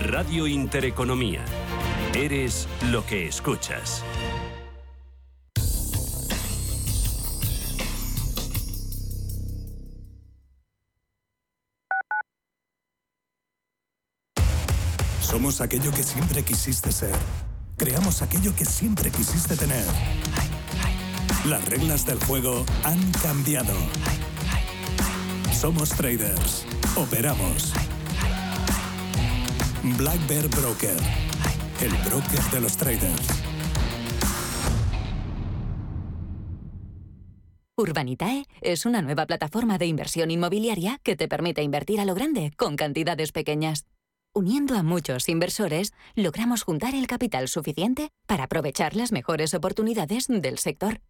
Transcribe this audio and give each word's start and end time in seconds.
Radio 0.00 0.48
Intereconomía. 0.48 1.44
Eres 2.12 2.66
lo 2.90 3.06
que 3.06 3.28
escuchas. 3.28 4.02
Somos 15.20 15.60
aquello 15.60 15.92
que 15.92 16.02
siempre 16.02 16.42
quisiste 16.42 16.90
ser. 16.90 17.14
Creamos 17.76 18.22
aquello 18.22 18.56
que 18.56 18.64
siempre 18.64 19.12
quisiste 19.12 19.54
tener. 19.56 19.84
Las 21.46 21.66
reglas 21.66 22.04
del 22.04 22.22
juego 22.24 22.66
han 22.84 23.00
cambiado. 23.12 23.74
Somos 25.52 25.88
traders. 25.88 26.66
Operamos. 26.96 27.72
Black 29.96 30.26
Bear 30.28 30.46
Broker. 30.48 30.96
El 31.80 31.92
broker 32.04 32.40
de 32.52 32.60
los 32.60 32.76
traders. 32.76 33.42
Urbanitae 37.74 38.44
es 38.60 38.84
una 38.84 39.00
nueva 39.00 39.24
plataforma 39.24 39.78
de 39.78 39.86
inversión 39.86 40.30
inmobiliaria 40.30 41.00
que 41.02 41.16
te 41.16 41.26
permite 41.26 41.62
invertir 41.62 42.00
a 42.00 42.04
lo 42.04 42.14
grande 42.14 42.52
con 42.58 42.76
cantidades 42.76 43.32
pequeñas. 43.32 43.86
Uniendo 44.34 44.76
a 44.76 44.82
muchos 44.82 45.26
inversores, 45.30 45.94
logramos 46.14 46.64
juntar 46.64 46.94
el 46.94 47.06
capital 47.06 47.48
suficiente 47.48 48.10
para 48.26 48.44
aprovechar 48.44 48.94
las 48.94 49.10
mejores 49.10 49.54
oportunidades 49.54 50.26
del 50.28 50.58
sector. 50.58 51.00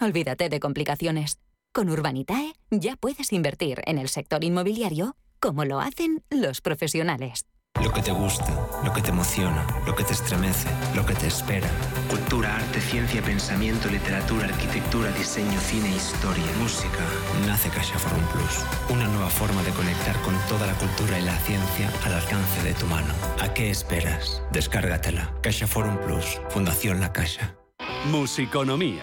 Olvídate 0.00 0.48
de 0.48 0.60
complicaciones. 0.60 1.38
Con 1.72 1.88
Urbanitae 1.88 2.52
ya 2.70 2.96
puedes 2.96 3.32
invertir 3.32 3.80
en 3.86 3.98
el 3.98 4.08
sector 4.08 4.42
inmobiliario 4.42 5.16
como 5.40 5.64
lo 5.64 5.80
hacen 5.80 6.24
los 6.30 6.60
profesionales. 6.60 7.46
Lo 7.82 7.92
que 7.92 8.02
te 8.02 8.12
gusta, 8.12 8.46
lo 8.84 8.92
que 8.92 9.02
te 9.02 9.10
emociona, 9.10 9.66
lo 9.86 9.94
que 9.94 10.04
te 10.04 10.12
estremece, 10.12 10.68
lo 10.94 11.04
que 11.04 11.14
te 11.14 11.26
espera. 11.26 11.68
Cultura, 12.08 12.56
arte, 12.56 12.80
ciencia, 12.80 13.20
pensamiento, 13.20 13.88
literatura, 13.88 14.46
arquitectura, 14.46 15.10
diseño, 15.12 15.58
cine, 15.60 15.94
historia, 15.94 16.44
música. 16.60 17.04
Nace 17.46 17.68
Caixa 17.70 17.98
Forum 17.98 18.24
Plus, 18.32 18.64
una 18.90 19.08
nueva 19.08 19.28
forma 19.28 19.62
de 19.64 19.72
conectar 19.72 20.20
con 20.22 20.34
toda 20.48 20.66
la 20.68 20.74
cultura 20.74 21.18
y 21.18 21.22
la 21.22 21.36
ciencia 21.38 21.90
al 22.04 22.14
alcance 22.14 22.62
de 22.62 22.74
tu 22.74 22.86
mano. 22.86 23.12
¿A 23.40 23.52
qué 23.52 23.70
esperas? 23.70 24.42
Descárgatela. 24.52 25.34
Caixa 25.42 25.66
Forum 25.66 25.98
Plus, 25.98 26.40
Fundación 26.50 27.00
La 27.00 27.12
Caixa. 27.12 27.56
Musiconomía 28.10 29.02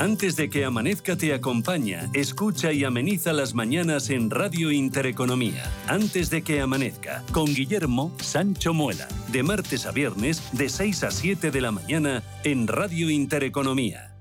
Antes 0.00 0.34
de 0.36 0.50
que 0.50 0.64
amanezca 0.64 1.16
te 1.16 1.32
acompaña, 1.32 2.10
escucha 2.12 2.72
y 2.72 2.84
ameniza 2.84 3.32
las 3.32 3.54
mañanas 3.54 4.10
en 4.10 4.30
Radio 4.30 4.72
Intereconomía. 4.72 5.70
Antes 5.86 6.30
de 6.30 6.42
que 6.42 6.60
amanezca, 6.60 7.24
con 7.32 7.46
Guillermo 7.46 8.14
Sancho 8.20 8.74
Muela, 8.74 9.06
de 9.30 9.42
martes 9.42 9.86
a 9.86 9.92
viernes, 9.92 10.42
de 10.52 10.68
6 10.68 11.04
a 11.04 11.10
7 11.10 11.50
de 11.50 11.60
la 11.60 11.70
mañana, 11.70 12.22
en 12.44 12.66
Radio 12.66 13.08
Intereconomía. 13.10 14.16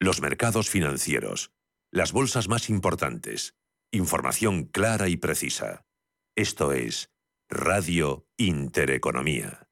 Los 0.00 0.20
mercados 0.20 0.68
financieros, 0.68 1.52
las 1.92 2.12
bolsas 2.12 2.48
más 2.48 2.68
importantes, 2.68 3.54
información 3.92 4.64
clara 4.64 5.08
y 5.08 5.16
precisa. 5.16 5.86
Esto 6.34 6.72
es 6.72 7.10
Radio 7.48 8.26
Intereconomía. 8.36 9.65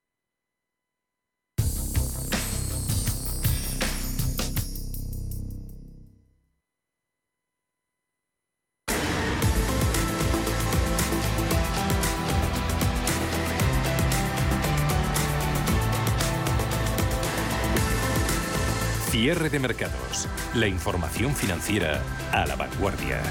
Cierre 19.14 19.48
de 19.48 19.60
mercados. 19.60 20.26
La 20.54 20.66
información 20.66 21.36
financiera 21.36 22.02
a 22.32 22.46
la 22.46 22.56
vanguardia. 22.56 23.22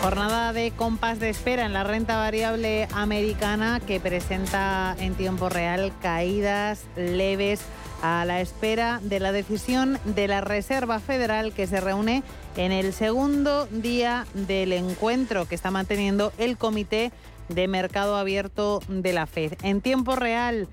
Jornada 0.00 0.52
de 0.52 0.70
compás 0.70 1.18
de 1.18 1.30
espera 1.30 1.66
en 1.66 1.72
la 1.72 1.82
renta 1.82 2.16
variable 2.16 2.86
americana 2.94 3.80
que 3.84 3.98
presenta 3.98 4.94
en 5.00 5.16
tiempo 5.16 5.48
real 5.48 5.92
caídas 6.00 6.84
leves 6.94 7.62
a 8.02 8.24
la 8.24 8.40
espera 8.40 9.00
de 9.02 9.18
la 9.18 9.32
decisión 9.32 9.98
de 10.04 10.28
la 10.28 10.42
Reserva 10.42 11.00
Federal 11.00 11.52
que 11.52 11.66
se 11.66 11.80
reúne 11.80 12.22
en 12.56 12.70
el 12.70 12.92
segundo 12.92 13.66
día 13.66 14.26
del 14.34 14.72
encuentro 14.74 15.48
que 15.48 15.56
está 15.56 15.72
manteniendo 15.72 16.32
el 16.38 16.56
Comité 16.56 17.10
de 17.48 17.66
Mercado 17.66 18.16
Abierto 18.16 18.80
de 18.86 19.12
la 19.12 19.26
Fed. 19.26 19.54
En 19.62 19.80
tiempo 19.80 20.14
real, 20.14 20.68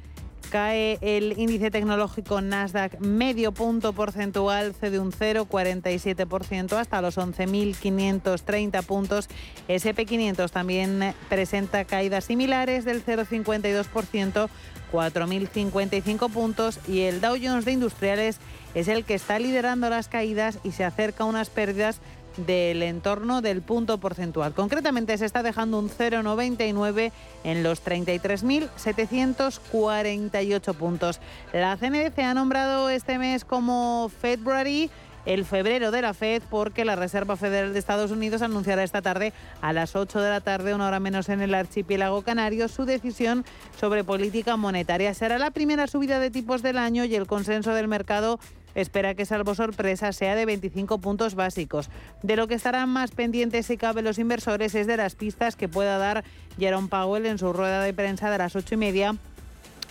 Cae 0.49 0.97
el 1.01 1.37
índice 1.37 1.71
tecnológico 1.71 2.41
Nasdaq 2.41 2.99
medio 2.99 3.51
punto 3.51 3.93
porcentual, 3.93 4.73
cede 4.73 4.99
un 4.99 5.11
0,47% 5.11 6.73
hasta 6.73 7.01
los 7.01 7.17
11.530 7.17 8.83
puntos. 8.83 9.29
SP500 9.69 10.49
también 10.51 11.13
presenta 11.29 11.85
caídas 11.85 12.25
similares 12.25 12.83
del 12.83 13.05
0,52%, 13.05 14.49
4.055 14.91 16.31
puntos 16.31 16.79
y 16.87 17.01
el 17.01 17.21
Dow 17.21 17.37
Jones 17.41 17.65
de 17.65 17.71
Industriales 17.71 18.39
es 18.75 18.87
el 18.87 19.05
que 19.05 19.15
está 19.15 19.39
liderando 19.39 19.89
las 19.89 20.07
caídas 20.07 20.59
y 20.63 20.71
se 20.71 20.83
acerca 20.83 21.23
a 21.23 21.27
unas 21.27 21.49
pérdidas 21.49 22.01
del 22.37 22.81
entorno 22.83 23.41
del 23.41 23.61
punto 23.61 23.97
porcentual. 23.97 24.53
Concretamente 24.53 25.17
se 25.17 25.25
está 25.25 25.43
dejando 25.43 25.79
un 25.79 25.89
0,99 25.89 27.11
en 27.43 27.63
los 27.63 27.83
33.748 27.83 30.75
puntos. 30.75 31.19
La 31.53 31.75
CNBC 31.77 32.19
ha 32.19 32.33
nombrado 32.33 32.89
este 32.89 33.17
mes 33.17 33.45
como 33.45 34.11
February 34.21 34.91
el 35.25 35.45
febrero 35.45 35.91
de 35.91 36.01
la 36.01 36.13
Fed 36.13 36.41
porque 36.49 36.85
la 36.85 36.95
Reserva 36.95 37.35
Federal 37.35 37.73
de 37.73 37.79
Estados 37.79 38.11
Unidos 38.11 38.41
anunciará 38.41 38.83
esta 38.83 39.01
tarde 39.01 39.33
a 39.61 39.73
las 39.73 39.95
8 39.95 40.19
de 40.19 40.29
la 40.29 40.41
tarde, 40.41 40.73
una 40.73 40.87
hora 40.87 40.99
menos 40.99 41.29
en 41.29 41.41
el 41.41 41.53
archipiélago 41.53 42.21
canario, 42.23 42.67
su 42.67 42.85
decisión 42.85 43.45
sobre 43.79 44.03
política 44.03 44.57
monetaria. 44.57 45.13
Será 45.13 45.37
la 45.37 45.51
primera 45.51 45.87
subida 45.87 46.19
de 46.19 46.31
tipos 46.31 46.61
del 46.61 46.77
año 46.77 47.05
y 47.05 47.15
el 47.15 47.27
consenso 47.27 47.73
del 47.73 47.87
mercado 47.87 48.39
espera 48.75 49.15
que 49.15 49.25
salvo 49.25 49.55
sorpresa 49.55 50.11
sea 50.13 50.35
de 50.35 50.45
25 50.45 50.99
puntos 50.99 51.35
básicos. 51.35 51.89
De 52.23 52.35
lo 52.35 52.47
que 52.47 52.55
estarán 52.55 52.89
más 52.89 53.11
pendientes 53.11 53.65
si 53.65 53.77
cabe 53.77 54.01
los 54.01 54.19
inversores 54.19 54.75
es 54.75 54.87
de 54.87 54.97
las 54.97 55.15
pistas 55.15 55.55
que 55.55 55.67
pueda 55.67 55.97
dar 55.97 56.23
Jerome 56.57 56.87
Powell 56.87 57.25
en 57.25 57.37
su 57.37 57.53
rueda 57.53 57.83
de 57.83 57.93
prensa 57.93 58.29
de 58.29 58.37
las 58.37 58.55
ocho 58.55 58.75
y 58.75 58.77
media 58.77 59.15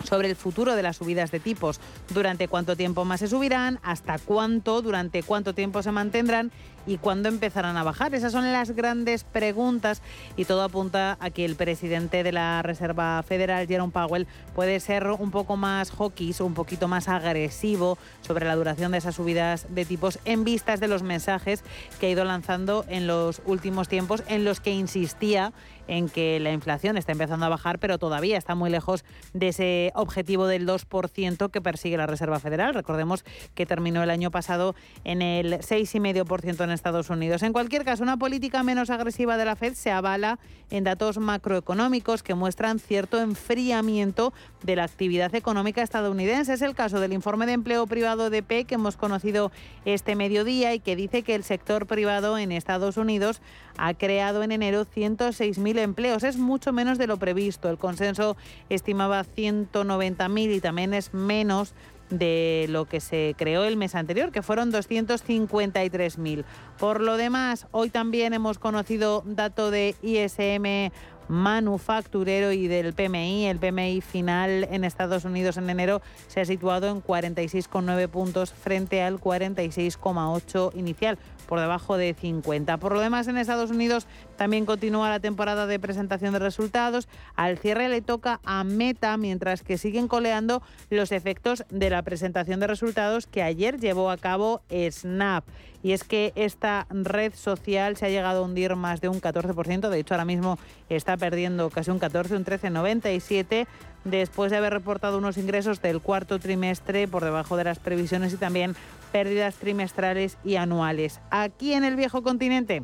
sobre 0.04 0.28
el 0.28 0.36
futuro 0.36 0.74
de 0.74 0.82
las 0.82 0.96
subidas 0.96 1.30
de 1.30 1.40
tipos, 1.40 1.80
durante 2.12 2.48
cuánto 2.48 2.76
tiempo 2.76 3.04
más 3.04 3.20
se 3.20 3.28
subirán, 3.28 3.78
hasta 3.82 4.18
cuánto, 4.18 4.82
durante 4.82 5.22
cuánto 5.22 5.54
tiempo 5.54 5.82
se 5.82 5.92
mantendrán 5.92 6.50
y 6.86 6.98
cuándo 6.98 7.28
empezarán 7.28 7.76
a 7.76 7.82
bajar. 7.82 8.14
Esas 8.14 8.32
son 8.32 8.50
las 8.52 8.70
grandes 8.72 9.24
preguntas 9.24 10.02
y 10.36 10.44
todo 10.44 10.62
apunta 10.62 11.16
a 11.20 11.30
que 11.30 11.44
el 11.44 11.56
presidente 11.56 12.22
de 12.22 12.32
la 12.32 12.62
Reserva 12.62 13.22
Federal, 13.22 13.66
Jerome 13.66 13.92
Powell, 13.92 14.26
puede 14.54 14.80
ser 14.80 15.06
un 15.06 15.30
poco 15.30 15.56
más 15.56 15.90
hawkish, 15.90 16.40
un 16.40 16.54
poquito 16.54 16.88
más 16.88 17.08
agresivo 17.08 17.98
sobre 18.22 18.46
la 18.46 18.56
duración 18.56 18.92
de 18.92 18.98
esas 18.98 19.16
subidas 19.16 19.66
de 19.68 19.84
tipos 19.84 20.18
en 20.24 20.44
vistas 20.44 20.80
de 20.80 20.88
los 20.88 21.02
mensajes 21.02 21.62
que 21.98 22.06
ha 22.06 22.10
ido 22.10 22.24
lanzando 22.24 22.84
en 22.88 23.06
los 23.06 23.42
últimos 23.44 23.88
tiempos 23.88 24.22
en 24.28 24.44
los 24.44 24.60
que 24.60 24.72
insistía 24.72 25.52
en 25.90 26.08
que 26.08 26.38
la 26.38 26.52
inflación 26.52 26.96
está 26.96 27.10
empezando 27.10 27.44
a 27.46 27.48
bajar, 27.48 27.80
pero 27.80 27.98
todavía 27.98 28.38
está 28.38 28.54
muy 28.54 28.70
lejos 28.70 29.04
de 29.34 29.48
ese 29.48 29.92
objetivo 29.96 30.46
del 30.46 30.64
2% 30.64 31.50
que 31.50 31.60
persigue 31.60 31.96
la 31.96 32.06
Reserva 32.06 32.38
Federal. 32.38 32.74
Recordemos 32.74 33.24
que 33.56 33.66
terminó 33.66 34.00
el 34.00 34.10
año 34.10 34.30
pasado 34.30 34.76
en 35.02 35.20
el 35.20 35.54
6,5% 35.54 36.62
en 36.62 36.70
Estados 36.70 37.10
Unidos. 37.10 37.42
En 37.42 37.52
cualquier 37.52 37.84
caso, 37.84 38.04
una 38.04 38.16
política 38.16 38.62
menos 38.62 38.88
agresiva 38.88 39.36
de 39.36 39.44
la 39.44 39.56
Fed 39.56 39.74
se 39.74 39.90
avala 39.90 40.38
en 40.70 40.84
datos 40.84 41.18
macroeconómicos 41.18 42.22
que 42.22 42.34
muestran 42.34 42.78
cierto 42.78 43.20
enfriamiento 43.20 44.32
de 44.62 44.76
la 44.76 44.84
actividad 44.84 45.34
económica 45.34 45.82
estadounidense. 45.82 46.52
Es 46.52 46.62
el 46.62 46.76
caso 46.76 47.00
del 47.00 47.12
informe 47.12 47.46
de 47.46 47.54
empleo 47.54 47.88
privado 47.88 48.30
de 48.30 48.44
P 48.44 48.64
que 48.64 48.76
hemos 48.76 48.96
conocido 48.96 49.50
este 49.84 50.14
mediodía 50.14 50.72
y 50.72 50.78
que 50.78 50.94
dice 50.94 51.24
que 51.24 51.34
el 51.34 51.42
sector 51.42 51.86
privado 51.86 52.38
en 52.38 52.52
Estados 52.52 52.96
Unidos 52.96 53.42
ha 53.76 53.94
creado 53.94 54.44
en 54.44 54.52
enero 54.52 54.84
106.000 54.84 55.79
empleos. 55.82 56.24
Es 56.24 56.36
mucho 56.36 56.72
menos 56.72 56.98
de 56.98 57.06
lo 57.06 57.18
previsto. 57.18 57.68
El 57.68 57.78
consenso 57.78 58.36
estimaba 58.68 59.24
190.000 59.24 60.54
y 60.54 60.60
también 60.60 60.94
es 60.94 61.14
menos 61.14 61.74
de 62.10 62.66
lo 62.68 62.86
que 62.86 63.00
se 63.00 63.34
creó 63.38 63.64
el 63.64 63.76
mes 63.76 63.94
anterior, 63.94 64.32
que 64.32 64.42
fueron 64.42 64.72
253.000. 64.72 66.44
Por 66.78 67.00
lo 67.00 67.16
demás, 67.16 67.66
hoy 67.70 67.90
también 67.90 68.34
hemos 68.34 68.58
conocido 68.58 69.22
dato 69.24 69.70
de 69.70 69.94
ISM 70.02 70.90
manufacturero 71.30 72.50
y 72.50 72.66
del 72.66 72.92
PMI. 72.92 73.46
El 73.46 73.58
PMI 73.58 74.00
final 74.00 74.66
en 74.70 74.84
Estados 74.84 75.24
Unidos 75.24 75.56
en 75.56 75.70
enero 75.70 76.02
se 76.26 76.40
ha 76.40 76.44
situado 76.44 76.88
en 76.88 77.02
46,9 77.02 78.08
puntos 78.08 78.52
frente 78.52 79.02
al 79.02 79.20
46,8 79.20 80.72
inicial 80.74 81.18
por 81.50 81.60
debajo 81.60 81.96
de 81.96 82.14
50. 82.14 82.76
Por 82.76 82.92
lo 82.92 83.00
demás, 83.00 83.26
en 83.26 83.36
Estados 83.36 83.72
Unidos 83.72 84.06
también 84.36 84.64
continúa 84.64 85.10
la 85.10 85.18
temporada 85.18 85.66
de 85.66 85.80
presentación 85.80 86.32
de 86.32 86.38
resultados. 86.38 87.08
Al 87.34 87.58
cierre 87.58 87.88
le 87.88 88.02
toca 88.02 88.38
a 88.44 88.62
Meta, 88.62 89.16
mientras 89.16 89.62
que 89.62 89.76
siguen 89.76 90.06
coleando 90.06 90.62
los 90.90 91.10
efectos 91.10 91.64
de 91.68 91.90
la 91.90 92.02
presentación 92.02 92.60
de 92.60 92.68
resultados 92.68 93.26
que 93.26 93.42
ayer 93.42 93.80
llevó 93.80 94.10
a 94.10 94.16
cabo 94.16 94.62
Snap. 94.70 95.44
Y 95.82 95.92
es 95.92 96.04
que 96.04 96.32
esta 96.36 96.86
red 96.90 97.32
social 97.34 97.96
se 97.96 98.06
ha 98.06 98.10
llegado 98.10 98.40
a 98.40 98.44
hundir 98.44 98.76
más 98.76 99.00
de 99.00 99.08
un 99.08 99.20
14%, 99.20 99.88
de 99.88 99.98
hecho 99.98 100.14
ahora 100.14 100.26
mismo 100.26 100.58
está 100.88 101.16
perdiendo 101.16 101.70
casi 101.70 101.90
un 101.90 101.98
14, 101.98 102.36
un 102.36 102.44
13,97 102.44 103.66
después 104.04 104.50
de 104.50 104.58
haber 104.58 104.72
reportado 104.72 105.18
unos 105.18 105.36
ingresos 105.36 105.82
del 105.82 106.00
cuarto 106.00 106.38
trimestre 106.38 107.08
por 107.08 107.24
debajo 107.24 107.56
de 107.56 107.64
las 107.64 107.78
previsiones 107.78 108.32
y 108.32 108.36
también 108.36 108.76
pérdidas 109.12 109.56
trimestrales 109.56 110.38
y 110.44 110.56
anuales. 110.56 111.20
Aquí 111.30 111.72
en 111.72 111.84
el 111.84 111.96
viejo 111.96 112.22
continente. 112.22 112.82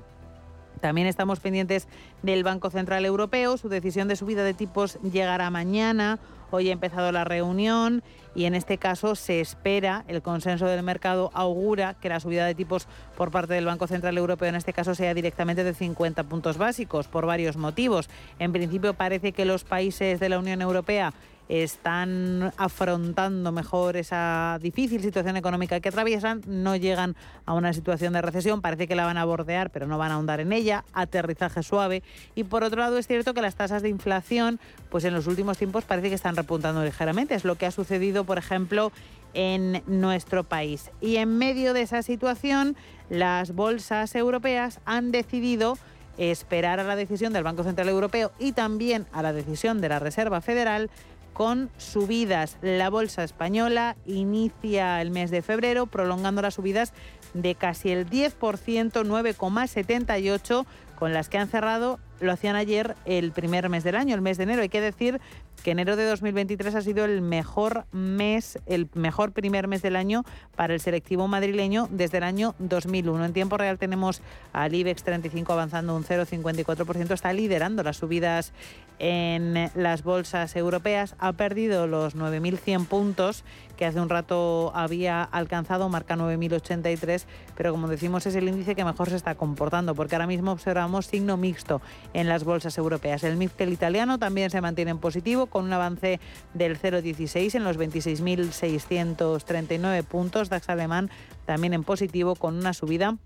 También 0.81 1.07
estamos 1.07 1.41
pendientes 1.41 1.89
del 2.23 2.45
Banco 2.45 2.71
Central 2.71 3.05
Europeo. 3.05 3.57
Su 3.57 3.69
decisión 3.69 4.09
de 4.09 4.17
subida 4.17 4.45
de 4.45 4.55
tipos 4.55 4.99
llegará 5.03 5.51
mañana. 5.51 6.19
Hoy 6.51 6.69
ha 6.69 6.73
empezado 6.73 7.11
la 7.11 7.25
reunión 7.25 8.05
y 8.35 8.45
en 8.45 8.55
este 8.55 8.79
caso 8.79 9.17
se 9.17 9.41
espera, 9.41 10.05
el 10.07 10.23
consenso 10.23 10.67
del 10.67 10.83
mercado 10.85 11.31
augura 11.35 11.95
que 11.95 12.09
la 12.09 12.21
subida 12.21 12.47
de 12.47 12.55
tipos 12.55 12.87
por 13.17 13.33
parte 13.33 13.55
del 13.55 13.65
Banco 13.65 13.89
Central 13.89 14.17
Europeo 14.17 14.49
en 14.49 14.55
este 14.55 14.73
caso 14.73 14.95
sea 14.95 15.13
directamente 15.13 15.65
de 15.65 15.75
50 15.75 16.23
puntos 16.25 16.57
básicos 16.57 17.09
por 17.09 17.27
varios 17.27 17.57
motivos. 17.57 18.09
En 18.39 18.53
principio 18.53 18.95
parece 18.95 19.33
que 19.33 19.45
los 19.45 19.65
países 19.65 20.21
de 20.21 20.29
la 20.29 20.39
Unión 20.39 20.63
Europea 20.63 21.13
están 21.49 22.53
afrontando 22.57 23.53
mejor 23.53 23.97
esa 23.97 24.59
difícil 24.61 25.01
situación 25.01 25.37
económica 25.37 25.81
que 25.81 25.89
atraviesan, 25.89 26.43
no 26.47 26.77
llegan 26.77 27.17
a 27.45 27.55
una 27.55 27.73
situación 27.73 28.13
de 28.13 28.23
recesión, 28.23 28.61
parece 28.61 28.89
que 28.89 28.97
la 28.97 29.05
van 29.05 29.17
a 29.17 29.25
bordear, 29.25 29.71
pero 29.71 29.87
no 29.87 29.99
van 29.99 30.11
a 30.11 30.15
ahondar 30.15 30.41
en 30.41 30.53
ella, 30.53 30.85
aterrizaje 30.93 31.63
suave. 31.63 32.03
Y 32.35 32.45
por 32.45 32.65
otro 32.65 32.81
lado 32.81 32.99
es 32.99 33.07
cierto 33.07 33.35
que 33.35 33.43
las 33.43 33.55
tasas 33.55 33.83
de 33.83 33.89
inflación, 33.89 34.59
pues 34.91 35.05
en 35.05 35.15
los 35.15 35.27
últimos 35.27 35.59
tiempos 35.59 35.85
parece 35.85 36.09
que 36.09 36.15
están 36.15 36.37
repuntando 36.37 36.85
ligeramente, 36.85 37.35
es 37.35 37.45
lo 37.45 37.57
que 37.57 37.67
ha 37.67 37.71
sucedido, 37.71 38.25
por 38.25 38.39
ejemplo, 38.39 38.93
en 39.35 39.83
nuestro 39.87 40.45
país. 40.45 40.91
Y 41.01 41.17
en 41.17 41.37
medio 41.39 41.75
de 41.75 41.83
esa 41.83 42.03
situación, 42.03 42.77
las 43.11 43.55
bolsas 43.55 44.15
europeas 44.15 44.81
han 44.85 45.13
decidido 45.13 45.79
esperar 46.19 46.81
a 46.81 46.85
la 46.85 46.97
decisión 46.97 47.33
del 47.33 47.45
Banco 47.45 47.63
Central 47.63 47.89
Europeo 47.89 48.33
y 48.39 48.53
también 48.53 49.07
a 49.13 49.23
la 49.23 49.33
decisión 49.33 49.81
de 49.81 49.91
la 49.91 49.99
Reserva 49.99 50.41
Federal 50.41 50.91
con 51.37 51.71
subidas. 51.77 52.57
La 52.63 52.89
bolsa 52.89 53.23
española 53.23 53.99
inicia 54.07 55.03
el 55.03 55.11
mes 55.11 55.31
de 55.31 55.43
febrero 55.43 55.85
prolongando 55.85 56.41
las 56.41 56.55
subidas 56.55 56.95
de 57.35 57.55
casi 57.55 57.91
el 57.91 58.09
10%, 58.09 58.33
9,78, 58.41 60.65
con 60.99 61.13
las 61.13 61.29
que 61.29 61.37
han 61.37 61.49
cerrado, 61.49 62.01
lo 62.21 62.33
hacían 62.33 62.57
ayer 62.57 62.97
el 63.05 63.33
primer 63.33 63.69
mes 63.69 63.85
del 63.85 63.97
año, 63.97 64.15
el 64.15 64.23
mes 64.23 64.39
de 64.39 64.45
enero. 64.45 64.63
Hay 64.63 64.71
que 64.71 64.81
decir 64.81 65.21
que 65.63 65.73
enero 65.73 65.97
de 65.97 66.05
2023 66.07 66.75
ha 66.75 66.81
sido 66.81 67.05
el 67.05 67.23
mejor 67.23 67.87
mes, 67.93 68.59
el 68.67 68.89
mejor 68.95 69.33
primer 69.33 69.69
mes 69.69 69.83
del 69.83 69.97
año 69.97 70.25
para 70.55 70.75
el 70.75 70.81
selectivo 70.81 71.29
madrileño 71.29 71.89
desde 71.91 72.19
el 72.19 72.25
año 72.25 72.55
2001. 72.59 73.25
En 73.25 73.33
tiempo 73.33 73.57
real 73.57 73.79
tenemos 73.79 74.23
al 74.53 74.75
IBEX 74.75 75.03
35 75.03 75.53
avanzando 75.53 75.97
un 75.97 76.05
0,54%, 76.05 77.13
está 77.13 77.33
liderando 77.33 77.83
las 77.83 77.97
subidas 77.99 78.53
en 78.99 79.71
las 79.75 80.03
bolsas 80.03 80.57
europeas, 80.57 81.17
ha 81.19 81.33
perdido 81.33 81.87
los 81.87 82.17
9.100 82.17 82.87
puntos 82.87 83.45
que 83.77 83.85
hace 83.85 84.01
un 84.01 84.09
rato 84.09 84.73
había 84.75 85.23
alcanzado, 85.23 85.89
marca 85.89 86.17
9.083, 86.17 87.25
pero 87.57 87.73
como 87.73 87.89
decimos 87.89 88.27
es 88.27 88.35
el 88.35 88.49
índice 88.49 88.75
que 88.75 88.85
mejor 88.85 89.11
se 89.11 89.17
está 89.17 89.35
comportando, 89.35 89.95
porque 89.95 90.15
ahora 90.15 90.27
mismo 90.27 90.53
observamos 90.53 91.07
signo 91.07 91.37
mixto 91.37 91.83
en 92.15 92.29
las 92.29 92.45
bolsas 92.45 92.79
europeas. 92.79 93.23
El 93.25 93.37
MIFTEL 93.37 93.73
italiano 93.73 94.19
también 94.19 94.51
se 94.51 94.61
mantiene 94.61 94.93
en 94.93 94.99
positivo, 94.99 95.46
con 95.47 95.65
un 95.65 95.73
avance 95.73 96.21
del 96.55 96.79
0,16 96.79 97.55
en 97.55 97.65
los 97.65 97.79
26.639 97.79 100.05
puntos. 100.05 100.49
DAX 100.49 100.69
alemán 100.69 101.11
también 101.45 101.75
en 101.75 101.85
positivo 101.85 102.35
con 102.35 102.57
una 102.57 102.73
subida 102.73 103.17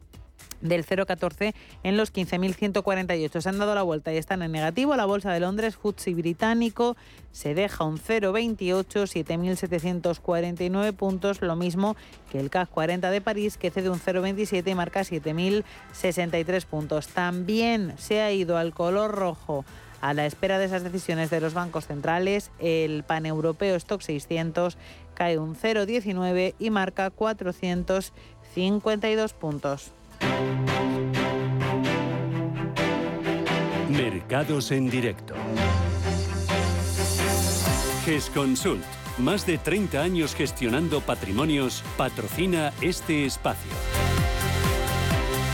del 0.61 0.85
0,14 0.85 1.55
en 1.83 1.97
los 1.97 2.13
15.148. 2.13 3.41
Se 3.41 3.49
han 3.49 3.59
dado 3.59 3.75
la 3.75 3.83
vuelta 3.83 4.13
y 4.13 4.19
están 4.19 4.43
en 4.43 4.53
negativo. 4.53 4.95
La 4.97 5.07
bolsa 5.07 5.33
de 5.33 5.41
Londres, 5.41 5.77
FTSE 5.77 6.15
británico, 6.15 6.97
se 7.33 7.55
deja 7.55 7.85
un 7.85 7.99
0,28, 7.99 8.85
7.749 8.85 10.93
puntos, 10.93 11.41
lo 11.41 11.57
mismo 11.57 11.97
que 12.31 12.39
el 12.41 12.51
CAC 12.51 12.69
40 12.71 13.11
de 13.11 13.21
París, 13.21 13.57
que 13.57 13.71
cede 13.71 13.91
un 13.91 14.01
0,27 14.01 14.69
y 14.71 14.75
marca 14.75 15.01
7.063 15.01 16.65
puntos. 16.67 17.09
También 17.09 17.95
se 17.99 18.21
ha 18.21 18.33
ido 18.33 18.57
al 18.57 18.75
color 18.75 19.13
rojo 19.13 19.65
a 20.01 20.15
la 20.15 20.27
espera 20.27 20.59
de 20.59 20.65
esas 20.65 20.83
decisiones 20.83 21.31
de 21.31 21.41
los 21.41 21.55
bancos 21.55 21.87
centrales, 21.87 22.51
el 22.59 23.05
paneuropeo 23.05 23.77
Stock 23.77 24.01
600 24.01 24.77
cae 25.15 25.39
un 25.39 25.55
0,19 25.55 26.57
y 26.59 26.71
marca 26.71 27.11
452 27.11 29.33
puntos. 29.35 29.93
Mercados 33.91 34.71
en 34.71 34.89
directo. 34.89 35.35
GESConsult, 38.05 38.85
más 39.19 39.45
de 39.47 39.59
30 39.59 40.01
años 40.01 40.35
gestionando 40.35 41.01
patrimonios, 41.01 41.83
patrocina 41.97 42.73
este 42.81 43.27
espacio. 43.27 43.71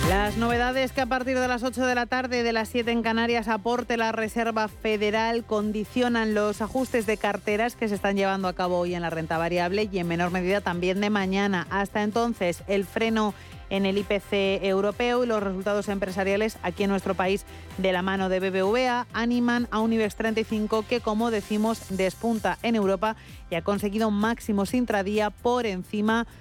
Las 0.09 0.37
novedades 0.37 0.93
que 0.93 1.01
a 1.01 1.07
partir 1.07 1.37
de 1.37 1.49
las 1.49 1.65
8 1.65 1.85
de 1.85 1.97
la 1.97 2.07
tarde 2.07 2.45
de 2.45 2.53
las 2.53 2.69
7 2.69 2.93
en 2.93 3.03
Canarias 3.03 3.49
aporte 3.49 3.97
la 3.97 4.13
Reserva 4.13 4.69
Federal 4.69 5.43
condicionan 5.43 6.33
los 6.33 6.63
ajustes 6.63 7.07
de 7.07 7.17
carteras 7.17 7.75
que 7.75 7.89
se 7.89 7.97
están 7.97 8.17
llevando 8.17 8.47
a 8.47 8.53
cabo 8.53 8.79
hoy 8.79 8.95
en 8.95 9.03
la 9.03 9.11
renta 9.11 9.37
variable 9.37 9.89
y 9.91 9.99
en 9.99 10.07
menor 10.07 10.31
medida 10.31 10.61
también 10.61 11.01
de 11.01 11.11
mañana. 11.11 11.67
Hasta 11.71 12.05
entonces, 12.05 12.63
el 12.69 12.85
freno 12.85 13.35
en 13.69 13.85
el 13.85 13.99
IPC 13.99 14.63
europeo 14.63 15.25
y 15.25 15.27
los 15.27 15.43
resultados 15.43 15.89
empresariales 15.89 16.57
aquí 16.63 16.85
en 16.85 16.91
nuestro 16.91 17.15
país 17.15 17.45
de 17.79 17.93
la 17.93 18.03
mano 18.03 18.29
de 18.29 18.39
BBVA 18.39 19.09
animan 19.13 19.67
a 19.73 19.81
un 19.81 19.93
IBEX 19.93 20.15
35 20.15 20.85
que, 20.89 21.01
como 21.01 21.33
decimos, 21.33 21.81
despunta 21.91 22.59
en 22.63 22.77
Europa 22.77 23.17
y 23.51 23.57
ha 23.57 23.63
conseguido 23.63 24.13
máximos 24.13 24.73
intradía 24.73 25.31
por 25.31 25.67
encima 25.67 26.23
de 26.25 26.37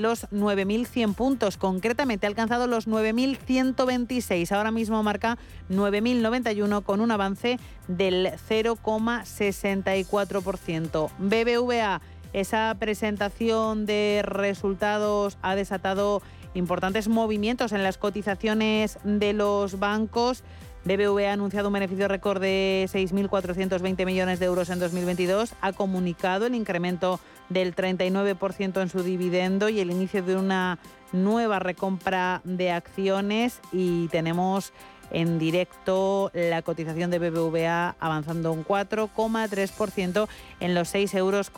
los 0.00 0.28
9.100 0.30 1.14
puntos. 1.14 1.56
Concretamente 1.56 2.26
ha 2.26 2.28
alcanzado 2.28 2.66
los 2.66 2.86
9.126. 2.86 4.52
Ahora 4.52 4.70
mismo 4.70 5.02
marca 5.02 5.38
9.091 5.70 6.82
con 6.82 7.00
un 7.00 7.10
avance 7.10 7.58
del 7.88 8.32
0,64%. 8.48 11.10
BBVA, 11.18 12.02
esa 12.32 12.76
presentación 12.78 13.86
de 13.86 14.22
resultados 14.24 15.36
ha 15.42 15.56
desatado 15.56 16.22
importantes 16.54 17.08
movimientos 17.08 17.72
en 17.72 17.82
las 17.82 17.98
cotizaciones 17.98 18.98
de 19.04 19.32
los 19.32 19.78
bancos. 19.78 20.42
BBVA 20.84 21.30
ha 21.30 21.32
anunciado 21.34 21.68
un 21.68 21.74
beneficio 21.74 22.08
récord 22.08 22.40
de 22.40 22.88
6.420 22.90 24.06
millones 24.06 24.40
de 24.40 24.46
euros 24.46 24.70
en 24.70 24.78
2022. 24.78 25.54
Ha 25.60 25.72
comunicado 25.72 26.46
el 26.46 26.54
incremento 26.54 27.20
del 27.50 27.74
39% 27.74 28.80
en 28.80 28.88
su 28.88 29.02
dividendo 29.02 29.68
y 29.68 29.80
el 29.80 29.90
inicio 29.90 30.22
de 30.22 30.36
una 30.36 30.78
nueva 31.12 31.58
recompra 31.58 32.40
de 32.44 32.70
acciones. 32.70 33.60
Y 33.72 34.08
tenemos 34.08 34.72
en 35.10 35.38
directo 35.38 36.30
la 36.32 36.62
cotización 36.62 37.10
de 37.10 37.18
BBVA 37.18 37.96
avanzando 38.00 38.52
un 38.52 38.64
4,3% 38.64 40.28
en 40.60 40.74
los 40.74 40.88
6 40.88 41.14
euros, 41.14 41.50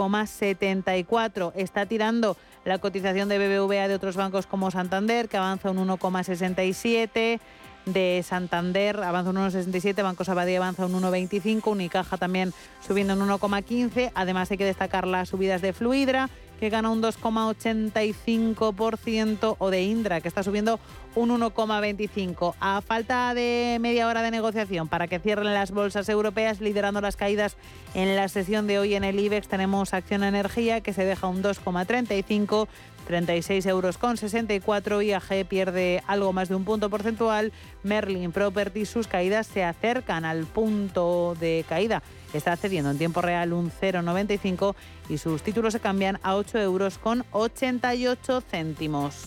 Está 1.55 1.87
tirando 1.87 2.37
la 2.64 2.79
cotización 2.79 3.29
de 3.29 3.38
BBVA 3.38 3.88
de 3.88 3.95
otros 3.95 4.17
bancos 4.17 4.47
como 4.47 4.71
Santander, 4.71 5.29
que 5.29 5.37
avanza 5.37 5.71
un 5.71 5.87
1,67% 5.87 7.41
de 7.87 8.23
Santander 8.27 9.03
avanza 9.03 9.31
un 9.31 9.37
1,67, 9.37 10.03
Banco 10.03 10.25
Sabadell 10.25 10.59
avanza 10.59 10.87
un 10.87 10.93
1,25, 10.93 11.71
Unicaja 11.71 12.17
también 12.17 12.53
subiendo 12.87 13.15
un 13.15 13.29
1,15. 13.29 14.12
Además 14.15 14.51
hay 14.51 14.59
que 14.59 14.65
destacar 14.65 15.07
las 15.07 15.31
subidas 15.31 15.62
de 15.62 15.73
Fluidra, 15.73 16.29
que 16.62 16.71
gana 16.71 16.91
un 16.91 17.03
2,85%, 17.03 19.57
o 19.59 19.71
de 19.71 19.83
Indra, 19.83 20.21
que 20.21 20.29
está 20.29 20.45
subiendo 20.45 20.79
un 21.17 21.31
1,25%. 21.31 22.55
A 22.61 22.81
falta 22.83 23.35
de 23.35 23.79
media 23.81 24.07
hora 24.07 24.23
de 24.23 24.31
negociación 24.31 24.87
para 24.87 25.09
que 25.09 25.19
cierren 25.19 25.53
las 25.53 25.73
bolsas 25.73 26.09
europeas, 26.09 26.61
liderando 26.61 27.01
las 27.01 27.17
caídas 27.17 27.57
en 27.95 28.15
la 28.15 28.29
sesión 28.29 28.69
de 28.69 28.79
hoy 28.79 28.95
en 28.95 29.03
el 29.03 29.19
IBEX, 29.19 29.49
tenemos 29.49 29.93
Acción 29.93 30.23
Energía, 30.23 30.83
que 30.83 30.93
se 30.93 31.05
deja 31.05 31.27
un 31.27 31.43
2,35%. 31.43 32.69
36 33.07 33.67
euros 33.67 33.99
con 33.99 34.17
64, 34.17 35.03
IAG 35.03 35.47
pierde 35.47 36.03
algo 36.07 36.33
más 36.33 36.49
de 36.49 36.55
un 36.55 36.65
punto 36.65 36.91
porcentual, 36.91 37.53
Merlin 37.83 38.33
Property 38.33 38.87
sus 38.87 39.07
caídas 39.07 39.47
se 39.47 39.65
acercan 39.65 40.25
al 40.25 40.47
punto 40.47 41.37
de 41.39 41.65
caída, 41.69 42.03
está 42.33 42.57
cediendo 42.57 42.91
en 42.91 42.99
tiempo 42.99 43.21
real 43.21 43.53
un 43.53 43.71
0,95 43.71 44.75
y 45.09 45.19
sus 45.19 45.43
títulos 45.43 45.73
se 45.73 45.81
cambian 45.81 46.19
a 46.23 46.37
8 46.37 46.59
euros 46.59 46.99
con 46.99 47.25
88 47.33 48.43
céntimos. 48.43 49.27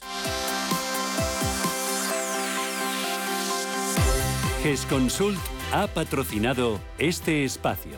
GESConsult 4.63 5.38
ha 5.72 5.86
patrocinado 5.86 6.79
este 6.98 7.44
espacio. 7.44 7.98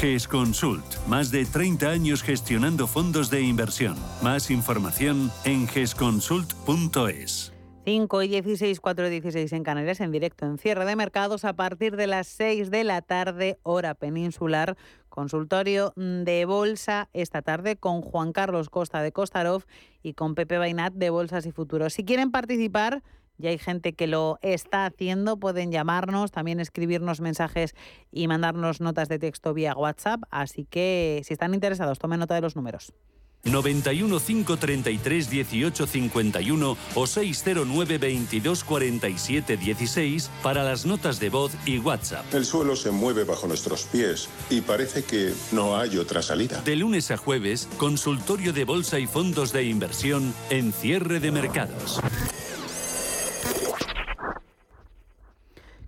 GESConsult. 0.00 0.84
Más 1.06 1.30
de 1.30 1.44
30 1.44 1.88
años 1.88 2.22
gestionando 2.22 2.86
fondos 2.86 3.30
de 3.30 3.42
inversión. 3.42 3.96
Más 4.22 4.50
información 4.50 5.30
en 5.44 5.68
gesconsult.es. 5.68 7.52
5 7.84 8.22
y 8.22 8.28
16, 8.28 8.80
4 8.80 9.06
y 9.08 9.10
16 9.10 9.52
en 9.52 9.64
Canarias, 9.64 10.00
en 10.00 10.12
directo 10.12 10.46
en 10.46 10.58
cierre 10.58 10.84
de 10.84 10.94
mercados 10.94 11.44
a 11.44 11.54
partir 11.54 11.96
de 11.96 12.06
las 12.06 12.28
6 12.28 12.70
de 12.70 12.84
la 12.84 13.02
tarde, 13.02 13.58
hora 13.64 13.94
peninsular. 13.94 14.76
Consultorio 15.08 15.92
de 15.96 16.44
bolsa 16.44 17.08
esta 17.12 17.42
tarde 17.42 17.76
con 17.76 18.00
Juan 18.00 18.32
Carlos 18.32 18.70
Costa 18.70 19.02
de 19.02 19.12
Costarov 19.12 19.64
y 20.02 20.14
con 20.14 20.34
Pepe 20.34 20.58
Bainat 20.58 20.94
de 20.94 21.10
Bolsas 21.10 21.44
y 21.44 21.52
Futuros. 21.52 21.92
Si 21.92 22.04
quieren 22.04 22.30
participar, 22.30 23.02
ya 23.38 23.50
hay 23.50 23.58
gente 23.58 23.94
que 23.94 24.06
lo 24.06 24.38
está 24.42 24.86
haciendo, 24.86 25.36
pueden 25.36 25.72
llamarnos, 25.72 26.30
también 26.30 26.60
escribirnos 26.60 27.20
mensajes 27.20 27.74
y 28.10 28.28
mandarnos 28.28 28.80
notas 28.80 29.08
de 29.08 29.18
texto 29.18 29.54
vía 29.54 29.74
WhatsApp. 29.74 30.22
Así 30.30 30.64
que 30.64 31.22
si 31.24 31.32
están 31.32 31.54
interesados, 31.54 31.98
tomen 31.98 32.20
nota 32.20 32.34
de 32.34 32.40
los 32.40 32.56
números. 32.56 32.92
91 33.44 34.20
533 34.20 35.30
18 35.30 35.86
51 35.86 36.76
o 36.94 37.06
609 37.06 37.98
22 37.98 38.64
47 38.64 39.56
16 39.56 40.30
para 40.42 40.62
las 40.62 40.86
notas 40.86 41.18
de 41.18 41.30
voz 41.30 41.52
y 41.66 41.78
WhatsApp. 41.78 42.32
El 42.32 42.44
suelo 42.44 42.76
se 42.76 42.90
mueve 42.90 43.24
bajo 43.24 43.48
nuestros 43.48 43.84
pies 43.84 44.28
y 44.48 44.60
parece 44.60 45.02
que 45.04 45.32
no 45.50 45.76
hay 45.76 45.98
otra 45.98 46.22
salida. 46.22 46.60
De 46.62 46.76
lunes 46.76 47.10
a 47.10 47.16
jueves, 47.16 47.68
consultorio 47.78 48.52
de 48.52 48.64
bolsa 48.64 48.98
y 49.00 49.06
fondos 49.06 49.52
de 49.52 49.64
inversión 49.64 50.32
en 50.50 50.72
cierre 50.72 51.18
de 51.18 51.32
mercados. 51.32 52.00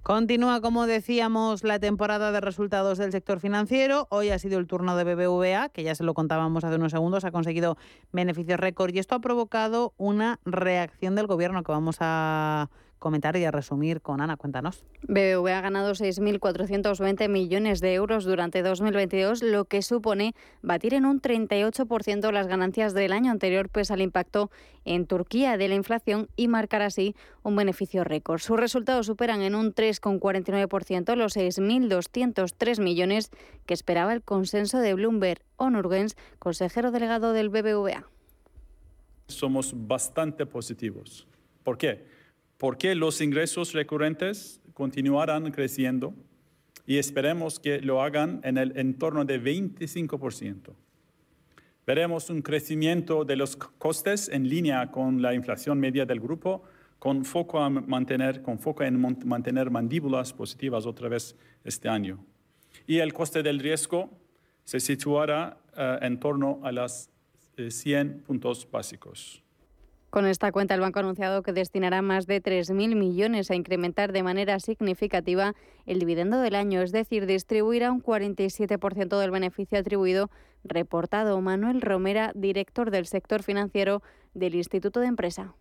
Continúa, 0.04 0.61
como 0.61 0.87
decíamos, 0.87 1.64
la 1.64 1.78
temporada 1.78 2.30
de 2.30 2.42
resultados 2.42 2.99
del 2.99 3.11
sector 3.11 3.40
financiero. 3.40 4.06
Hoy 4.11 4.28
ha 4.28 4.38
sido 4.38 4.58
el 4.58 4.66
turno 4.66 4.96
de 4.96 5.04
BBVA, 5.04 5.70
que 5.70 5.82
ya 5.82 5.94
se 5.94 6.04
lo 6.04 6.12
contábamos 6.12 6.62
hace 6.62 6.76
unos 6.76 6.92
segundos, 6.92 7.25
ha 7.25 7.32
conseguido 7.32 7.78
beneficios 8.12 8.61
récord 8.61 8.92
y 8.94 8.99
esto 8.99 9.14
ha 9.14 9.20
provocado 9.20 9.94
una 9.96 10.40
reacción 10.44 11.14
del 11.14 11.26
gobierno 11.26 11.62
que 11.62 11.73
vamos 11.73 11.96
a 12.00 12.68
comentar 12.98 13.36
y 13.36 13.44
a 13.44 13.50
resumir 13.50 14.00
con 14.00 14.20
Ana. 14.20 14.36
Cuéntanos. 14.36 14.84
BBV 15.02 15.48
ha 15.48 15.60
ganado 15.60 15.92
6.420 15.92 17.28
millones 17.28 17.80
de 17.80 17.94
euros 17.94 18.24
durante 18.24 18.62
2022, 18.62 19.42
lo 19.42 19.66
que 19.66 19.82
supone 19.82 20.34
batir 20.62 20.94
en 20.94 21.04
un 21.04 21.20
38% 21.20 22.32
las 22.32 22.46
ganancias 22.46 22.94
del 22.94 23.12
año 23.12 23.30
anterior, 23.30 23.68
pese 23.68 23.92
al 23.92 24.00
impacto 24.00 24.50
en 24.84 25.06
Turquía 25.06 25.56
de 25.56 25.68
la 25.68 25.74
inflación 25.74 26.28
y 26.36 26.48
marcar 26.48 26.82
así 26.82 27.14
un 27.42 27.56
beneficio 27.56 28.04
récord. 28.04 28.40
Sus 28.40 28.58
resultados 28.58 29.06
superan 29.06 29.42
en 29.42 29.54
un 29.54 29.74
3,49% 29.74 31.14
los 31.16 31.36
6.203 31.36 32.82
millones 32.82 33.30
que 33.66 33.74
esperaba 33.74 34.12
el 34.12 34.22
consenso 34.22 34.78
de 34.78 34.94
Bloomberg. 34.94 35.42
Onurgens, 35.56 36.16
consejero 36.38 36.90
delegado 36.90 37.32
del 37.32 37.48
BBVA. 37.48 38.06
Somos 39.26 39.72
bastante 39.74 40.46
positivos. 40.46 41.26
¿Por 41.62 41.78
qué? 41.78 42.13
Porque 42.58 42.94
los 42.94 43.20
ingresos 43.20 43.73
recurrentes 43.73 44.61
continuarán 44.73 45.50
creciendo 45.50 46.14
y 46.87 46.99
esperemos 46.99 47.58
que 47.58 47.80
lo 47.80 48.02
hagan 48.02 48.40
en 48.44 48.58
el 48.58 48.76
entorno 48.76 49.25
de 49.25 49.40
25%. 49.42 50.75
Veremos 51.87 52.30
un 52.30 52.40
crecimiento 52.40 53.25
de 53.25 53.37
los 53.37 53.56
costes 53.56 54.28
en 54.28 54.49
línea 54.49 54.90
con 54.90 55.20
la 55.20 55.34
inflación 55.34 55.78
media 55.78 56.06
del 56.06 56.20
grupo, 56.20 56.62
con 56.99 57.25
foco, 57.25 57.61
a 57.61 57.68
mantener, 57.68 58.40
con 58.40 58.58
foco 58.58 58.82
en 58.82 58.99
mantener 59.26 59.70
mandíbulas 59.70 60.32
positivas 60.32 60.87
otra 60.87 61.08
vez 61.08 61.37
este 61.62 61.88
año. 61.88 62.25
Y 62.87 62.99
el 62.99 63.12
coste 63.12 63.42
del 63.42 63.58
riesgo 63.58 64.11
se 64.64 64.80
situará 64.80 65.58
eh, 65.76 65.99
en 66.00 66.18
torno 66.18 66.61
a 66.62 66.73
las 66.73 67.11
100 67.56 68.08
eh, 68.08 68.23
puntos 68.26 68.66
básicos. 68.70 69.43
Con 70.14 70.26
esta 70.26 70.52
cuenta, 70.52 70.75
el 70.75 70.80
banco 70.80 71.00
ha 71.00 71.02
anunciado 71.02 71.42
que 71.42 71.52
destinará 71.52 72.00
más 72.00 72.28
de 72.28 72.40
3.000 72.40 72.94
millones 72.94 73.50
a 73.50 73.56
incrementar 73.56 74.12
de 74.12 74.23
manera 74.23 74.61
significativa 74.61 75.56
el 75.87 75.99
dividendo 75.99 76.40
del 76.40 76.54
año, 76.54 76.83
es 76.83 76.92
decir, 76.92 77.26
distribuirá 77.26 77.90
un 77.90 78.00
47% 78.00 79.18
del 79.18 79.33
beneficio 79.33 79.76
atribuido, 79.76 80.30
reportado 80.62 81.40
Manuel 81.40 81.83
Romera, 81.83 82.30
director 82.37 82.92
del 82.92 83.06
sector 83.06 83.42
financiero 83.42 84.04
del 84.35 84.54
Instituto 84.54 85.00
de 85.00 85.06
Empresa 85.06 85.56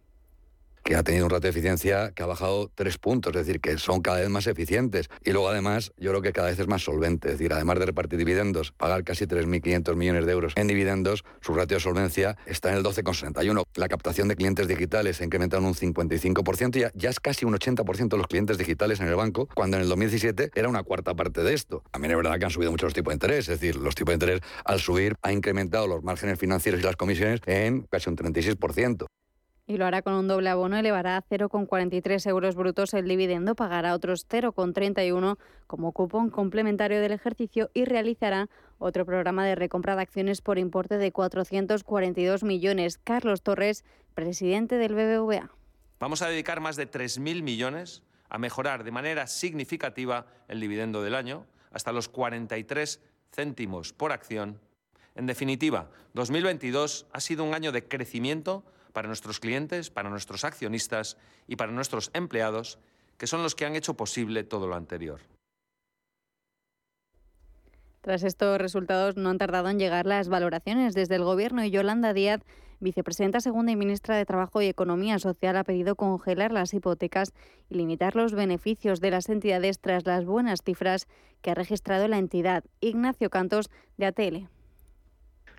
que 0.83 0.95
ha 0.95 1.03
tenido 1.03 1.25
un 1.25 1.29
ratio 1.29 1.43
de 1.43 1.49
eficiencia 1.49 2.11
que 2.11 2.23
ha 2.23 2.25
bajado 2.25 2.71
tres 2.75 2.97
puntos, 2.97 3.31
es 3.35 3.45
decir, 3.45 3.61
que 3.61 3.77
son 3.77 4.01
cada 4.01 4.19
vez 4.19 4.29
más 4.29 4.47
eficientes. 4.47 5.09
Y 5.23 5.31
luego, 5.31 5.49
además, 5.49 5.93
yo 5.97 6.11
creo 6.11 6.21
que 6.21 6.33
cada 6.33 6.49
vez 6.49 6.59
es 6.59 6.67
más 6.67 6.83
solvente, 6.83 7.29
es 7.29 7.37
decir, 7.37 7.53
además 7.53 7.79
de 7.79 7.85
repartir 7.85 8.19
dividendos, 8.19 8.71
pagar 8.71 9.03
casi 9.03 9.25
3.500 9.25 9.95
millones 9.95 10.25
de 10.25 10.31
euros 10.31 10.53
en 10.55 10.67
dividendos, 10.67 11.23
su 11.41 11.53
ratio 11.53 11.77
de 11.77 11.81
solvencia 11.81 12.37
está 12.45 12.69
en 12.71 12.77
el 12.77 12.83
12,61. 12.83 13.63
La 13.75 13.87
captación 13.87 14.27
de 14.27 14.35
clientes 14.35 14.67
digitales 14.67 15.21
ha 15.21 15.23
incrementado 15.23 15.61
en 15.61 15.67
un 15.67 15.75
55%, 15.75 16.77
ya, 16.77 16.91
ya 16.93 17.09
es 17.09 17.19
casi 17.19 17.45
un 17.45 17.53
80% 17.53 18.09
de 18.09 18.17
los 18.17 18.27
clientes 18.27 18.57
digitales 18.57 18.99
en 18.99 19.07
el 19.07 19.15
banco, 19.15 19.47
cuando 19.53 19.77
en 19.77 19.83
el 19.83 19.89
2017 19.89 20.51
era 20.53 20.67
una 20.67 20.83
cuarta 20.83 21.13
parte 21.13 21.43
de 21.43 21.53
esto. 21.53 21.83
También 21.91 22.11
es 22.11 22.17
verdad 22.17 22.37
que 22.37 22.45
han 22.45 22.51
subido 22.51 22.71
mucho 22.71 22.85
los 22.85 22.93
tipos 22.93 23.11
de 23.11 23.15
interés, 23.15 23.49
es 23.49 23.59
decir, 23.59 23.77
los 23.77 23.95
tipos 23.95 24.11
de 24.11 24.15
interés 24.15 24.41
al 24.65 24.79
subir 24.79 25.15
ha 25.21 25.31
incrementado 25.31 25.87
los 25.87 26.03
márgenes 26.03 26.37
financieros 26.39 26.81
y 26.81 26.83
las 26.83 26.95
comisiones 26.95 27.39
en 27.45 27.83
casi 27.89 28.09
un 28.09 28.17
36% 28.17 29.05
y 29.65 29.77
lo 29.77 29.85
hará 29.85 30.01
con 30.01 30.13
un 30.13 30.27
doble 30.27 30.49
abono, 30.49 30.77
elevará 30.77 31.17
a 31.17 31.23
0,43 31.23 32.29
euros 32.29 32.55
brutos 32.55 32.93
el 32.93 33.07
dividendo, 33.07 33.55
pagará 33.55 33.93
otros 33.93 34.27
0,31 34.27 35.37
como 35.67 35.93
cupón 35.93 36.29
complementario 36.29 36.99
del 36.99 37.13
ejercicio 37.13 37.69
y 37.73 37.85
realizará 37.85 38.49
otro 38.77 39.05
programa 39.05 39.45
de 39.45 39.55
recompra 39.55 39.95
de 39.95 40.01
acciones 40.01 40.41
por 40.41 40.59
importe 40.59 40.97
de 40.97 41.11
442 41.11 42.43
millones. 42.43 42.97
Carlos 42.97 43.41
Torres, 43.41 43.85
presidente 44.13 44.75
del 44.75 44.95
BBVA. 44.95 45.49
Vamos 45.99 46.21
a 46.21 46.27
dedicar 46.27 46.59
más 46.59 46.75
de 46.75 46.89
3.000 46.89 47.41
millones 47.41 48.03
a 48.29 48.37
mejorar 48.37 48.83
de 48.83 48.91
manera 48.91 49.27
significativa 49.27 50.25
el 50.49 50.59
dividendo 50.59 51.01
del 51.01 51.15
año, 51.15 51.45
hasta 51.71 51.93
los 51.93 52.09
43 52.09 52.99
céntimos 53.31 53.93
por 53.93 54.11
acción. 54.11 54.59
En 55.15 55.27
definitiva, 55.27 55.89
2022 56.13 57.07
ha 57.13 57.19
sido 57.21 57.43
un 57.43 57.53
año 57.53 57.71
de 57.71 57.87
crecimiento 57.87 58.65
para 58.93 59.07
nuestros 59.07 59.39
clientes, 59.39 59.89
para 59.89 60.09
nuestros 60.09 60.45
accionistas 60.45 61.17
y 61.47 61.57
para 61.57 61.71
nuestros 61.71 62.09
empleados, 62.13 62.79
que 63.17 63.27
son 63.27 63.43
los 63.43 63.55
que 63.55 63.65
han 63.65 63.75
hecho 63.75 63.95
posible 63.95 64.43
todo 64.43 64.67
lo 64.67 64.75
anterior. 64.75 65.19
Tras 68.01 68.23
estos 68.23 68.57
resultados 68.57 69.17
no 69.17 69.29
han 69.29 69.37
tardado 69.37 69.69
en 69.69 69.79
llegar 69.79 70.05
las 70.05 70.29
valoraciones 70.29 70.93
desde 70.93 71.15
el 71.15 71.23
Gobierno 71.23 71.63
y 71.63 71.71
Yolanda 71.71 72.13
Díaz 72.13 72.41
vicepresidenta 72.83 73.39
segunda 73.39 73.71
y 73.71 73.75
ministra 73.75 74.15
de 74.15 74.25
Trabajo 74.25 74.61
y 74.61 74.67
Economía 74.67 75.17
Social, 75.17 75.57
ha 75.57 75.63
pedido 75.63 75.95
congelar 75.95 76.51
las 76.51 76.73
hipotecas 76.73 77.33
y 77.69 77.75
limitar 77.75 78.15
los 78.15 78.33
beneficios 78.33 78.99
de 78.99 79.09
las 79.09 79.29
entidades 79.29 79.79
tras 79.79 80.05
las 80.05 80.25
buenas 80.25 80.61
cifras 80.63 81.07
que 81.41 81.51
ha 81.51 81.55
registrado 81.55 82.07
la 82.07 82.19
entidad. 82.19 82.63
Ignacio 82.81 83.29
Cantos, 83.29 83.71
de 83.97 84.05
ATL. 84.05 84.47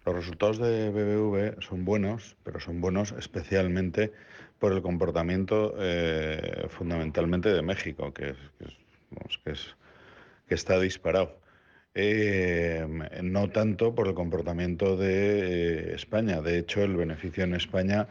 Los 0.06 0.16
resultados 0.16 0.58
de 0.58 0.90
BBV 0.90 1.62
son 1.62 1.86
buenos, 1.86 2.36
pero 2.44 2.60
son 2.60 2.82
buenos 2.82 3.12
especialmente 3.12 4.12
por 4.58 4.72
el 4.72 4.82
comportamiento 4.82 5.74
eh, 5.78 6.66
fundamentalmente 6.68 7.48
de 7.48 7.62
México, 7.62 8.12
que, 8.12 8.34
que 10.46 10.54
está 10.54 10.78
disparado. 10.78 11.38
Eh, 11.94 12.86
no 13.22 13.48
tanto 13.50 13.94
por 13.94 14.08
el 14.08 14.14
comportamiento 14.14 14.96
de 14.98 15.92
eh, 15.92 15.94
España. 15.94 16.42
De 16.42 16.58
hecho, 16.58 16.82
el 16.82 16.96
beneficio 16.96 17.44
en 17.44 17.54
España 17.54 18.08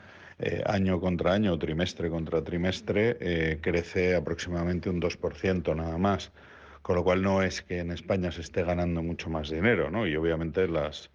año 0.66 1.00
contra 1.00 1.34
año, 1.34 1.58
trimestre 1.58 2.10
contra 2.10 2.44
trimestre, 2.44 3.60
crece 3.62 4.16
aproximadamente 4.16 4.90
un 4.90 5.00
2% 5.00 5.76
nada 5.76 5.98
más. 5.98 6.32
Con 6.82 6.96
lo 6.98 7.04
cual 7.04 7.22
no 7.22 7.44
es 7.44 7.62
que 7.62 7.80
en 7.80 7.92
España 7.92 8.32
se 8.32 8.42
esté 8.42 8.64
ganando 8.64 9.02
mucho 9.04 9.30
más 9.30 9.50
dinero, 9.50 9.90
¿no? 9.90 10.06
Y 10.06 10.16
obviamente 10.18 10.68
las 10.68 11.10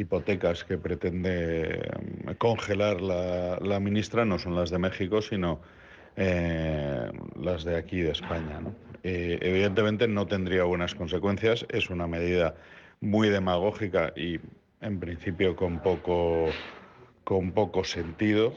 hipotecas 0.00 0.64
que 0.64 0.78
pretende 0.78 1.88
congelar 2.38 3.00
la, 3.00 3.80
ministra 3.80 4.24
no 4.24 4.38
son 4.38 4.56
las 4.56 4.70
de 4.70 4.78
México, 4.78 5.20
sino 5.22 5.60
las 6.16 7.64
de 7.64 7.76
aquí 7.76 8.00
de 8.00 8.12
España. 8.12 8.60
Eh, 9.02 9.38
evidentemente 9.40 10.08
no 10.08 10.26
tendría 10.26 10.64
buenas 10.64 10.94
consecuencias. 10.94 11.66
Es 11.70 11.90
una 11.90 12.06
medida 12.06 12.54
muy 13.00 13.28
demagógica 13.28 14.12
y 14.16 14.40
en 14.80 15.00
principio 15.00 15.56
con 15.56 15.78
poco, 15.80 16.50
con 17.24 17.52
poco 17.52 17.84
sentido. 17.84 18.52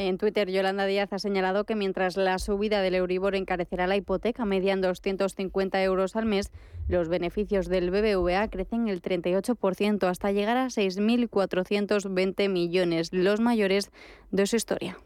En 0.00 0.16
Twitter, 0.16 0.48
Yolanda 0.48 0.86
Díaz 0.86 1.12
ha 1.12 1.18
señalado 1.18 1.64
que 1.64 1.74
mientras 1.74 2.16
la 2.16 2.38
subida 2.38 2.82
del 2.82 2.94
Euribor 2.94 3.34
encarecerá 3.34 3.88
la 3.88 3.96
hipoteca 3.96 4.44
media 4.44 4.72
en 4.72 4.80
250 4.80 5.82
euros 5.82 6.14
al 6.14 6.24
mes, 6.24 6.52
los 6.86 7.08
beneficios 7.08 7.66
del 7.66 7.90
BBVA 7.90 8.46
crecen 8.46 8.86
el 8.86 9.02
38% 9.02 10.06
hasta 10.06 10.30
llegar 10.30 10.56
a 10.56 10.66
6.420 10.66 12.48
millones, 12.48 13.08
los 13.12 13.40
mayores 13.40 13.90
de 14.30 14.46
su 14.46 14.54
historia 14.54 14.98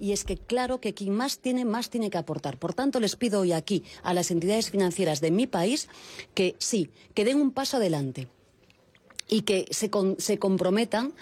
y 0.00 0.12
es 0.12 0.22
que 0.22 0.36
claro 0.36 0.80
que 0.80 0.94
quien 0.94 1.12
más 1.12 1.40
tiene, 1.40 1.64
más 1.64 1.90
tiene 1.90 2.08
que 2.08 2.18
aportar. 2.18 2.56
Por 2.56 2.72
tanto, 2.72 3.00
les 3.00 3.16
pido 3.16 3.40
hoy 3.40 3.50
aquí 3.50 3.82
a 4.04 4.14
las 4.14 4.30
entidades 4.30 4.70
financieras 4.70 5.20
de 5.20 5.32
mi 5.32 5.48
país 5.48 5.88
que 6.34 6.54
sí, 6.58 6.92
que 7.14 7.24
den 7.24 7.40
un 7.40 7.50
paso 7.50 7.78
adelante 7.78 8.28
y 9.28 9.42
que 9.42 9.66
se, 9.70 9.90
se, 10.18 10.38
comprometan 10.38 11.12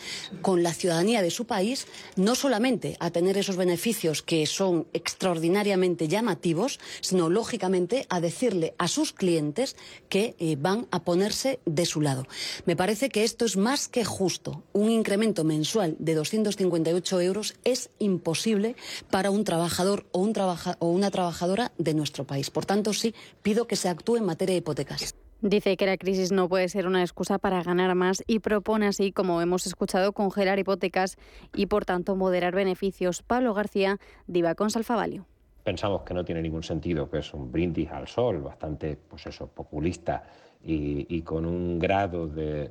con 0.42 0.62
la 0.62 0.72
ciudadanía 0.72 1.22
de 1.22 1.30
su 1.30 1.46
país 1.46 1.86
no 2.16 2.34
solamente 2.34 2.96
a 3.00 3.10
tener 3.10 3.36
esos 3.36 3.56
beneficios 3.56 4.22
que 4.22 4.46
son 4.46 4.86
extraordinariamente 4.92 6.08
llamativos, 6.08 6.78
sino 7.00 7.28
lógicamente 7.28 8.06
a 8.08 8.20
decirle 8.20 8.74
a 8.78 8.88
sus 8.88 9.12
clientes 9.12 9.76
que 10.08 10.36
eh, 10.38 10.56
van 10.58 10.86
a 10.90 11.02
ponerse 11.02 11.60
de 11.64 11.86
su 11.86 12.00
lado. 12.00 12.26
Me 12.64 12.76
parece 12.76 13.08
que 13.08 13.24
esto 13.24 13.44
es 13.44 13.56
más 13.56 13.88
que 13.88 14.04
justo. 14.04 14.62
Un 14.72 14.90
incremento 14.90 15.44
mensual 15.44 15.96
de 15.98 16.14
258 16.14 17.20
euros 17.20 17.54
es 17.64 17.90
imposible 17.98 18.76
para 19.10 19.30
un 19.30 19.44
trabajador 19.44 20.06
o, 20.12 20.20
un 20.20 20.32
trabaja 20.32 20.76
o 20.78 20.88
una 20.88 21.10
trabajadora 21.10 21.72
de 21.78 21.94
nuestro 21.94 22.24
país. 22.24 22.50
Por 22.50 22.66
tanto, 22.66 22.92
sí, 22.92 23.14
pido 23.42 23.66
que 23.66 23.76
se 23.76 23.88
actúe 23.88 24.16
en 24.16 24.24
materia 24.24 24.54
de 24.54 24.58
hipotecas. 24.58 25.25
Dice 25.42 25.76
que 25.76 25.84
la 25.86 25.98
crisis 25.98 26.32
no 26.32 26.48
puede 26.48 26.68
ser 26.68 26.86
una 26.86 27.02
excusa 27.02 27.38
para 27.38 27.62
ganar 27.62 27.94
más 27.94 28.24
y 28.26 28.38
propone 28.38 28.86
así, 28.86 29.12
como 29.12 29.42
hemos 29.42 29.66
escuchado, 29.66 30.12
congelar 30.12 30.58
hipotecas 30.58 31.18
y, 31.54 31.66
por 31.66 31.84
tanto, 31.84 32.16
moderar 32.16 32.54
beneficios. 32.54 33.22
Pablo 33.22 33.52
García, 33.52 33.98
Diva 34.26 34.54
con 34.54 34.70
Salfavalio. 34.70 35.26
Pensamos 35.62 36.02
que 36.02 36.14
no 36.14 36.24
tiene 36.24 36.40
ningún 36.40 36.62
sentido, 36.62 37.10
que 37.10 37.18
es 37.18 37.34
un 37.34 37.52
brindis 37.52 37.90
al 37.90 38.08
sol, 38.08 38.38
bastante 38.38 38.96
pues 38.96 39.26
eso, 39.26 39.48
populista 39.48 40.24
y, 40.62 41.22
con 41.22 41.44
un 41.44 41.78
grado 41.78 42.26
de, 42.26 42.70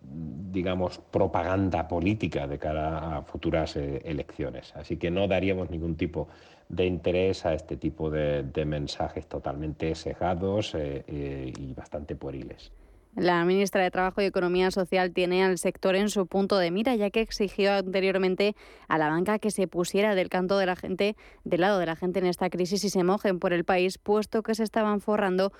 digamos, 0.00 0.98
propaganda 0.98 1.88
política 1.88 2.46
de 2.46 2.58
cara 2.58 3.18
a 3.18 3.22
futuras 3.22 3.76
eh, 3.76 4.00
elecciones. 4.04 4.74
Así 4.76 4.96
que 4.96 5.10
no 5.10 5.26
daríamos 5.28 5.70
ningún 5.70 5.96
tipo 5.96 6.28
de 6.72 6.86
interés 6.86 7.46
a 7.46 7.54
este 7.54 7.76
tipo 7.76 8.10
de, 8.10 8.64
mensajes 8.66 9.28
totalmente 9.28 9.94
cegados 9.94 10.74
eh, 10.74 11.04
eh, 11.06 11.52
y 11.56 11.74
bastante 11.74 12.16
pueriles. 12.16 12.72
La 13.14 13.44
ministra 13.44 13.82
de 13.82 13.90
Trabajo 13.90 14.22
y 14.22 14.24
Economía 14.24 14.70
Social 14.70 15.12
tiene 15.12 15.44
al 15.44 15.58
sector 15.58 15.96
en 15.96 16.08
su 16.08 16.26
punto 16.26 16.56
de 16.56 16.70
mira, 16.70 16.96
ya 16.96 17.10
que 17.10 17.20
exigió 17.20 17.74
anteriormente 17.74 18.56
a 18.88 18.96
la 18.96 19.10
banca 19.10 19.38
que 19.38 19.50
se 19.50 19.68
pusiera 19.68 20.14
del 20.14 20.30
canto 20.30 20.56
de 20.56 20.64
la 20.64 20.76
gente, 20.76 21.14
del 21.44 21.60
lado 21.60 21.78
de 21.78 21.84
la 21.84 21.94
gente 21.94 22.20
en 22.20 22.26
esta 22.26 22.48
crisis 22.48 22.82
y 22.84 22.88
se 22.88 23.04
mojen 23.04 23.38
por 23.38 23.52
el 23.52 23.64
país, 23.64 23.98
puesto 23.98 24.42
que 24.42 24.54
se 24.54 24.64
estaban 24.64 25.02
forrando 25.02 25.52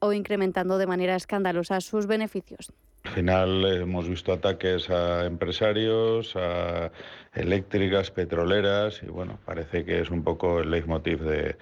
o 0.00 0.12
incrementando 0.12 0.78
de 0.78 0.88
manera 0.88 1.14
escandalosa 1.14 1.80
sus 1.80 2.08
beneficios. 2.08 2.72
Al 3.04 3.12
final 3.12 3.64
hemos 3.64 4.08
visto 4.08 4.32
ataques 4.32 4.90
a 4.90 5.24
empresarios, 5.24 6.36
a 6.36 6.90
eléctricas, 7.34 8.10
petroleras 8.10 9.02
y 9.02 9.06
bueno, 9.06 9.38
parece 9.44 9.84
que 9.84 10.00
es 10.00 10.10
un 10.10 10.22
poco 10.22 10.60
el 10.60 10.70
leitmotiv 10.70 11.20
de, 11.20 11.56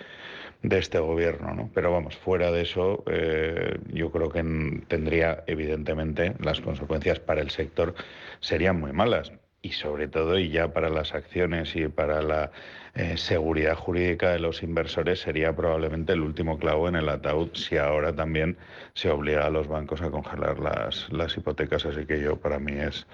de 0.63 0.79
este 0.79 0.99
gobierno. 0.99 1.55
¿no? 1.55 1.71
Pero 1.75 1.93
vamos, 1.93 2.17
fuera 2.17 2.51
de 2.51 2.63
eso, 2.63 3.05
eh, 3.07 3.79
yo 3.93 4.11
creo 4.11 4.31
que 4.31 4.43
tendría 4.89 5.45
evidentemente 5.47 6.35
las 6.41 6.61
consecuencias 6.61 7.21
para 7.21 7.41
el 7.41 7.51
sector 7.51 7.95
serían 8.41 8.81
muy 8.81 8.93
malas 8.93 9.33
y 9.63 9.73
sobre 9.73 10.09
todo 10.09 10.39
y 10.39 10.51
ya 10.51 10.73
para 10.73 10.89
las 10.89 11.15
acciones 11.15 11.75
y 11.77 11.89
para 11.89 12.23
la 12.23 12.51
eh, 12.97 13.17
seguridad 13.19 13.77
jurídica 13.77 14.33
de 14.33 14.39
los 14.39 14.63
inversores 14.63 15.21
sería 15.21 15.55
probablemente 15.55 16.15
el 16.15 16.23
último 16.23 16.59
clavo 16.59 16.89
en 16.89 16.97
el 16.97 17.09
ataúd 17.11 17.51
si 17.55 17.77
ahora 17.77 18.15
también 18.15 18.57
se 18.95 19.11
obliga 19.11 19.47
a 19.47 19.51
los 19.51 19.69
bancos 19.69 20.01
a 20.01 20.11
congelar 20.11 20.59
las, 20.59 21.13
las 21.13 21.37
hipotecas. 21.37 21.85
Así 21.85 22.07
que 22.07 22.21
yo 22.21 22.37
para 22.37 22.59
mí 22.59 22.73
es 22.73 23.07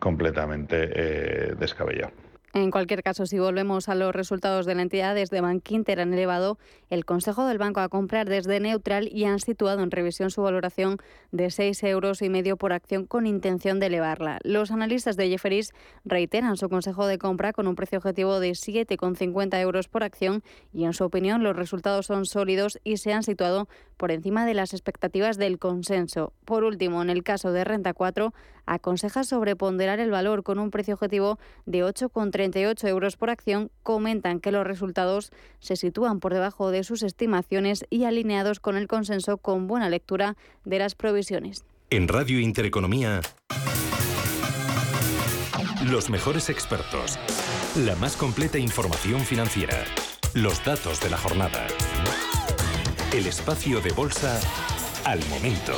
completamente 0.00 0.90
eh, 0.92 1.54
descabellado. 1.56 2.27
En 2.54 2.70
cualquier 2.70 3.02
caso, 3.02 3.26
si 3.26 3.38
volvemos 3.38 3.90
a 3.90 3.94
los 3.94 4.14
resultados 4.14 4.64
de 4.64 4.74
la 4.74 4.80
entidad, 4.80 5.14
desde 5.14 5.42
Bankinter 5.42 6.00
han 6.00 6.14
elevado 6.14 6.58
el 6.88 7.04
Consejo 7.04 7.46
del 7.46 7.58
Banco 7.58 7.80
a 7.80 7.90
comprar 7.90 8.26
desde 8.26 8.58
neutral 8.58 9.08
y 9.12 9.24
han 9.24 9.38
situado 9.38 9.82
en 9.82 9.90
revisión 9.90 10.30
su 10.30 10.40
valoración 10.40 10.96
de 11.30 11.50
6 11.50 11.82
euros 11.84 12.22
y 12.22 12.30
medio 12.30 12.56
por 12.56 12.72
acción 12.72 13.04
con 13.04 13.26
intención 13.26 13.80
de 13.80 13.86
elevarla. 13.86 14.38
Los 14.44 14.70
analistas 14.70 15.16
de 15.16 15.28
Jefferies 15.28 15.72
reiteran 16.06 16.56
su 16.56 16.70
consejo 16.70 17.06
de 17.06 17.18
compra 17.18 17.52
con 17.52 17.66
un 17.66 17.76
precio 17.76 17.98
objetivo 17.98 18.40
de 18.40 18.52
7,50 18.52 19.60
euros 19.60 19.88
por 19.88 20.02
acción 20.02 20.42
y 20.72 20.84
en 20.84 20.94
su 20.94 21.04
opinión 21.04 21.42
los 21.42 21.54
resultados 21.54 22.06
son 22.06 22.24
sólidos 22.24 22.78
y 22.82 22.96
se 22.96 23.12
han 23.12 23.24
situado 23.24 23.68
por 23.98 24.10
encima 24.10 24.46
de 24.46 24.54
las 24.54 24.72
expectativas 24.72 25.36
del 25.36 25.58
consenso. 25.58 26.32
Por 26.46 26.64
último, 26.64 27.02
en 27.02 27.10
el 27.10 27.22
caso 27.22 27.52
de 27.52 27.64
Renta 27.64 27.92
4, 27.92 28.32
aconseja 28.64 29.24
sobreponderar 29.24 30.00
el 30.00 30.10
valor 30.10 30.42
con 30.42 30.58
un 30.58 30.70
precio 30.70 30.94
objetivo 30.94 31.38
de 31.66 31.84
8,38 31.84 32.88
euros 32.88 33.16
por 33.16 33.28
acción. 33.28 33.70
Comentan 33.82 34.40
que 34.40 34.52
los 34.52 34.66
resultados 34.66 35.30
se 35.58 35.76
sitúan 35.76 36.20
por 36.20 36.32
debajo 36.32 36.70
de 36.70 36.84
sus 36.84 37.02
estimaciones 37.02 37.84
y 37.90 38.04
alineados 38.04 38.60
con 38.60 38.76
el 38.76 38.88
consenso 38.88 39.36
con 39.36 39.66
buena 39.66 39.90
lectura 39.90 40.36
de 40.64 40.78
las 40.78 40.94
provisiones. 40.94 41.64
En 41.90 42.06
Radio 42.06 42.38
Intereconomía, 42.38 43.20
los 45.90 46.10
mejores 46.10 46.50
expertos, 46.50 47.18
la 47.76 47.96
más 47.96 48.16
completa 48.16 48.58
información 48.58 49.20
financiera, 49.20 49.84
los 50.34 50.62
datos 50.64 51.00
de 51.00 51.10
la 51.10 51.16
jornada. 51.16 51.66
El 53.12 53.26
espacio 53.26 53.80
de 53.80 53.90
bolsa 53.92 54.38
al 55.04 55.24
momento. 55.28 55.72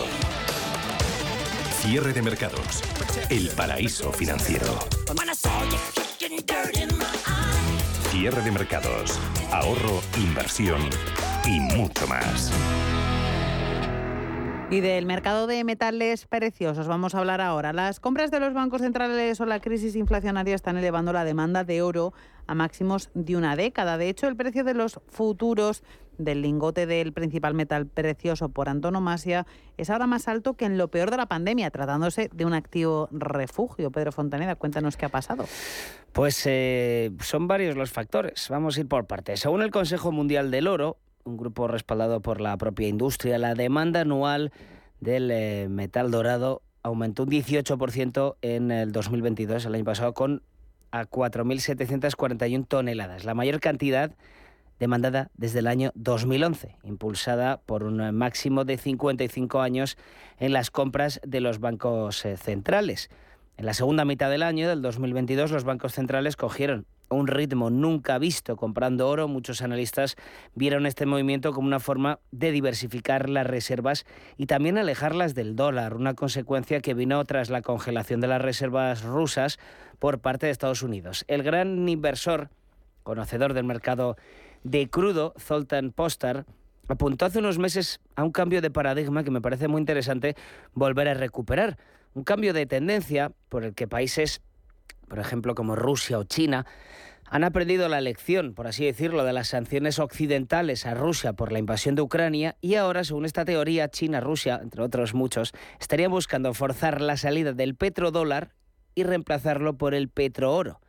Cierre 1.80 2.12
de 2.12 2.22
mercados. 2.22 2.82
El 3.28 3.50
paraíso 3.50 4.10
financiero. 4.12 4.66
Cierre 8.10 8.42
de 8.42 8.50
mercados. 8.50 9.20
Ahorro, 9.52 10.02
inversión 10.16 10.82
y 11.46 11.60
mucho 11.60 12.08
más. 12.08 12.50
Y 14.70 14.78
del 14.78 15.04
mercado 15.04 15.48
de 15.48 15.64
metales 15.64 16.26
preciosos 16.26 16.86
vamos 16.86 17.16
a 17.16 17.18
hablar 17.18 17.40
ahora. 17.40 17.72
Las 17.72 17.98
compras 17.98 18.30
de 18.30 18.38
los 18.38 18.54
bancos 18.54 18.82
centrales 18.82 19.40
o 19.40 19.44
la 19.44 19.58
crisis 19.58 19.96
inflacionaria 19.96 20.54
están 20.54 20.76
elevando 20.76 21.12
la 21.12 21.24
demanda 21.24 21.64
de 21.64 21.82
oro 21.82 22.14
a 22.46 22.54
máximos 22.54 23.10
de 23.14 23.36
una 23.36 23.56
década. 23.56 23.98
De 23.98 24.08
hecho, 24.08 24.28
el 24.28 24.36
precio 24.36 24.62
de 24.62 24.74
los 24.74 25.00
futuros 25.08 25.82
del 26.18 26.42
lingote 26.42 26.86
del 26.86 27.12
principal 27.12 27.52
metal 27.54 27.86
precioso 27.86 28.50
por 28.50 28.68
antonomasia 28.68 29.44
es 29.76 29.90
ahora 29.90 30.06
más 30.06 30.28
alto 30.28 30.54
que 30.54 30.66
en 30.66 30.78
lo 30.78 30.86
peor 30.86 31.10
de 31.10 31.16
la 31.16 31.26
pandemia, 31.26 31.72
tratándose 31.72 32.30
de 32.32 32.44
un 32.44 32.54
activo 32.54 33.08
refugio. 33.10 33.90
Pedro 33.90 34.12
Fontaneda, 34.12 34.54
cuéntanos 34.54 34.96
qué 34.96 35.06
ha 35.06 35.08
pasado. 35.08 35.46
Pues 36.12 36.44
eh, 36.46 37.10
son 37.18 37.48
varios 37.48 37.74
los 37.74 37.90
factores. 37.90 38.46
Vamos 38.48 38.76
a 38.76 38.80
ir 38.80 38.86
por 38.86 39.08
partes. 39.08 39.40
Según 39.40 39.62
el 39.62 39.72
Consejo 39.72 40.12
Mundial 40.12 40.52
del 40.52 40.68
Oro, 40.68 40.98
un 41.30 41.36
grupo 41.36 41.68
respaldado 41.68 42.20
por 42.20 42.40
la 42.40 42.56
propia 42.56 42.88
industria. 42.88 43.38
La 43.38 43.54
demanda 43.54 44.00
anual 44.00 44.52
del 45.00 45.30
eh, 45.30 45.68
metal 45.70 46.10
dorado 46.10 46.62
aumentó 46.82 47.22
un 47.22 47.30
18% 47.30 48.36
en 48.42 48.70
el 48.70 48.92
2022, 48.92 49.64
el 49.64 49.74
año 49.74 49.84
pasado, 49.84 50.12
con 50.14 50.42
a 50.90 51.04
4.741 51.06 52.66
toneladas, 52.66 53.24
la 53.24 53.34
mayor 53.34 53.60
cantidad 53.60 54.12
demandada 54.80 55.30
desde 55.36 55.60
el 55.60 55.66
año 55.66 55.92
2011, 55.94 56.76
impulsada 56.84 57.60
por 57.60 57.84
un 57.84 58.14
máximo 58.14 58.64
de 58.64 58.78
55 58.78 59.60
años 59.60 59.96
en 60.38 60.52
las 60.52 60.70
compras 60.70 61.20
de 61.24 61.40
los 61.40 61.60
bancos 61.60 62.24
eh, 62.24 62.36
centrales. 62.36 63.10
En 63.58 63.66
la 63.66 63.74
segunda 63.74 64.06
mitad 64.06 64.30
del 64.30 64.42
año, 64.42 64.68
del 64.68 64.80
2022, 64.80 65.50
los 65.50 65.64
bancos 65.64 65.92
centrales 65.92 66.34
cogieron 66.36 66.86
un 67.10 67.26
ritmo 67.26 67.70
nunca 67.70 68.18
visto 68.18 68.56
comprando 68.56 69.08
oro. 69.08 69.28
Muchos 69.28 69.62
analistas 69.62 70.16
vieron 70.54 70.86
este 70.86 71.06
movimiento 71.06 71.52
como 71.52 71.66
una 71.66 71.80
forma 71.80 72.20
de 72.30 72.52
diversificar 72.52 73.28
las 73.28 73.46
reservas 73.46 74.06
y 74.36 74.46
también 74.46 74.78
alejarlas 74.78 75.34
del 75.34 75.56
dólar, 75.56 75.94
una 75.94 76.14
consecuencia 76.14 76.80
que 76.80 76.94
vino 76.94 77.22
tras 77.24 77.50
la 77.50 77.62
congelación 77.62 78.20
de 78.20 78.28
las 78.28 78.40
reservas 78.40 79.02
rusas 79.02 79.58
por 79.98 80.20
parte 80.20 80.46
de 80.46 80.52
Estados 80.52 80.82
Unidos. 80.82 81.24
El 81.28 81.42
gran 81.42 81.88
inversor, 81.88 82.48
conocedor 83.02 83.52
del 83.52 83.64
mercado 83.64 84.16
de 84.62 84.88
crudo, 84.88 85.34
Zoltan 85.38 85.90
Postar, 85.90 86.46
apuntó 86.88 87.24
hace 87.24 87.38
unos 87.38 87.58
meses 87.58 88.00
a 88.16 88.24
un 88.24 88.32
cambio 88.32 88.60
de 88.60 88.70
paradigma 88.70 89.24
que 89.24 89.30
me 89.30 89.40
parece 89.40 89.68
muy 89.68 89.80
interesante 89.80 90.34
volver 90.74 91.08
a 91.08 91.14
recuperar. 91.14 91.78
Un 92.14 92.24
cambio 92.24 92.52
de 92.52 92.66
tendencia 92.66 93.32
por 93.48 93.64
el 93.64 93.74
que 93.74 93.86
países, 93.86 94.42
por 95.10 95.18
ejemplo, 95.18 95.54
como 95.54 95.76
Rusia 95.76 96.18
o 96.18 96.24
China, 96.24 96.64
han 97.26 97.44
aprendido 97.44 97.88
la 97.88 98.00
lección, 98.00 98.54
por 98.54 98.66
así 98.66 98.84
decirlo, 98.84 99.24
de 99.24 99.32
las 99.32 99.48
sanciones 99.48 99.98
occidentales 99.98 100.86
a 100.86 100.94
Rusia 100.94 101.32
por 101.32 101.52
la 101.52 101.58
invasión 101.58 101.94
de 101.94 102.02
Ucrania 102.02 102.56
y 102.60 102.76
ahora, 102.76 103.04
según 103.04 103.24
esta 103.24 103.44
teoría, 103.44 103.88
China, 103.88 104.20
Rusia, 104.20 104.58
entre 104.62 104.82
otros 104.82 105.14
muchos, 105.14 105.52
estarían 105.78 106.10
buscando 106.10 106.54
forzar 106.54 107.00
la 107.00 107.16
salida 107.16 107.52
del 107.52 107.74
petrodólar 107.74 108.54
y 108.94 109.02
reemplazarlo 109.02 109.76
por 109.76 109.94
el 109.94 110.08
petrooro. 110.08 110.80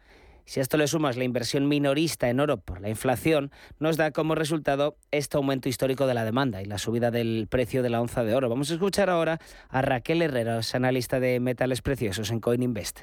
Si 0.46 0.60
a 0.60 0.64
esto 0.64 0.78
le 0.78 0.88
sumas 0.88 1.18
la 1.18 1.24
inversión 1.24 1.68
minorista 1.68 2.30
en 2.30 2.40
oro 2.40 2.58
por 2.58 2.82
la 2.82 2.90
inflación, 2.90 3.52
nos 3.80 3.98
da 3.98 4.12
como 4.12 4.36
resultado 4.36 4.98
este 5.12 5.38
aumento 5.38 5.70
histórico 5.70 6.08
de 6.08 6.16
la 6.16 6.26
demanda 6.26 6.62
y 6.62 6.66
la 6.66 6.78
subida 6.80 7.12
del 7.12 7.48
precio 7.50 7.84
de 7.84 7.90
la 7.90 8.02
onza 8.02 8.24
de 8.24 8.36
oro. 8.36 8.50
Vamos 8.50 8.72
a 8.72 8.74
escuchar 8.74 9.10
ahora 9.10 9.40
a 9.70 9.82
Raquel 9.82 10.22
Herrera, 10.22 10.60
analista 10.74 11.20
de 11.20 11.40
metales 11.40 11.82
preciosos 11.82 12.32
en 12.32 12.40
CoinInvest. 12.40 13.02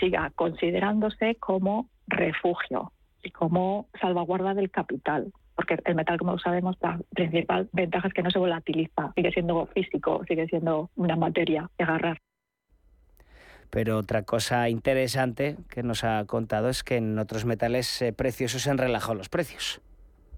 Siga 0.00 0.30
considerándose 0.34 1.36
como 1.36 1.88
refugio 2.06 2.92
y 3.22 3.30
como 3.30 3.88
salvaguarda 4.00 4.54
del 4.54 4.70
capital 4.70 5.32
porque 5.54 5.78
el 5.84 5.94
metal, 5.94 6.18
como 6.18 6.38
sabemos, 6.38 6.76
la 6.80 6.98
principal 7.10 7.68
ventaja 7.72 8.08
es 8.08 8.14
que 8.14 8.22
no 8.22 8.30
se 8.30 8.38
volatiliza, 8.38 9.12
sigue 9.14 9.30
siendo 9.30 9.66
físico, 9.66 10.22
sigue 10.26 10.46
siendo 10.46 10.90
una 10.96 11.16
materia 11.16 11.70
de 11.78 11.84
agarrar. 11.84 12.18
Pero 13.70 13.98
otra 13.98 14.22
cosa 14.22 14.68
interesante 14.68 15.56
que 15.68 15.82
nos 15.82 16.04
ha 16.04 16.24
contado 16.26 16.68
es 16.68 16.84
que 16.84 16.96
en 16.96 17.18
otros 17.18 17.44
metales 17.44 18.02
eh, 18.02 18.12
preciosos 18.12 18.62
se 18.62 18.70
han 18.70 18.78
relajado 18.78 19.14
los 19.14 19.28
precios 19.28 19.80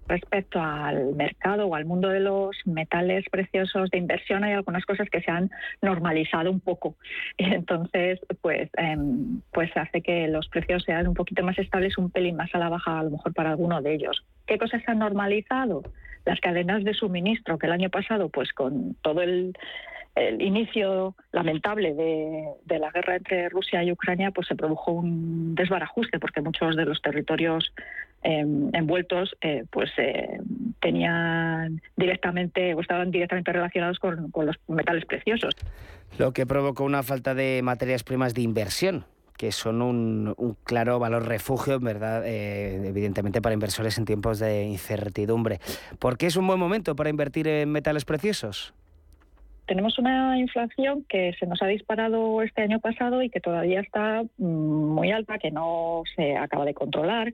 respecto 0.07 0.61
al 0.61 1.15
mercado 1.15 1.67
o 1.67 1.75
al 1.75 1.85
mundo 1.85 2.09
de 2.09 2.19
los 2.19 2.55
metales 2.65 3.25
preciosos 3.29 3.89
de 3.89 3.97
inversión 3.97 4.43
hay 4.43 4.53
algunas 4.53 4.85
cosas 4.85 5.09
que 5.09 5.21
se 5.21 5.31
han 5.31 5.49
normalizado 5.81 6.51
un 6.51 6.59
poco. 6.59 6.95
Entonces 7.37 8.19
pues 8.41 8.69
em, 8.77 9.41
pues 9.51 9.75
hace 9.75 10.01
que 10.01 10.27
los 10.27 10.47
precios 10.47 10.83
sean 10.83 11.07
un 11.07 11.13
poquito 11.13 11.43
más 11.43 11.57
estables 11.57 11.97
un 11.97 12.09
pelín 12.09 12.35
más 12.35 12.53
a 12.53 12.59
la 12.59 12.69
baja 12.69 12.99
a 12.99 13.03
lo 13.03 13.11
mejor 13.11 13.33
para 13.33 13.51
alguno 13.51 13.81
de 13.81 13.93
ellos. 13.93 14.23
Qué 14.45 14.57
cosas 14.57 14.81
se 14.83 14.91
han 14.91 14.99
normalizado 14.99 15.83
las 16.25 16.39
cadenas 16.39 16.83
de 16.83 16.93
suministro 16.93 17.57
que 17.57 17.67
el 17.67 17.73
año 17.73 17.89
pasado 17.89 18.29
pues 18.29 18.51
con 18.53 18.95
todo 19.01 19.21
el 19.21 19.53
el 20.17 20.41
inicio 20.41 21.15
lamentable 21.31 21.93
de, 21.93 22.79
la 22.79 22.91
guerra 22.91 23.17
entre 23.17 23.49
Rusia 23.49 23.83
y 23.83 23.91
Ucrania, 23.91 24.31
pues 24.31 24.47
se 24.47 24.55
produjo 24.55 24.91
un 24.91 25.55
desbarajuste 25.55 26.19
porque 26.19 26.41
muchos 26.41 26.75
de 26.75 26.85
los 26.85 27.01
territorios 27.01 27.73
em, 28.27 28.69
envueltos, 28.73 29.37
eh, 29.39 29.63
pues 29.71 29.89
eh, 29.97 30.37
tenían 30.81 31.81
directamente 31.95 32.73
o 32.73 32.81
estaban 32.81 33.09
directamente 33.09 33.53
relacionados 33.53 33.99
con, 33.99 34.29
los 34.35 34.55
metales 34.67 35.05
preciosos. 35.05 35.53
Lo 36.17 36.33
que 36.33 36.45
provocó 36.45 36.83
una 36.83 37.03
falta 37.03 37.33
de 37.33 37.61
materias 37.63 38.03
primas 38.03 38.33
de 38.33 38.41
inversión 38.41 39.05
que 39.37 39.53
son 39.53 39.81
un, 39.83 40.35
claro 40.63 40.97
valor 40.99 41.27
refugio, 41.27 41.79
verdad, 41.79 42.23
eh, 42.25 42.87
evidentemente 42.87 43.39
para 43.39 43.53
inversores 43.53 43.97
en 43.99 44.05
tiempos 44.05 44.39
de 44.39 44.63
incertidumbre. 44.63 45.59
¿Por 45.99 46.17
qué 46.17 46.25
es 46.25 46.35
un 46.35 46.47
buen 46.47 46.59
momento 46.59 46.95
para 46.95 47.11
invertir 47.11 47.47
en 47.47 47.71
metales 47.71 48.03
preciosos? 48.03 48.73
Tenemos 49.67 49.99
una 49.99 50.39
inflación 50.39 51.05
que 51.07 51.33
se 51.39 51.45
nos 51.45 51.61
ha 51.61 51.67
disparado 51.67 52.41
este 52.41 52.61
año 52.61 52.79
pasado 52.79 53.21
y 53.21 53.29
que 53.29 53.41
todavía 53.41 53.81
está 53.81 54.23
mm, 54.37 54.45
muy 54.45 55.11
alta, 55.11 55.37
que 55.37 55.51
no 55.51 56.03
se 56.15 56.35
acaba 56.37 56.65
de 56.65 56.73
controlar, 56.73 57.33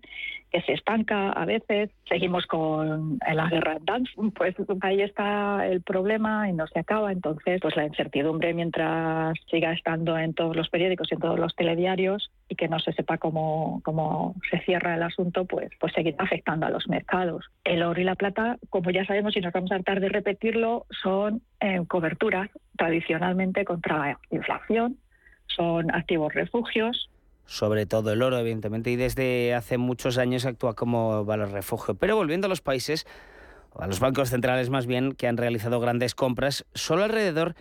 que 0.52 0.62
se 0.62 0.74
estanca 0.74 1.32
a 1.32 1.46
veces. 1.46 1.92
Seguimos 2.10 2.46
con 2.48 3.20
la 3.34 3.48
guerra 3.48 3.78
pues 4.38 4.56
ahí 4.82 5.02
está 5.02 5.68
el 5.68 5.82
problema 5.82 6.50
y 6.50 6.54
no 6.54 6.68
se 6.68 6.80
acaba. 6.80 7.12
Entonces, 7.12 7.62
pues 7.62 7.76
la 7.76 7.86
incertidumbre 7.86 8.54
mientras 8.54 9.36
siga 9.50 9.72
estando 9.72 10.18
en 10.18 10.34
todos 10.34 10.56
los 10.56 10.70
periódicos 10.70 11.08
y 11.12 11.16
en 11.16 11.22
todos 11.22 11.40
los 11.40 11.56
telediarios 11.56 12.32
que 12.56 12.68
no 12.68 12.80
se 12.80 12.94
sepa 12.94 13.18
cómo, 13.18 13.82
cómo 13.84 14.36
se 14.50 14.60
cierra 14.60 14.96
el 14.96 15.04
asunto, 15.04 15.46
pues, 15.46 15.70
pues 15.80 15.94
seguirá 15.94 16.24
afectando 16.24 16.66
a 16.66 16.70
los 16.70 16.88
mercados. 16.88 17.46
El 17.64 17.84
oro 17.84 18.00
y 18.00 18.04
la 18.04 18.16
plata, 18.16 18.58
como 18.70 18.92
ya 18.92 19.06
sabemos 19.06 19.36
y 19.36 19.42
nos 19.42 19.54
vamos 19.54 19.72
a 19.72 19.76
tratar 19.76 20.00
de 20.00 20.10
repetirlo, 20.10 20.86
son 21.02 21.42
eh, 21.60 21.82
coberturas 21.88 22.50
tradicionalmente 22.78 23.66
contra 23.66 24.20
inflación, 24.30 24.98
son 25.48 25.94
activos 25.94 26.34
refugios. 26.34 27.10
Sobre 27.46 27.86
todo 27.86 28.14
el 28.14 28.22
oro, 28.22 28.38
evidentemente, 28.38 28.90
y 28.92 28.96
desde 28.96 29.54
hace 29.54 29.78
muchos 29.78 30.18
años 30.18 30.46
actúa 30.46 30.76
como 30.76 31.26
valor 31.26 31.52
refugio. 31.52 31.96
Pero 31.96 32.16
volviendo 32.16 32.48
a 32.48 32.50
los 32.50 32.62
países, 32.62 33.06
a 33.78 33.88
los 33.88 34.00
bancos 34.00 34.30
centrales 34.30 34.70
más 34.70 34.88
bien, 34.88 35.14
que 35.14 35.28
han 35.28 35.38
realizado 35.38 35.80
grandes 35.80 36.16
compras, 36.16 36.66
solo 36.74 37.04
alrededor 37.04 37.56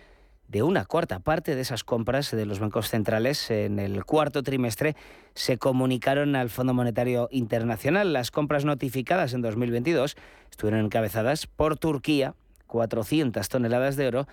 de 0.53 0.61
una 0.61 0.85
cuarta 0.85 1.19
parte 1.19 1.55
de 1.55 1.61
esas 1.61 1.83
compras 1.83 2.29
de 2.29 2.45
los 2.45 2.59
bancos 2.59 2.87
centrales 2.87 3.49
en 3.49 3.79
el 3.79 4.05
cuarto 4.05 4.43
trimestre 4.43 4.95
se 5.33 5.57
comunicaron 5.57 6.35
al 6.35 6.51
Fondo 6.51 6.75
Monetario 6.75 7.27
Internacional. 7.31 8.13
Las 8.13 8.29
compras 8.29 8.63
notificadas 8.63 9.33
en 9.33 9.41
2022 9.41 10.15
estuvieron 10.51 10.85
encabezadas 10.85 11.47
por 11.47 11.75
Turquía, 11.77 12.35
400 12.67 13.49
toneladas 13.49 13.95
de 13.95 14.07
oro, 14.07 14.27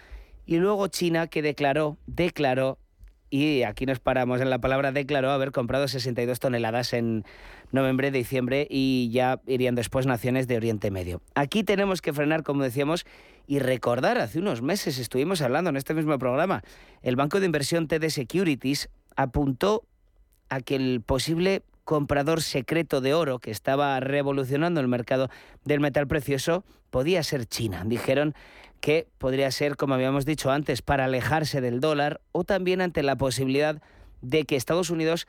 y 0.45 0.59
luego 0.59 0.89
China 0.89 1.27
que 1.27 1.41
declaró, 1.41 1.97
declaró, 2.07 2.77
y 3.31 3.63
aquí 3.63 3.87
nos 3.87 3.99
paramos 3.99 4.43
en 4.43 4.51
la 4.51 4.59
palabra 4.59 4.93
declaró 4.93 5.31
haber 5.31 5.53
comprado 5.53 5.89
62 5.89 6.39
toneladas 6.39 6.93
en 6.93 7.25
noviembre, 7.73 8.11
diciembre 8.11 8.67
y 8.69 9.09
ya 9.11 9.41
irían 9.47 9.77
después 9.77 10.05
naciones 10.05 10.49
de 10.49 10.57
Oriente 10.57 10.91
Medio. 10.91 11.23
Aquí 11.35 11.63
tenemos 11.63 12.03
que 12.03 12.13
frenar, 12.13 12.43
como 12.43 12.65
decíamos, 12.65 13.07
y 13.51 13.59
recordar, 13.59 14.17
hace 14.19 14.39
unos 14.39 14.63
meses 14.63 14.99
estuvimos 14.99 15.43
hablando 15.43 15.71
en 15.71 15.77
este 15.77 15.93
mismo 15.93 16.17
programa, 16.21 16.63
el 17.03 17.17
banco 17.17 17.41
de 17.41 17.47
inversión 17.47 17.89
TD 17.89 18.09
Securities 18.09 18.91
apuntó 19.17 19.83
a 20.49 20.61
que 20.61 20.77
el 20.77 21.03
posible 21.05 21.65
comprador 21.83 22.43
secreto 22.43 23.01
de 23.01 23.13
oro 23.13 23.41
que 23.41 23.51
estaba 23.51 23.99
revolucionando 23.99 24.81
el 24.81 24.87
mercado 24.87 25.31
del 25.65 25.81
metal 25.81 26.07
precioso 26.07 26.63
podía 26.91 27.25
ser 27.25 27.45
China. 27.45 27.83
Dijeron 27.85 28.37
que 28.81 29.09
podría 29.19 29.51
ser, 29.51 29.77
como 29.77 29.95
habíamos 29.95 30.25
dicho 30.25 30.53
antes, 30.53 30.81
para 30.81 31.07
alejarse 31.07 31.61
del 31.61 31.81
dólar 31.81 32.21
o 32.31 32.45
también 32.45 32.81
ante 32.81 33.03
la 33.03 33.17
posibilidad 33.17 33.83
de 34.23 34.45
que 34.45 34.55
Estados 34.55 34.91
Unidos 34.91 35.27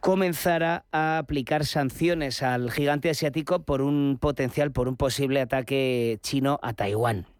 comenzara 0.00 0.86
a 0.92 1.18
aplicar 1.18 1.66
sanciones 1.66 2.42
al 2.42 2.70
gigante 2.70 3.10
asiático 3.10 3.64
por 3.64 3.82
un 3.82 4.16
potencial, 4.18 4.72
por 4.72 4.88
un 4.88 4.96
posible 4.96 5.42
ataque 5.42 6.18
chino 6.22 6.58
a 6.62 6.72
Taiwán. 6.72 7.33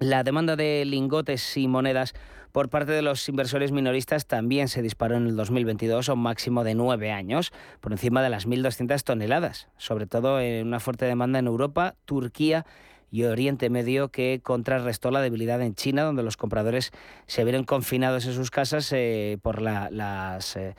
La 0.00 0.24
demanda 0.24 0.56
de 0.56 0.82
lingotes 0.86 1.58
y 1.58 1.68
monedas 1.68 2.14
por 2.52 2.70
parte 2.70 2.90
de 2.90 3.02
los 3.02 3.28
inversores 3.28 3.70
minoristas 3.70 4.26
también 4.26 4.68
se 4.68 4.80
disparó 4.80 5.16
en 5.16 5.26
el 5.26 5.36
2022 5.36 6.08
a 6.08 6.14
un 6.14 6.20
máximo 6.20 6.64
de 6.64 6.74
nueve 6.74 7.12
años, 7.12 7.52
por 7.80 7.92
encima 7.92 8.22
de 8.22 8.30
las 8.30 8.48
1.200 8.48 9.02
toneladas, 9.02 9.68
sobre 9.76 10.06
todo 10.06 10.40
en 10.40 10.66
una 10.66 10.80
fuerte 10.80 11.04
demanda 11.04 11.38
en 11.38 11.48
Europa, 11.48 11.96
Turquía 12.06 12.64
y 13.10 13.24
Oriente 13.24 13.68
Medio 13.68 14.08
que 14.08 14.40
contrarrestó 14.42 15.10
la 15.10 15.20
debilidad 15.20 15.60
en 15.60 15.74
China, 15.74 16.04
donde 16.04 16.22
los 16.22 16.38
compradores 16.38 16.92
se 17.26 17.44
vieron 17.44 17.64
confinados 17.64 18.24
en 18.24 18.32
sus 18.32 18.50
casas 18.50 18.90
eh, 18.94 19.36
por 19.42 19.60
las... 19.60 20.56
Eh, 20.56 20.74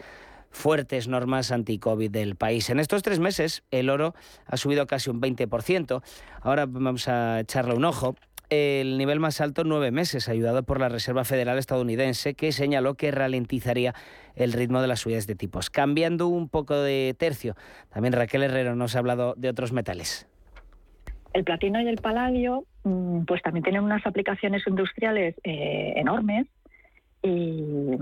fuertes 0.53 1.07
normas 1.07 1.53
anti-COVID 1.53 2.11
del 2.11 2.35
país. 2.35 2.69
En 2.69 2.81
estos 2.81 3.03
tres 3.03 3.19
meses 3.19 3.63
el 3.71 3.89
oro 3.89 4.13
ha 4.45 4.57
subido 4.57 4.85
casi 4.85 5.09
un 5.09 5.21
20%. 5.21 6.03
Ahora 6.41 6.65
vamos 6.65 7.07
a 7.07 7.39
echarle 7.39 7.73
un 7.73 7.85
ojo 7.85 8.17
el 8.51 8.97
nivel 8.97 9.21
más 9.21 9.39
alto 9.39 9.61
en 9.61 9.69
nueve 9.69 9.91
meses, 9.91 10.27
ayudado 10.27 10.63
por 10.63 10.79
la 10.79 10.89
Reserva 10.89 11.23
Federal 11.23 11.57
estadounidense, 11.57 12.33
que 12.33 12.51
señaló 12.51 12.95
que 12.95 13.09
ralentizaría 13.09 13.95
el 14.35 14.51
ritmo 14.51 14.81
de 14.81 14.89
las 14.89 14.99
subidas 14.99 15.25
de 15.25 15.35
tipos. 15.35 15.69
Cambiando 15.69 16.27
un 16.27 16.49
poco 16.49 16.75
de 16.75 17.15
tercio, 17.17 17.55
también 17.93 18.13
Raquel 18.13 18.43
Herrero 18.43 18.75
nos 18.75 18.95
ha 18.95 18.99
hablado 18.99 19.35
de 19.37 19.47
otros 19.47 19.71
metales. 19.71 20.27
El 21.33 21.45
platino 21.45 21.81
y 21.81 21.87
el 21.87 21.97
paladio 21.97 22.65
mm, 22.83 23.21
pues 23.21 23.41
también 23.41 23.63
tienen 23.63 23.83
unas 23.83 24.05
aplicaciones 24.05 24.67
industriales 24.67 25.33
eh, 25.45 25.93
enormes 25.95 26.45
y, 27.23 27.95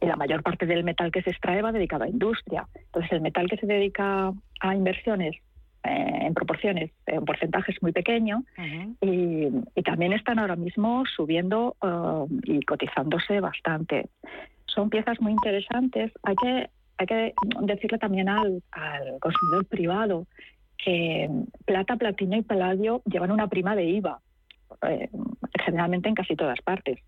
la 0.00 0.16
mayor 0.16 0.42
parte 0.42 0.66
del 0.66 0.82
metal 0.82 1.12
que 1.12 1.22
se 1.22 1.30
extrae 1.30 1.62
va 1.62 1.70
dedicado 1.70 2.02
a 2.02 2.08
industria. 2.08 2.66
Entonces 2.74 3.12
el 3.12 3.20
metal 3.20 3.48
que 3.48 3.56
se 3.56 3.66
dedica 3.66 4.32
a 4.58 4.74
inversiones 4.74 5.36
en 5.84 6.34
proporciones, 6.34 6.90
en 7.06 7.24
porcentajes 7.24 7.76
muy 7.82 7.92
pequeño 7.92 8.44
y, 9.00 9.48
también 9.84 10.12
están 10.12 10.38
ahora 10.38 10.56
mismo 10.56 11.04
subiendo 11.16 11.76
y 12.44 12.62
cotizándose 12.62 13.40
bastante. 13.40 14.08
Son 14.66 14.88
piezas 14.90 15.20
muy 15.20 15.32
interesantes. 15.32 16.12
Hay 16.22 16.36
que, 16.36 16.70
hay 16.98 17.06
que 17.06 17.34
decirle 17.62 17.98
también 17.98 18.28
al, 18.28 18.62
al 18.70 19.18
consumidor 19.20 19.66
privado 19.66 20.26
que 20.82 21.28
plata, 21.64 21.96
platino 21.96 22.36
y 22.36 22.42
paladio 22.42 23.02
llevan 23.04 23.30
una 23.30 23.48
prima 23.48 23.74
de 23.76 23.84
IVA, 23.84 24.20
eh, 24.88 25.08
generalmente 25.64 26.08
en 26.08 26.14
casi 26.14 26.36
todas 26.36 26.60
partes. 26.62 26.98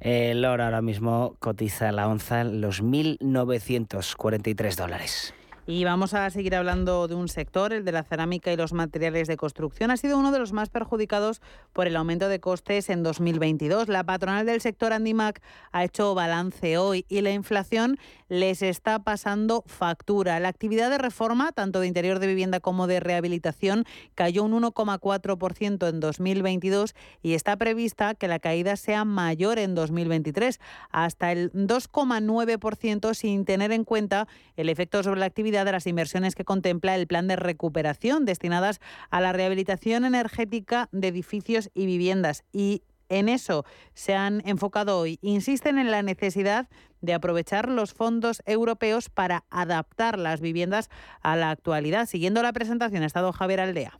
El 0.00 0.44
oro 0.44 0.64
ahora 0.64 0.80
mismo 0.80 1.36
cotiza 1.40 1.92
la 1.92 2.08
onza 2.08 2.44
los 2.44 2.82
1.943 2.82 4.74
dólares. 4.76 5.34
Y 5.70 5.84
vamos 5.84 6.14
a 6.14 6.28
seguir 6.30 6.56
hablando 6.56 7.06
de 7.06 7.14
un 7.14 7.28
sector, 7.28 7.72
el 7.72 7.84
de 7.84 7.92
la 7.92 8.02
cerámica 8.02 8.52
y 8.52 8.56
los 8.56 8.72
materiales 8.72 9.28
de 9.28 9.36
construcción. 9.36 9.92
Ha 9.92 9.96
sido 9.96 10.18
uno 10.18 10.32
de 10.32 10.40
los 10.40 10.52
más 10.52 10.68
perjudicados 10.68 11.40
por 11.72 11.86
el 11.86 11.94
aumento 11.94 12.26
de 12.26 12.40
costes 12.40 12.90
en 12.90 13.04
2022. 13.04 13.86
La 13.86 14.02
patronal 14.02 14.44
del 14.46 14.60
sector 14.60 14.92
Andimac 14.92 15.40
ha 15.70 15.84
hecho 15.84 16.12
balance 16.16 16.76
hoy 16.76 17.06
y 17.08 17.20
la 17.20 17.30
inflación 17.30 17.98
les 18.28 18.62
está 18.62 18.98
pasando 18.98 19.62
factura. 19.66 20.40
La 20.40 20.48
actividad 20.48 20.90
de 20.90 20.98
reforma, 20.98 21.52
tanto 21.52 21.78
de 21.78 21.86
interior 21.86 22.18
de 22.18 22.26
vivienda 22.26 22.58
como 22.58 22.88
de 22.88 22.98
rehabilitación, 22.98 23.84
cayó 24.16 24.42
un 24.42 24.60
1,4% 24.60 25.88
en 25.88 26.00
2022 26.00 26.96
y 27.22 27.34
está 27.34 27.56
prevista 27.56 28.16
que 28.16 28.26
la 28.26 28.40
caída 28.40 28.74
sea 28.74 29.04
mayor 29.04 29.60
en 29.60 29.76
2023, 29.76 30.58
hasta 30.90 31.30
el 31.30 31.52
2,9% 31.52 33.14
sin 33.14 33.44
tener 33.44 33.70
en 33.70 33.84
cuenta 33.84 34.26
el 34.56 34.68
efecto 34.68 35.04
sobre 35.04 35.20
la 35.20 35.26
actividad 35.26 35.59
de 35.64 35.72
las 35.72 35.86
inversiones 35.86 36.34
que 36.34 36.44
contempla 36.44 36.94
el 36.94 37.06
plan 37.06 37.28
de 37.28 37.36
recuperación 37.36 38.24
destinadas 38.24 38.80
a 39.10 39.20
la 39.20 39.32
rehabilitación 39.32 40.04
energética 40.04 40.88
de 40.92 41.08
edificios 41.08 41.70
y 41.74 41.86
viviendas. 41.86 42.44
Y 42.52 42.82
en 43.08 43.28
eso 43.28 43.64
se 43.94 44.14
han 44.14 44.42
enfocado 44.46 44.98
hoy. 44.98 45.18
Insisten 45.20 45.78
en 45.78 45.90
la 45.90 46.02
necesidad 46.02 46.68
de 47.00 47.14
aprovechar 47.14 47.68
los 47.68 47.92
fondos 47.92 48.42
europeos 48.46 49.10
para 49.10 49.44
adaptar 49.50 50.18
las 50.18 50.40
viviendas 50.40 50.88
a 51.22 51.36
la 51.36 51.50
actualidad. 51.50 52.06
Siguiendo 52.06 52.42
la 52.42 52.52
presentación 52.52 53.02
ha 53.02 53.06
estado 53.06 53.32
Javier 53.32 53.60
Aldea. 53.60 53.98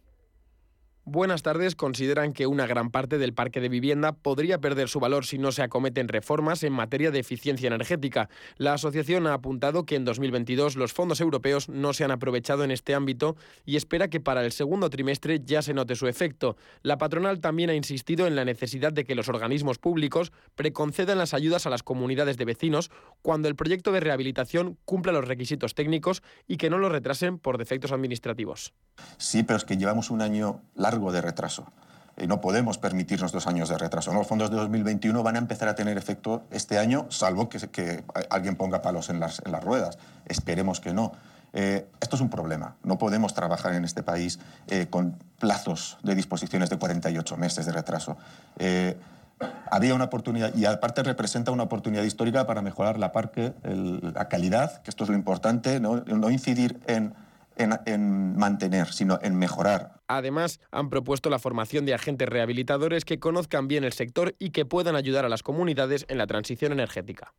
Buenas 1.13 1.43
tardes. 1.43 1.75
Consideran 1.75 2.33
que 2.33 2.47
una 2.47 2.69
gran 2.69 2.93
parte 2.93 3.19
del 3.19 3.35
parque 3.35 3.61
de 3.61 3.69
vivienda 3.69 4.13
podría 4.13 4.61
perder 4.61 4.89
su 4.89 5.01
valor 5.01 5.27
si 5.27 5.39
no 5.39 5.51
se 5.51 5.61
acometen 5.61 6.07
reformas 6.07 6.63
en 6.63 6.73
materia 6.73 7.11
de 7.11 7.19
eficiencia 7.19 7.67
energética. 7.67 8.29
La 8.59 8.75
asociación 8.75 9.27
ha 9.27 9.35
apuntado 9.35 9.85
que 9.85 9.97
en 9.97 10.05
2022 10.05 10.77
los 10.77 10.93
fondos 10.93 11.21
europeos 11.21 11.69
no 11.69 11.95
se 11.95 12.05
han 12.05 12.13
aprovechado 12.13 12.63
en 12.63 12.71
este 12.71 12.95
ámbito 12.95 13.35
y 13.67 13.75
espera 13.75 14.07
que 14.07 14.21
para 14.21 14.45
el 14.45 14.53
segundo 14.53 14.89
trimestre 14.89 15.41
ya 15.45 15.63
se 15.63 15.75
note 15.75 15.97
su 15.97 16.07
efecto. 16.07 16.57
La 16.83 16.97
patronal 16.97 17.41
también 17.41 17.71
ha 17.71 17.75
insistido 17.75 18.29
en 18.29 18.37
la 18.37 18.45
necesidad 18.45 18.93
de 18.93 19.05
que 19.05 19.17
los 19.17 19.29
organismos 19.29 19.79
públicos 19.79 20.31
preconcedan 20.55 21.19
las 21.19 21.35
ayudas 21.35 21.67
a 21.67 21.71
las 21.71 21.83
comunidades 21.83 22.37
de 22.37 22.45
vecinos 22.45 22.89
cuando 23.21 23.49
el 23.49 23.57
proyecto 23.57 23.91
de 23.91 23.99
rehabilitación 23.99 24.79
cumpla 24.85 25.11
los 25.11 25.27
requisitos 25.27 25.75
técnicos 25.75 26.23
y 26.47 26.57
que 26.57 26.71
no 26.71 26.79
lo 26.79 26.89
retrasen 26.89 27.41
por 27.41 27.59
defectos 27.59 27.91
administrativos. 27.91 28.73
Sí, 29.19 29.43
pero 29.43 29.57
es 29.57 29.65
que 29.65 29.77
llevamos 29.77 30.11
un 30.13 30.23
año 30.23 30.63
largo 30.77 31.00
de 31.13 31.21
retraso. 31.21 31.67
Y 32.17 32.27
no 32.27 32.41
podemos 32.41 32.77
permitirnos 32.77 33.33
dos 33.33 33.47
años 33.47 33.71
de 33.71 33.79
retraso. 33.79 34.13
Los 34.13 34.27
fondos 34.27 34.51
de 34.51 34.57
2021 34.57 35.23
van 35.23 35.37
a 35.37 35.39
empezar 35.39 35.69
a 35.69 35.75
tener 35.75 35.97
efecto 35.97 36.43
este 36.51 36.79
año, 36.79 37.07
salvo 37.09 37.49
que, 37.49 37.59
que 37.69 38.05
alguien 38.29 38.57
ponga 38.57 38.83
palos 38.83 39.09
en 39.09 39.21
las, 39.21 39.41
en 39.45 39.53
las 39.53 39.65
ruedas. 39.65 39.99
Esperemos 40.27 40.81
que 40.81 40.93
no. 40.93 41.13
Eh, 41.53 41.87
esto 42.01 42.17
es 42.17 42.23
un 42.23 42.31
problema. 42.31 42.77
No 42.83 42.99
podemos 42.99 43.35
trabajar 43.35 43.75
en 43.75 43.85
este 43.85 44.03
país 44.03 44.39
eh, 44.69 44.87
con 44.89 45.17
plazos 45.39 45.99
de 46.03 46.15
disposiciones 46.15 46.71
de 46.71 46.79
48 46.79 47.37
meses 47.37 47.67
de 47.67 47.73
retraso. 47.73 48.17
Eh, 48.59 48.97
había 49.71 49.95
una 49.95 50.05
oportunidad, 50.05 50.55
y 50.55 50.67
aparte 50.67 51.03
representa 51.03 51.51
una 51.51 51.63
oportunidad 51.63 52.03
histórica 52.03 52.47
para 52.47 52.61
mejorar 52.61 52.99
la 52.99 53.11
parque, 53.11 53.55
la 53.63 54.29
calidad, 54.29 54.83
que 54.83 54.91
esto 54.91 55.05
es 55.05 55.11
lo 55.11 55.17
importante, 55.17 55.81
no, 55.81 55.97
no 55.97 56.29
incidir 56.29 56.79
en 56.87 57.15
en, 57.61 58.37
mantener, 58.37 58.93
sino 58.93 59.19
en 59.23 59.37
mejorar. 59.37 60.01
Además, 60.09 60.61
han 60.71 60.91
propuesto 60.91 61.31
la 61.31 61.39
formación 61.39 61.87
de 61.87 61.95
agentes 61.95 62.29
rehabilitadores 62.29 63.05
que 63.05 63.21
conozcan 63.21 63.69
bien 63.69 63.85
el 63.85 63.93
sector 63.93 64.35
y 64.39 64.51
que 64.51 64.65
puedan 64.65 64.97
ayudar 64.97 65.25
a 65.25 65.29
las 65.29 65.43
comunidades 65.43 66.07
en 66.09 66.19
la 66.19 66.27
transición 66.27 66.73
energética. 66.73 67.33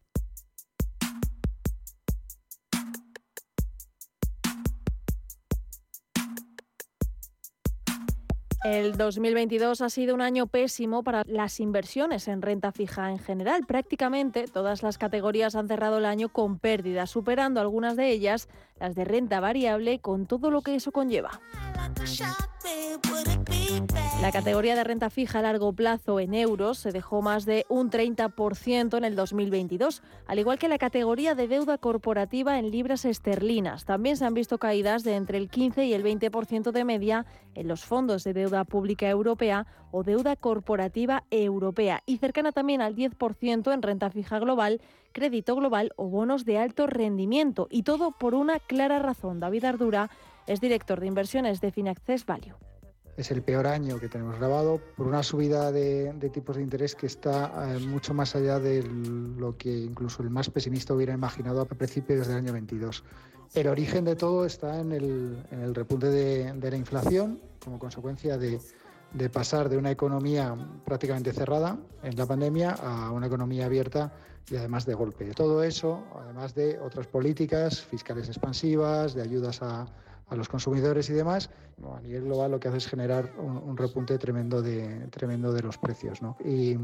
El 8.64 8.96
2022 8.96 9.82
ha 9.82 9.90
sido 9.90 10.14
un 10.14 10.22
año 10.22 10.46
pésimo 10.46 11.02
para 11.02 11.24
las 11.26 11.60
inversiones 11.60 12.28
en 12.28 12.44
renta 12.44 12.72
fija 12.72 13.10
en 13.10 13.18
general. 13.18 13.66
Prácticamente 13.66 14.46
todas 14.48 14.84
las 14.84 15.00
categorías 15.00 15.56
han 15.56 15.68
cerrado 15.68 15.98
el 15.98 16.06
año 16.06 16.30
con 16.30 16.60
pérdidas, 16.60 17.10
superando 17.10 17.60
algunas 17.60 17.96
de 17.96 18.12
ellas 18.12 18.50
las 18.80 18.94
de 18.94 19.04
renta 19.04 19.40
variable 19.40 19.98
con 19.98 20.28
todo 20.28 20.52
lo 20.52 20.62
que 20.62 20.76
eso 20.76 20.92
conlleva. 20.92 21.42
La 24.22 24.32
categoría 24.32 24.76
de 24.76 24.84
renta 24.84 25.10
fija 25.10 25.40
a 25.40 25.42
largo 25.42 25.74
plazo 25.74 26.20
en 26.20 26.36
euros 26.36 26.78
se 26.78 26.92
dejó 26.92 27.24
más 27.24 27.46
de 27.46 27.66
un 27.70 27.90
30% 27.90 28.98
en 28.98 29.04
el 29.04 29.16
2022, 29.16 30.04
al 30.28 30.38
igual 30.38 30.60
que 30.60 30.68
la 30.68 30.78
categoría 30.78 31.34
de 31.34 31.48
deuda 31.48 31.80
corporativa 31.80 32.60
en 32.60 32.70
libras 32.70 33.04
esterlinas. 33.06 33.86
También 33.86 34.18
se 34.18 34.26
han 34.26 34.36
visto 34.36 34.60
caídas 34.60 35.04
de 35.04 35.16
entre 35.16 35.40
el 35.40 35.50
15 35.50 35.86
y 35.86 35.94
el 35.94 36.04
20% 36.04 36.72
de 36.72 36.84
media 36.84 37.26
en 37.56 37.68
los 37.68 37.84
fondos 37.84 38.24
de 38.24 38.34
deuda 38.34 38.64
pública 38.64 39.10
europea 39.10 39.66
o 39.90 40.04
deuda 40.04 40.36
corporativa 40.36 41.24
europea 41.32 42.04
y 42.06 42.18
cercana 42.18 42.52
también 42.52 42.82
al 42.82 42.96
10% 42.96 43.74
en 43.74 43.82
renta 43.82 44.12
fija 44.12 44.38
global, 44.38 44.82
crédito 45.14 45.56
global 45.56 45.94
o 45.96 46.08
bonos 46.08 46.46
de 46.46 46.60
alto 46.60 46.86
rendimiento. 46.86 47.68
Y 47.72 47.84
todo 47.84 48.12
por 48.12 48.36
una 48.36 48.60
clara 48.60 49.00
razón. 49.00 49.40
David 49.40 49.66
Ardura 49.66 50.12
es 50.48 50.62
director 50.62 51.00
de 51.00 51.08
inversiones 51.08 51.62
de 51.62 51.72
Finaccess 51.72 52.26
Value 52.26 52.56
es 53.18 53.32
el 53.32 53.42
peor 53.42 53.68
año 53.68 54.00
que 54.00 54.08
tenemos 54.08 54.38
grabado 54.38 54.82
por 54.96 55.08
una 55.08 55.24
subida 55.24 55.72
de, 55.72 56.14
tipos 56.34 56.56
de 56.56 56.64
interés 56.64 56.96
que 56.96 57.08
está 57.08 57.76
eh, 57.76 57.80
mucho 57.80 58.14
más 58.14 58.36
allá 58.36 58.60
de 58.60 58.84
lo 58.84 59.58
que 59.58 59.70
incluso 59.70 60.24
el 60.24 60.30
más 60.30 60.50
pesimista 60.50 60.94
hubiera 60.94 61.14
imaginado 61.14 61.62
a 61.62 61.66
principios 61.66 62.28
del 62.28 62.38
año 62.38 62.54
22. 62.54 63.04
El 63.54 63.68
origen 63.68 64.06
de 64.06 64.16
todo 64.16 64.46
está 64.46 64.80
en 64.80 64.92
el, 64.92 65.76
repunte 65.76 66.08
de, 66.08 66.72
la 66.72 66.78
inflación 66.78 67.40
como 67.64 67.80
consecuencia 67.80 68.38
de, 68.38 68.60
de 69.14 69.30
pasar 69.30 69.68
de 69.68 69.78
una 69.78 69.92
economía 69.92 70.56
prácticamente 70.86 71.34
cerrada 71.34 71.78
en 72.02 72.16
la 72.16 72.26
pandemia 72.26 72.72
a 72.72 73.12
una 73.12 73.28
economía 73.28 73.66
abierta 73.66 74.14
y 74.50 74.56
además 74.56 74.86
de 74.86 74.94
golpe. 74.94 75.32
Todo 75.34 75.64
eso, 75.64 76.06
además 76.16 76.56
de 76.56 76.80
otras 76.80 77.08
políticas 77.08 77.82
fiscales 77.82 78.30
expansivas, 78.30 79.14
de 79.14 79.22
ayudas 79.22 79.62
a 79.62 79.86
a 80.32 80.36
los 80.36 80.48
consumidores 80.48 81.10
y 81.10 81.14
demás, 81.14 81.50
a 81.94 82.00
nivel 82.00 82.24
global 82.24 82.52
lo 82.52 82.60
que 82.60 82.70
hace 82.70 82.78
es 82.78 82.88
generar 82.88 83.34
un, 83.38 83.76
repunte 83.76 84.18
tremendo 84.18 84.62
de, 84.62 85.08
tremendo 85.10 85.52
de 85.52 85.62
los 85.62 85.78
precios. 85.78 86.22
¿no? 86.22 86.38
Y, 86.44 86.78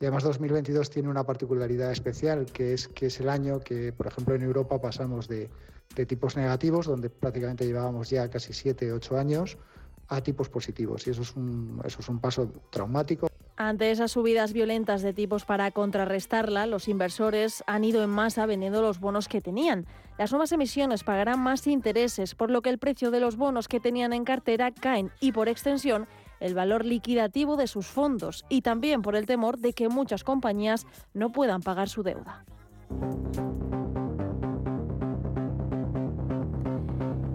además 0.00 0.22
2022 0.22 0.88
tiene 0.88 1.08
una 1.10 1.24
particularidad 1.24 1.92
especial, 1.92 2.46
que 2.46 2.72
es 2.72 2.88
que 2.88 3.06
es 3.06 3.20
el 3.20 3.28
año 3.28 3.60
que, 3.60 3.92
por 3.92 4.06
ejemplo, 4.06 4.34
en 4.34 4.42
Europa 4.42 4.80
pasamos 4.80 5.28
de, 5.28 5.50
de 5.94 6.06
tipos 6.06 6.34
negativos, 6.34 6.86
donde 6.86 7.10
prácticamente 7.10 7.66
llevábamos 7.66 8.08
ya 8.08 8.30
casi 8.30 8.54
7, 8.54 8.90
8 8.90 9.18
años, 9.18 9.58
a 10.08 10.20
tipos 10.20 10.48
positivos. 10.48 11.06
Y 11.06 11.10
eso 11.10 11.22
es 11.22 11.36
un, 11.36 11.80
eso 11.84 12.00
es 12.00 12.08
un 12.08 12.18
paso 12.18 12.50
traumático. 12.70 13.28
Ante 13.56 13.90
esas 13.90 14.12
subidas 14.12 14.52
violentas 14.52 15.02
de 15.02 15.12
tipos 15.12 15.44
para 15.44 15.70
contrarrestarla, 15.72 16.66
los 16.66 16.86
inversores 16.86 17.64
han 17.66 17.82
ido 17.82 18.04
en 18.04 18.10
masa 18.10 18.46
vendiendo 18.46 18.82
los 18.82 19.00
bonos 19.00 19.26
que 19.26 19.40
tenían. 19.40 19.84
Las 20.16 20.30
nuevas 20.30 20.52
emisiones 20.52 21.02
pagarán 21.02 21.40
más 21.40 21.66
intereses, 21.66 22.36
por 22.36 22.52
lo 22.52 22.62
que 22.62 22.70
el 22.70 22.78
precio 22.78 23.10
de 23.10 23.18
los 23.18 23.36
bonos 23.36 23.66
que 23.66 23.80
tenían 23.80 24.12
en 24.12 24.24
cartera 24.24 24.70
caen 24.70 25.10
y, 25.20 25.32
por 25.32 25.48
extensión, 25.48 26.06
el 26.38 26.54
valor 26.54 26.84
liquidativo 26.84 27.56
de 27.56 27.66
sus 27.66 27.86
fondos 27.86 28.44
y 28.48 28.62
también 28.62 29.02
por 29.02 29.16
el 29.16 29.26
temor 29.26 29.58
de 29.58 29.72
que 29.72 29.88
muchas 29.88 30.22
compañías 30.22 30.86
no 31.12 31.32
puedan 31.32 31.60
pagar 31.60 31.88
su 31.88 32.04
deuda. 32.04 32.44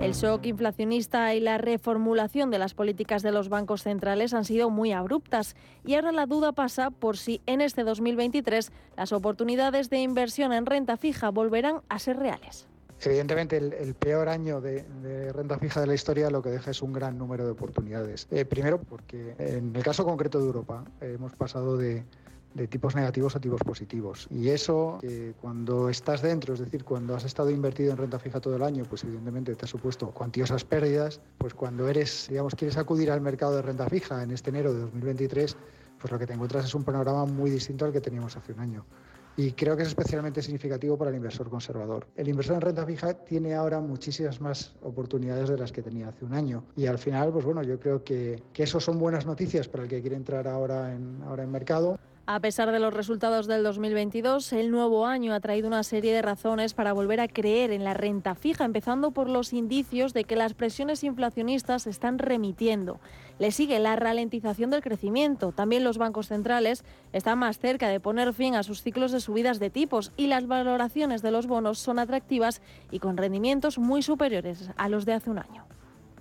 El 0.03 0.15
shock 0.15 0.45
inflacionista 0.47 1.33
y 1.33 1.39
la 1.39 1.57
reformulación 1.57 2.51
de 2.51 2.59
las 2.59 2.73
políticas 2.73 3.21
de 3.21 3.31
los 3.31 3.47
bancos 3.47 3.83
centrales 3.83 4.33
han 4.33 4.43
sido 4.43 4.69
muy 4.69 4.91
abruptas 4.91 5.55
y 5.85 5.95
ahora 5.95 6.11
la 6.11 6.25
duda 6.25 6.51
pasa 6.51 6.89
por 6.89 7.15
si 7.15 7.41
en 7.45 7.61
este 7.61 7.85
2023 7.85 8.73
las 8.97 9.13
oportunidades 9.13 9.89
de 9.89 9.99
inversión 9.99 10.51
en 10.51 10.65
renta 10.65 10.97
fija 10.97 11.29
volverán 11.29 11.83
a 11.87 11.99
ser 11.99 12.17
reales 12.17 12.67
Evidentemente, 13.01 13.57
el, 13.57 13.95
peor 13.95 14.27
año 14.27 14.59
de, 14.59 14.83
renta 15.31 15.57
fija 15.57 15.79
de 15.79 15.87
la 15.87 15.93
historia 15.93 16.29
lo 16.29 16.41
que 16.41 16.49
deja 16.49 16.71
es 16.71 16.81
un 16.81 16.91
gran 16.93 17.17
número 17.17 17.45
de 17.45 17.51
oportunidades. 17.51 18.27
Eh, 18.31 18.45
primero, 18.45 18.79
porque 18.79 19.35
en 19.37 19.75
el 19.75 19.83
caso 19.83 20.05
concreto 20.05 20.39
de 20.39 20.45
Europa 20.45 20.85
hemos 21.01 21.33
pasado 21.33 21.75
de, 21.75 22.03
tipos 22.69 22.95
negativos 22.95 23.35
a 23.35 23.39
tipos 23.39 23.61
positivos. 23.61 24.27
Y 24.29 24.49
eso, 24.49 24.99
cuando 25.41 25.89
estás 25.89 26.21
dentro, 26.21 26.53
es 26.53 26.59
decir, 26.59 26.83
cuando 26.83 27.15
has 27.15 27.23
estado 27.23 27.49
invertido 27.49 27.91
en 27.91 27.97
renta 27.97 28.19
fija 28.19 28.39
todo 28.39 28.55
el 28.55 28.63
año, 28.63 28.83
pues 28.87 29.03
evidentemente 29.03 29.55
te 29.55 29.65
ha 29.65 29.67
supuesto 29.67 30.11
cuantiosas 30.11 30.63
pérdidas. 30.63 31.19
Pues 31.37 31.53
cuando 31.53 31.87
eres, 31.87 32.27
digamos, 32.29 32.55
quieres 32.55 32.77
acudir 32.77 33.11
al 33.11 33.21
mercado 33.21 33.55
de 33.55 33.61
renta 33.61 33.89
fija 33.89 34.23
en 34.23 34.31
este 34.31 34.49
enero 34.49 34.73
de 34.73 34.81
2023, 34.81 35.57
pues 35.99 36.11
lo 36.11 36.19
que 36.19 36.27
te 36.27 36.33
encuentras 36.33 36.65
es 36.65 36.75
un 36.75 36.83
panorama 36.83 37.25
muy 37.25 37.49
distinto 37.49 37.85
al 37.85 37.91
que 37.91 38.01
teníamos 38.01 38.35
hace 38.37 38.53
un 38.53 38.59
año 38.59 38.85
y 39.35 39.51
creo 39.53 39.75
que 39.75 39.83
es 39.83 39.89
especialmente 39.89 40.41
significativo 40.41 40.97
para 40.97 41.09
el 41.09 41.15
inversor 41.17 41.49
conservador. 41.49 42.07
El 42.15 42.27
inversor 42.27 42.55
en 42.55 42.61
renta 42.61 42.85
fija 42.85 43.13
tiene 43.13 43.55
ahora 43.55 43.79
muchísimas 43.79 44.39
más 44.41 44.75
oportunidades 44.81 45.49
de 45.49 45.57
las 45.57 45.71
que 45.71 45.81
tenía 45.81 46.09
hace 46.09 46.25
un 46.25 46.33
año 46.33 46.63
y 46.75 46.85
al 46.85 46.99
final, 46.99 47.31
pues 47.31 47.45
bueno, 47.45 47.63
yo 47.63 47.79
creo 47.79 48.03
que, 48.03 48.43
que 48.53 48.63
eso 48.63 48.79
son 48.79 48.99
buenas 48.99 49.25
noticias 49.25 49.67
para 49.67 49.83
el 49.83 49.89
que 49.89 50.01
quiere 50.01 50.15
entrar 50.15 50.47
ahora 50.47 50.93
en, 50.93 51.21
ahora 51.23 51.43
en 51.43 51.51
mercado. 51.51 51.99
A 52.25 52.39
pesar 52.39 52.71
de 52.71 52.79
los 52.79 52.93
resultados 52.93 53.47
del 53.47 53.63
2022, 53.63 54.53
el 54.53 54.71
nuevo 54.71 55.05
año 55.05 55.33
ha 55.33 55.41
traído 55.41 55.67
una 55.67 55.83
serie 55.83 56.13
de 56.13 56.21
razones 56.21 56.73
para 56.73 56.93
volver 56.93 57.19
a 57.19 57.27
creer 57.27 57.71
en 57.71 57.83
la 57.83 57.93
renta 57.93 58.33
fija, 58.33 58.63
empezando 58.63 59.11
por 59.11 59.29
los 59.29 59.51
indicios 59.51 60.13
de 60.13 60.23
que 60.23 60.37
las 60.37 60.53
presiones 60.53 61.03
inflacionistas 61.03 61.85
están 61.85 62.19
remitiendo. 62.19 63.01
Le 63.39 63.51
sigue 63.51 63.77
la 63.79 63.97
ralentización 63.97 64.69
del 64.69 64.81
crecimiento. 64.81 65.51
También 65.51 65.83
los 65.83 65.97
bancos 65.97 66.29
centrales 66.29 66.85
están 67.11 67.39
más 67.39 67.59
cerca 67.59 67.89
de 67.89 67.99
poner 67.99 68.33
fin 68.33 68.55
a 68.55 68.63
sus 68.63 68.83
ciclos 68.83 69.11
de 69.11 69.19
subidas 69.19 69.59
de 69.59 69.69
tipos 69.69 70.13
y 70.15 70.27
las 70.27 70.47
valoraciones 70.47 71.23
de 71.23 71.31
los 71.31 71.45
bonos 71.45 71.77
son 71.77 71.99
atractivas 71.99 72.61
y 72.89 72.99
con 72.99 73.17
rendimientos 73.17 73.77
muy 73.77 74.01
superiores 74.01 74.69
a 74.77 74.87
los 74.87 75.03
de 75.03 75.11
hace 75.11 75.29
un 75.29 75.39
año. 75.39 75.65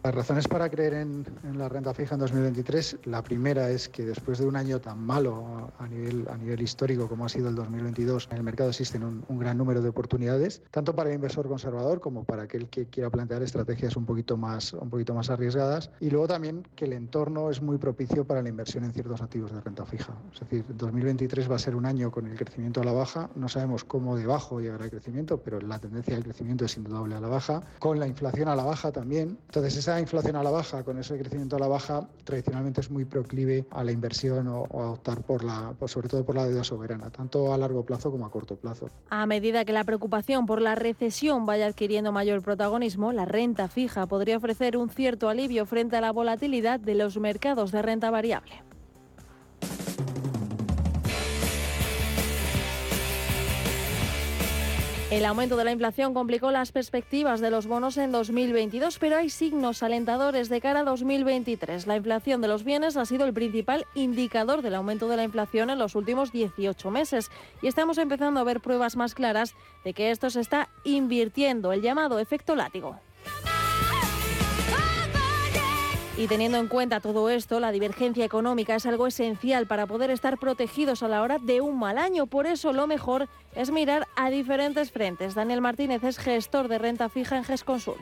Las 0.05 0.17
razones 0.17 0.49
para 0.49 0.69
creer 0.69 0.95
en, 0.95 1.25
la 1.57 1.69
renta 1.69 1.95
fija 1.95 2.17
en 2.17 2.21
2023, 2.23 2.99
la 3.05 3.23
primera 3.23 3.71
es 3.71 3.89
que 3.89 4.05
después 4.05 4.39
de 4.39 4.47
un 4.47 4.57
año 4.57 4.81
tan 4.81 4.99
malo 4.99 5.71
a 5.79 5.87
nivel, 5.87 6.27
a 6.29 6.37
nivel 6.37 6.61
histórico 6.61 7.09
como 7.09 7.25
ha 7.25 7.29
sido 7.29 7.49
el 7.49 7.55
2022, 7.55 8.27
en 8.33 8.39
el 8.39 8.43
mercado 8.43 8.71
existen 8.71 9.05
un, 9.05 9.39
gran 9.39 9.57
número 9.57 9.81
de 9.81 9.89
oportunidades, 9.89 10.61
tanto 10.73 10.97
para 10.97 11.11
el 11.11 11.15
inversor 11.15 11.47
conservador 11.47 12.01
como 12.01 12.25
para 12.25 12.43
aquel 12.43 12.69
que 12.69 12.87
quiera 12.87 13.11
plantear 13.11 13.45
estrategias 13.45 13.95
un 13.95 14.05
poquito 14.05 14.37
más, 14.37 14.73
un 14.73 14.91
poquito 14.91 15.15
más 15.15 15.31
arriesgadas. 15.31 15.93
Y 16.01 16.11
luego 16.11 16.27
también 16.27 16.67
que 16.75 16.87
el 16.87 16.95
entorno 16.95 17.49
es 17.49 17.63
muy 17.63 17.79
propicio 17.79 18.25
para 18.25 18.43
la 18.43 18.49
inversión 18.49 18.83
en 18.83 18.93
ciertos 18.93 19.23
activos 19.23 19.53
de 19.53 19.61
renta 19.61 19.87
fija. 19.87 20.19
Es 20.35 20.41
decir, 20.41 20.65
2023 20.69 21.49
va 21.49 21.55
a 21.55 21.61
ser 21.61 21.77
un 21.77 21.87
año 21.87 22.11
con 22.11 22.27
el 22.27 22.37
crecimiento 22.37 22.81
a 22.81 22.85
la 22.85 22.93
baja. 22.93 23.31
No 23.37 23.49
sabemos 23.49 23.85
cómo 23.85 24.17
debajo 24.17 24.61
llegará 24.61 24.85
el 24.85 24.91
crecimiento, 24.91 25.39
pero 25.39 25.61
la 25.61 25.79
tendencia 25.79 26.15
del 26.15 26.25
crecimiento 26.25 26.65
es 26.65 26.77
indudable 26.77 27.15
a 27.15 27.21
la 27.21 27.29
baja. 27.29 27.63
Con 27.79 28.01
la 28.01 28.09
inflación 28.09 28.49
a 28.49 28.57
la 28.57 28.65
baja 28.65 28.91
también. 28.91 29.39
Entonces, 29.47 29.77
esa 29.77 29.92
inflación 30.01 30.37
a 30.37 30.43
la 30.43 30.51
baja, 30.51 30.83
con 30.85 30.99
ese 30.99 31.19
crecimiento 31.19 31.57
a 31.57 31.59
la 31.59 31.69
baja, 31.69 32.09
tradicionalmente 32.25 32.81
es 32.81 32.91
muy 32.91 33.05
proclive 33.05 33.67
a 33.71 33.85
la 33.85 33.93
inversión 33.93 34.49
o, 34.49 34.65
a 34.73 34.91
optar 34.93 35.23
por 35.23 35.45
la, 35.45 35.75
sobre 35.87 36.09
todo 36.09 36.25
por 36.25 36.35
la 36.35 36.47
deuda 36.47 36.65
soberana, 36.65 37.11
tanto 37.11 37.53
a 37.53 37.59
largo 37.59 37.85
plazo 37.85 38.11
como 38.11 38.27
a 38.27 38.31
corto 38.31 38.57
plazo. 38.57 38.91
A 39.11 39.27
medida 39.27 39.65
que 39.65 39.73
la 39.73 39.85
preocupación 39.85 40.47
por 40.47 40.61
la 40.61 40.75
recesión 40.75 41.47
vaya 41.47 41.67
adquiriendo 41.67 42.13
mayor 42.13 42.43
protagonismo, 42.43 43.13
la 43.13 43.25
renta 43.25 43.69
fija 43.69 44.07
podría 44.07 44.37
ofrecer 44.37 44.77
un 44.77 44.91
cierto 44.91 45.29
alivio 45.29 45.67
frente 45.67 45.97
a 45.97 46.01
la 46.01 46.13
volatilidad 46.13 46.81
de 46.81 46.95
los 46.95 47.19
mercados 47.19 47.73
de 47.73 47.83
renta 47.83 48.11
variable. 48.11 48.63
El 55.13 55.27
aumento 55.27 55.57
de 55.57 55.65
la 55.65 55.73
inflación 55.73 56.15
complicó 56.15 56.51
las 56.51 56.73
perspectivas 56.73 57.43
de 57.43 57.51
los 57.51 57.67
bonos 57.67 57.99
en 57.99 58.13
2022, 58.13 58.99
pero 58.99 59.19
hay 59.19 59.29
signos 59.29 59.83
alentadores 59.83 60.49
de 60.49 60.63
cara 60.63 60.81
a 60.81 60.85
2023. 60.85 61.87
La 61.87 61.97
inflación 61.97 62.41
de 62.41 62.49
los 62.49 62.65
bienes 62.65 62.97
ha 62.97 63.05
sido 63.05 63.27
el 63.27 63.35
principal 63.35 63.85
indicador 63.95 64.63
del 64.63 64.75
aumento 64.75 65.09
de 65.09 65.19
la 65.19 65.25
inflación 65.25 65.69
en 65.69 65.79
los 65.79 65.97
últimos 65.97 66.33
18 66.33 66.91
meses 66.91 67.31
y 67.61 67.67
estamos 67.67 67.99
empezando 67.99 68.41
a 68.41 68.45
ver 68.45 68.63
pruebas 68.63 68.97
más 68.97 69.15
claras 69.15 69.55
de 69.85 69.93
que 69.93 70.11
esto 70.11 70.31
se 70.31 70.41
está 70.41 70.71
invirtiendo, 70.83 71.75
el 71.75 71.83
llamado 71.83 72.19
efecto 72.19 72.57
látigo. 72.57 72.99
Y 76.23 76.29
teniendo 76.29 76.57
en 76.57 76.69
cuenta 76.69 77.01
todo 77.01 77.31
esto, 77.31 77.59
la 77.59 77.73
divergencia 77.73 78.25
económica 78.25 78.77
es 78.77 78.87
algo 78.87 79.09
esencial 79.09 79.67
para 79.67 79.89
poder 79.89 80.13
estar 80.13 80.39
protegidos 80.39 81.03
a 81.03 81.09
la 81.09 81.21
hora 81.21 81.41
de 81.41 81.61
un 81.61 81.81
mal 81.81 81.99
año. 81.99 82.27
Por 82.29 82.47
eso 82.47 82.73
lo 82.73 82.87
mejor 82.87 83.29
es 83.57 83.73
mirar 83.73 84.07
a 84.15 84.31
diferentes 84.31 84.93
frentes. 84.93 85.35
Daniel 85.35 85.61
Martínez 85.61 86.05
es 86.05 86.19
gestor 86.19 86.69
de 86.69 86.79
renta 86.79 87.09
fija 87.09 87.37
en 87.37 87.43
GESConsul. 87.43 87.97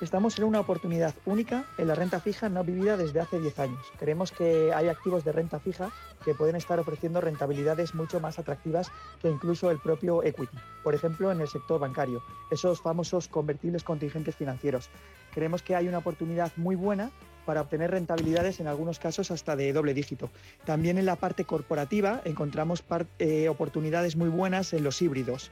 Estamos 0.00 0.36
en 0.36 0.44
una 0.44 0.58
oportunidad 0.58 1.14
única 1.26 1.66
en 1.78 1.86
la 1.86 1.94
renta 1.94 2.18
fija 2.18 2.48
no 2.48 2.64
vivida 2.64 2.96
desde 2.96 3.20
hace 3.20 3.38
10 3.38 3.58
años. 3.60 3.86
Creemos 4.00 4.32
que 4.32 4.72
hay 4.74 4.88
activos 4.88 5.22
de 5.22 5.30
renta 5.30 5.60
fija 5.60 5.92
que 6.24 6.34
pueden 6.34 6.56
estar 6.56 6.80
ofreciendo 6.80 7.20
rentabilidades 7.20 7.94
mucho 7.94 8.18
más 8.18 8.40
atractivas 8.40 8.90
que 9.22 9.30
incluso 9.30 9.70
el 9.70 9.78
propio 9.78 10.24
equity. 10.24 10.58
Por 10.82 10.96
ejemplo, 10.96 11.30
en 11.30 11.40
el 11.40 11.46
sector 11.46 11.78
bancario, 11.78 12.20
esos 12.50 12.82
famosos 12.82 13.28
convertibles 13.28 13.84
contingentes 13.84 14.34
financieros. 14.34 14.90
Creemos 15.32 15.62
que 15.62 15.76
hay 15.76 15.86
una 15.86 15.98
oportunidad 15.98 16.50
muy 16.56 16.74
buena 16.74 17.12
para 17.44 17.60
obtener 17.60 17.90
rentabilidades 17.90 18.60
en 18.60 18.66
algunos 18.66 18.98
casos 18.98 19.30
hasta 19.30 19.56
de 19.56 19.72
doble 19.72 19.94
dígito. 19.94 20.30
También 20.64 20.98
en 20.98 21.06
la 21.06 21.16
parte 21.16 21.44
corporativa 21.44 22.22
encontramos 22.24 22.84
eh, 23.18 23.48
oportunidades 23.48 24.16
muy 24.16 24.28
buenas 24.28 24.72
en 24.72 24.84
los 24.84 25.00
híbridos. 25.02 25.50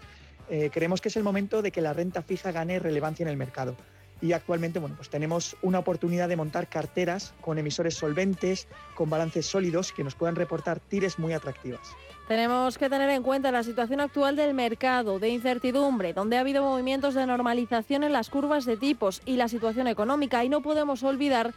Eh, 0.50 0.70
creemos 0.72 1.00
que 1.00 1.08
es 1.08 1.16
el 1.16 1.22
momento 1.22 1.62
de 1.62 1.70
que 1.70 1.80
la 1.80 1.92
renta 1.92 2.22
fija 2.22 2.52
gane 2.52 2.78
relevancia 2.78 3.24
en 3.24 3.28
el 3.28 3.36
mercado. 3.36 3.76
Y 4.20 4.34
actualmente 4.34 4.78
bueno, 4.78 4.94
pues 4.94 5.10
tenemos 5.10 5.56
una 5.62 5.80
oportunidad 5.80 6.28
de 6.28 6.36
montar 6.36 6.68
carteras 6.68 7.34
con 7.40 7.58
emisores 7.58 7.94
solventes, 7.94 8.68
con 8.94 9.10
balances 9.10 9.46
sólidos 9.46 9.92
que 9.92 10.04
nos 10.04 10.14
puedan 10.14 10.36
reportar 10.36 10.78
tires 10.78 11.18
muy 11.18 11.32
atractivas. 11.32 11.80
Tenemos 12.28 12.78
que 12.78 12.88
tener 12.88 13.10
en 13.10 13.24
cuenta 13.24 13.50
la 13.50 13.64
situación 13.64 14.00
actual 14.00 14.36
del 14.36 14.54
mercado 14.54 15.18
de 15.18 15.28
incertidumbre, 15.28 16.12
donde 16.12 16.36
ha 16.36 16.40
habido 16.40 16.62
movimientos 16.62 17.14
de 17.14 17.26
normalización 17.26 18.04
en 18.04 18.12
las 18.12 18.30
curvas 18.30 18.64
de 18.64 18.76
tipos 18.76 19.22
y 19.26 19.36
la 19.36 19.48
situación 19.48 19.88
económica. 19.88 20.44
Y 20.44 20.48
no 20.48 20.62
podemos 20.62 21.02
olvidar 21.02 21.52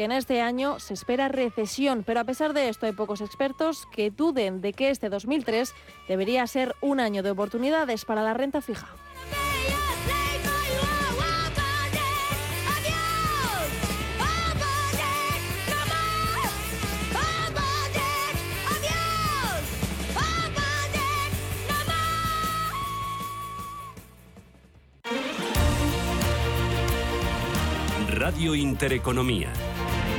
que 0.00 0.04
en 0.04 0.12
este 0.12 0.40
año 0.40 0.80
se 0.80 0.94
espera 0.94 1.28
recesión, 1.28 2.04
pero 2.06 2.20
a 2.20 2.24
pesar 2.24 2.54
de 2.54 2.70
esto 2.70 2.86
hay 2.86 2.92
pocos 2.92 3.20
expertos 3.20 3.86
que 3.92 4.10
duden 4.10 4.62
de 4.62 4.72
que 4.72 4.88
este 4.88 5.10
2003 5.10 5.74
debería 6.08 6.46
ser 6.46 6.74
un 6.80 7.00
año 7.00 7.22
de 7.22 7.32
oportunidades 7.32 8.06
para 8.06 8.22
la 8.22 8.32
renta 8.32 8.62
fija. 8.62 8.88
Radio 28.08 28.54
Intereconomía 28.54 29.52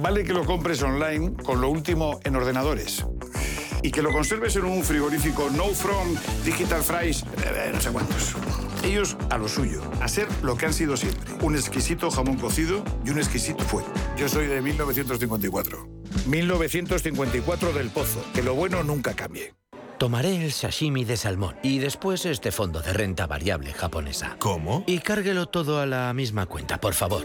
Vale 0.00 0.22
que 0.22 0.32
lo 0.32 0.44
compres 0.44 0.80
online 0.82 1.34
con 1.42 1.60
lo 1.60 1.68
último 1.68 2.20
en 2.22 2.36
ordenadores. 2.36 3.04
Y 3.82 3.90
que 3.90 4.00
lo 4.00 4.12
conserves 4.12 4.54
en 4.54 4.64
un 4.64 4.84
frigorífico 4.84 5.50
No 5.50 5.64
From, 5.64 6.14
Digital 6.44 6.82
Fries, 6.82 7.24
eh, 7.44 7.70
no 7.72 7.80
sé 7.80 7.90
cuántos. 7.90 8.36
Ellos 8.84 9.16
a 9.28 9.38
lo 9.38 9.48
suyo, 9.48 9.82
a 10.00 10.06
ser 10.06 10.28
lo 10.42 10.56
que 10.56 10.66
han 10.66 10.72
sido 10.72 10.96
siempre. 10.96 11.32
Un 11.42 11.56
exquisito 11.56 12.12
jamón 12.12 12.36
cocido 12.36 12.84
y 13.04 13.10
un 13.10 13.18
exquisito 13.18 13.64
fuego. 13.64 13.88
Yo 14.16 14.28
soy 14.28 14.46
de 14.46 14.62
1954. 14.62 15.88
1954 16.26 17.72
del 17.72 17.90
Pozo. 17.90 18.24
Que 18.34 18.44
lo 18.44 18.54
bueno 18.54 18.84
nunca 18.84 19.14
cambie. 19.14 19.54
Tomaré 19.98 20.44
el 20.44 20.52
sashimi 20.52 21.04
de 21.04 21.16
salmón 21.16 21.56
y 21.64 21.80
después 21.80 22.24
este 22.24 22.52
fondo 22.52 22.80
de 22.82 22.92
renta 22.92 23.26
variable 23.26 23.72
japonesa. 23.72 24.36
¿Cómo? 24.38 24.84
Y 24.86 25.00
cárguelo 25.00 25.46
todo 25.46 25.80
a 25.80 25.86
la 25.86 26.12
misma 26.14 26.46
cuenta, 26.46 26.80
por 26.80 26.94
favor. 26.94 27.24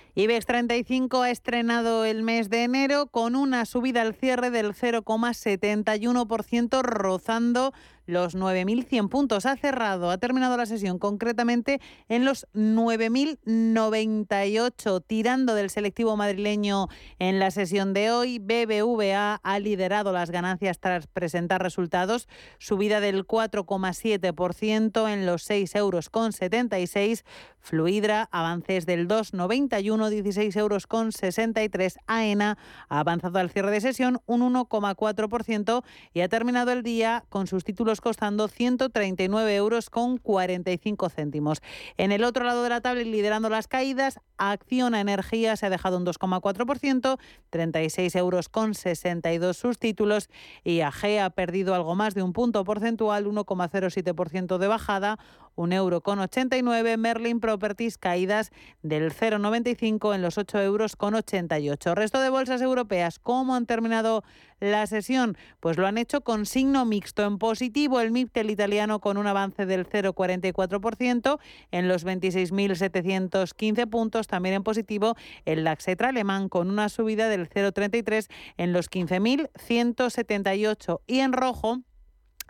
IBEX 0.13 0.45
35 0.45 1.21
ha 1.21 1.29
estrenado 1.29 2.03
el 2.03 2.21
mes 2.21 2.49
de 2.49 2.63
enero 2.63 3.07
con 3.07 3.37
una 3.37 3.65
subida 3.65 4.01
al 4.01 4.13
cierre 4.13 4.51
del 4.51 4.73
0,71%, 4.73 6.81
rozando 6.81 7.71
los 8.11 8.35
9.100 8.35 9.09
puntos. 9.09 9.45
Ha 9.45 9.57
cerrado, 9.57 10.09
ha 10.11 10.17
terminado 10.17 10.57
la 10.57 10.65
sesión 10.65 10.99
concretamente 10.99 11.79
en 12.09 12.25
los 12.25 12.45
9.098, 12.53 15.01
tirando 15.05 15.55
del 15.55 15.69
selectivo 15.69 16.17
madrileño 16.17 16.89
en 17.19 17.39
la 17.39 17.51
sesión 17.51 17.93
de 17.93 18.11
hoy. 18.11 18.39
BBVA 18.39 19.39
ha 19.41 19.59
liderado 19.59 20.11
las 20.11 20.31
ganancias 20.31 20.79
tras 20.79 21.07
presentar 21.07 21.63
resultados, 21.63 22.27
subida 22.59 22.99
del 22.99 23.25
4,7% 23.25 25.09
en 25.11 25.25
los 25.25 25.43
6 25.43 25.75
euros 25.75 26.09
con 26.09 26.33
76. 26.33 27.23
Fluidra, 27.59 28.27
avances 28.31 28.87
del 28.87 29.07
2,91, 29.07 30.09
16 30.09 30.55
euros 30.55 30.87
con 30.87 31.11
63. 31.11 31.99
AENA 32.07 32.57
ha 32.89 32.99
avanzado 32.99 33.37
al 33.39 33.51
cierre 33.51 33.71
de 33.71 33.81
sesión 33.81 34.19
un 34.25 34.41
1,4% 34.41 35.83
y 36.13 36.21
ha 36.21 36.29
terminado 36.29 36.71
el 36.71 36.81
día 36.81 37.23
con 37.29 37.45
sus 37.45 37.63
títulos 37.63 38.00
costando 38.01 38.47
139 38.47 39.55
euros 39.55 39.89
con 39.89 40.17
45 40.17 41.09
céntimos. 41.09 41.61
En 41.97 42.11
el 42.11 42.23
otro 42.23 42.43
lado 42.43 42.63
de 42.63 42.69
la 42.69 42.81
tabla 42.81 43.03
liderando 43.03 43.49
las 43.49 43.67
caídas, 43.67 44.19
Acciona 44.37 44.99
Energía 44.99 45.55
se 45.55 45.67
ha 45.67 45.69
dejado 45.69 45.97
un 45.97 46.05
2,4%, 46.05 47.19
36 47.51 48.15
euros 48.15 48.49
con 48.49 48.73
62 48.73 49.55
sus 49.55 49.77
títulos 49.77 50.29
y 50.63 50.81
AG 50.81 51.19
ha 51.21 51.29
perdido 51.29 51.75
algo 51.75 51.95
más 51.95 52.15
de 52.15 52.23
un 52.23 52.33
punto 52.33 52.63
porcentual, 52.63 53.25
1,07% 53.25 54.57
de 54.57 54.67
bajada, 54.67 55.19
un 55.55 55.73
euro 55.73 56.01
con 56.01 56.19
89. 56.19 56.97
Merlin 56.97 57.39
Properties 57.39 57.97
caídas 57.97 58.51
del 58.81 59.11
0,95 59.11 60.15
en 60.15 60.21
los 60.21 60.37
8 60.37 60.61
euros 60.61 60.95
con 60.95 61.15
88. 61.15 61.95
Resto 61.95 62.21
de 62.21 62.29
bolsas 62.29 62.61
europeas, 62.61 63.19
¿cómo 63.19 63.55
han 63.55 63.65
terminado 63.65 64.23
la 64.59 64.85
sesión? 64.87 65.37
Pues 65.59 65.77
lo 65.77 65.87
han 65.87 65.97
hecho 65.97 66.21
con 66.21 66.45
signo 66.45 66.85
mixto 66.85 67.25
en 67.25 67.37
positivo. 67.37 67.99
El 67.99 68.11
MIPTEL 68.11 68.49
italiano 68.49 68.99
con 68.99 69.17
un 69.17 69.27
avance 69.27 69.65
del 69.65 69.87
0,44% 69.87 71.39
en 71.71 71.87
los 71.87 72.05
26.715 72.05 73.89
puntos. 73.89 74.27
También 74.27 74.55
en 74.55 74.63
positivo 74.63 75.15
el 75.45 75.63
Laxetra 75.63 76.09
alemán 76.09 76.49
con 76.49 76.69
una 76.69 76.89
subida 76.89 77.29
del 77.29 77.49
0,33 77.49 78.27
en 78.57 78.73
los 78.73 78.89
15.178. 78.89 81.01
Y 81.07 81.19
en 81.19 81.33
rojo 81.33 81.81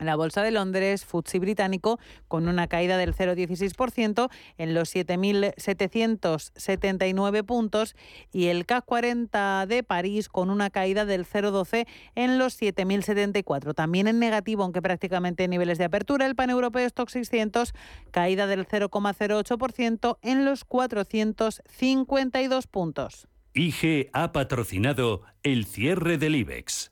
la 0.06 0.16
Bolsa 0.16 0.44
de 0.44 0.52
Londres, 0.52 1.04
FTSE 1.06 1.40
británico, 1.40 2.00
con 2.28 2.48
una 2.48 2.68
caída 2.68 2.98
del 2.98 3.16
0,16% 3.16 4.30
en 4.58 4.74
los 4.74 4.96
7.779 4.96 7.46
puntos 7.46 7.96
y 8.32 8.48
el 8.48 8.66
CAC 8.66 8.86
40 8.86 9.66
de 9.68 9.84
París 9.84 10.30
con 10.30 10.50
una 10.50 10.70
caída 10.70 11.04
del 11.06 11.26
0,12 11.26 11.86
en 12.16 12.38
los 12.38 12.62
7.074. 12.62 13.74
También 13.74 14.08
en 14.08 14.20
negativo, 14.20 14.64
aunque 14.64 14.82
prácticamente 14.82 15.44
en 15.44 15.50
niveles 15.52 15.78
de 15.78 15.84
apertura, 15.86 16.26
el 16.26 16.36
paneuropeo 16.36 16.86
Stock 16.88 17.10
600, 17.10 17.74
caída 18.12 18.48
del 18.48 18.68
0,08% 18.68 20.18
en 20.22 20.46
los 20.46 20.64
452 20.66 22.68
puntos. 22.68 23.28
IG 23.54 24.10
ha 24.14 24.32
patrocinado 24.32 25.24
el 25.44 25.66
cierre 25.66 26.18
del 26.18 26.36
IBEX. 26.36 26.92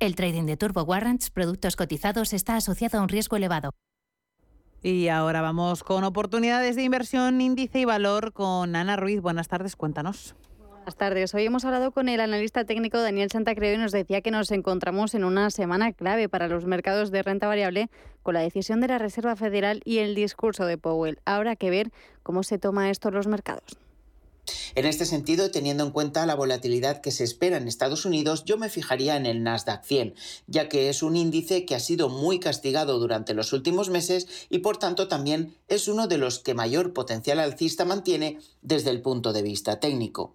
El 0.00 0.14
trading 0.14 0.44
de 0.44 0.56
Turbo 0.56 0.84
Warrants, 0.84 1.30
productos 1.30 1.74
cotizados, 1.74 2.32
está 2.32 2.54
asociado 2.54 2.98
a 2.98 3.02
un 3.02 3.08
riesgo 3.08 3.36
elevado. 3.36 3.72
Y 4.80 5.08
ahora 5.08 5.40
vamos 5.42 5.82
con 5.82 6.04
oportunidades 6.04 6.76
de 6.76 6.84
inversión, 6.84 7.40
índice 7.40 7.80
y 7.80 7.84
valor 7.84 8.32
con 8.32 8.76
Ana 8.76 8.96
Ruiz. 8.96 9.20
Buenas 9.20 9.48
tardes, 9.48 9.74
cuéntanos. 9.74 10.36
Buenas 10.70 10.94
tardes. 10.94 11.34
Hoy 11.34 11.46
hemos 11.46 11.64
hablado 11.64 11.90
con 11.90 12.08
el 12.08 12.20
analista 12.20 12.64
técnico 12.64 13.02
Daniel 13.02 13.28
Santacreo 13.28 13.74
y 13.74 13.78
nos 13.78 13.90
decía 13.90 14.20
que 14.20 14.30
nos 14.30 14.52
encontramos 14.52 15.16
en 15.16 15.24
una 15.24 15.50
semana 15.50 15.92
clave 15.92 16.28
para 16.28 16.46
los 16.46 16.64
mercados 16.64 17.10
de 17.10 17.24
renta 17.24 17.48
variable 17.48 17.90
con 18.22 18.34
la 18.34 18.40
decisión 18.40 18.80
de 18.80 18.86
la 18.86 18.98
Reserva 18.98 19.34
Federal 19.34 19.80
y 19.84 19.98
el 19.98 20.14
discurso 20.14 20.64
de 20.64 20.78
Powell. 20.78 21.18
Habrá 21.24 21.56
que 21.56 21.70
ver 21.70 21.90
cómo 22.22 22.44
se 22.44 22.58
toma 22.58 22.90
esto 22.90 23.08
en 23.08 23.16
los 23.16 23.26
mercados. 23.26 23.76
En 24.74 24.86
este 24.86 25.06
sentido, 25.06 25.50
teniendo 25.50 25.84
en 25.84 25.90
cuenta 25.90 26.26
la 26.26 26.34
volatilidad 26.34 27.00
que 27.00 27.10
se 27.10 27.24
espera 27.24 27.56
en 27.56 27.68
Estados 27.68 28.04
Unidos, 28.04 28.44
yo 28.44 28.58
me 28.58 28.68
fijaría 28.68 29.16
en 29.16 29.26
el 29.26 29.42
Nasdaq 29.42 29.84
100, 29.84 30.14
ya 30.46 30.68
que 30.68 30.88
es 30.88 31.02
un 31.02 31.16
índice 31.16 31.64
que 31.64 31.74
ha 31.74 31.80
sido 31.80 32.08
muy 32.08 32.40
castigado 32.40 32.98
durante 32.98 33.34
los 33.34 33.52
últimos 33.52 33.90
meses 33.90 34.26
y 34.48 34.58
por 34.58 34.76
tanto 34.76 35.08
también 35.08 35.56
es 35.68 35.88
uno 35.88 36.06
de 36.06 36.18
los 36.18 36.38
que 36.38 36.54
mayor 36.54 36.92
potencial 36.92 37.40
alcista 37.40 37.84
mantiene 37.84 38.38
desde 38.62 38.90
el 38.90 39.02
punto 39.02 39.32
de 39.32 39.42
vista 39.42 39.80
técnico. 39.80 40.34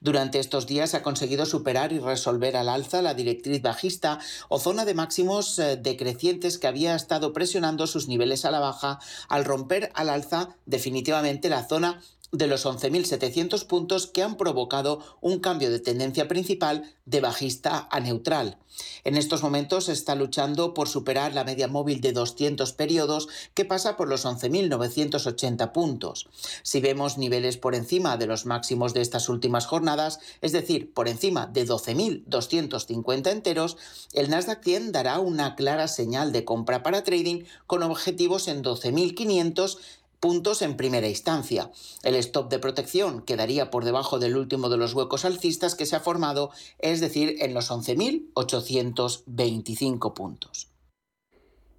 Durante 0.00 0.38
estos 0.38 0.66
días 0.66 0.94
ha 0.94 1.02
conseguido 1.02 1.46
superar 1.46 1.92
y 1.92 1.98
resolver 1.98 2.56
al 2.56 2.68
alza 2.68 3.02
la 3.02 3.14
directriz 3.14 3.62
bajista 3.62 4.18
o 4.48 4.58
zona 4.58 4.84
de 4.84 4.94
máximos 4.94 5.58
eh, 5.58 5.76
decrecientes 5.76 6.58
que 6.58 6.66
había 6.66 6.94
estado 6.94 7.32
presionando 7.32 7.86
sus 7.86 8.08
niveles 8.08 8.44
a 8.44 8.50
la 8.50 8.60
baja 8.60 8.98
al 9.28 9.44
romper 9.44 9.90
al 9.94 10.10
alza 10.10 10.56
definitivamente 10.66 11.48
la 11.48 11.66
zona 11.66 12.02
de 12.32 12.46
los 12.46 12.64
11.700 12.64 13.66
puntos 13.66 14.06
que 14.06 14.22
han 14.22 14.38
provocado 14.38 15.00
un 15.20 15.38
cambio 15.38 15.70
de 15.70 15.80
tendencia 15.80 16.28
principal 16.28 16.90
de 17.04 17.20
bajista 17.20 17.86
a 17.90 18.00
neutral. 18.00 18.58
En 19.04 19.18
estos 19.18 19.42
momentos 19.42 19.90
está 19.90 20.14
luchando 20.14 20.72
por 20.72 20.88
superar 20.88 21.34
la 21.34 21.44
media 21.44 21.68
móvil 21.68 22.00
de 22.00 22.12
200 22.12 22.72
periodos 22.72 23.28
que 23.52 23.66
pasa 23.66 23.98
por 23.98 24.08
los 24.08 24.24
11.980 24.24 25.72
puntos. 25.72 26.28
Si 26.62 26.80
vemos 26.80 27.18
niveles 27.18 27.58
por 27.58 27.74
encima 27.74 28.16
de 28.16 28.26
los 28.26 28.46
máximos 28.46 28.94
de 28.94 29.02
estas 29.02 29.28
últimas 29.28 29.66
jornadas, 29.66 30.20
es 30.40 30.52
decir, 30.52 30.94
por 30.94 31.08
encima 31.08 31.46
de 31.46 31.66
12.250 31.66 33.30
enteros, 33.30 33.76
el 34.14 34.30
Nasdaq 34.30 34.64
100 34.64 34.92
dará 34.92 35.18
una 35.18 35.54
clara 35.54 35.86
señal 35.86 36.32
de 36.32 36.46
compra 36.46 36.82
para 36.82 37.04
trading 37.04 37.44
con 37.66 37.82
objetivos 37.82 38.48
en 38.48 38.62
12.500 38.62 39.76
puntos 40.22 40.62
en 40.62 40.76
primera 40.76 41.08
instancia. 41.08 41.72
El 42.04 42.14
stop 42.14 42.48
de 42.48 42.60
protección 42.60 43.22
quedaría 43.22 43.72
por 43.72 43.84
debajo 43.84 44.20
del 44.20 44.36
último 44.36 44.68
de 44.68 44.76
los 44.76 44.94
huecos 44.94 45.24
alcistas 45.24 45.74
que 45.74 45.84
se 45.84 45.96
ha 45.96 46.00
formado, 46.00 46.52
es 46.78 47.00
decir, 47.00 47.38
en 47.40 47.54
los 47.54 47.72
11.825 47.72 50.14
puntos. 50.14 50.68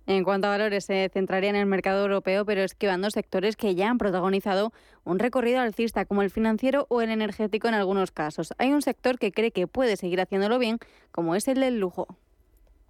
En 0.06 0.26
cuanto 0.26 0.48
a 0.48 0.50
valores, 0.50 0.84
se 0.84 1.10
centraría 1.14 1.52
en 1.52 1.56
el 1.56 1.66
mercado 1.66 2.02
europeo, 2.02 2.44
pero 2.44 2.64
esquivando 2.64 3.10
sectores 3.10 3.56
que 3.56 3.76
ya 3.76 3.89
han 3.89 3.98
protagonizado 3.98 4.74
un 5.06 5.20
recorrido 5.20 5.62
alcista, 5.62 6.04
como 6.04 6.22
el 6.22 6.30
financiero 6.30 6.86
o 6.89 7.02
el 7.02 7.12
energético 7.12 7.70
en 7.70 7.76
algunos 7.76 8.12
casos. 8.12 8.54
Hay 8.58 8.74
un 8.74 8.82
sector 8.82 9.18
que 9.18 9.32
cree 9.32 9.52
que 9.52 9.68
puede 9.68 9.96
seguir 9.96 10.20
haciéndolo 10.20 10.60
bien, 10.60 10.80
como 11.14 11.36
es 11.36 11.48
el 11.48 11.62
del 11.62 11.80
lujo. 11.80 12.18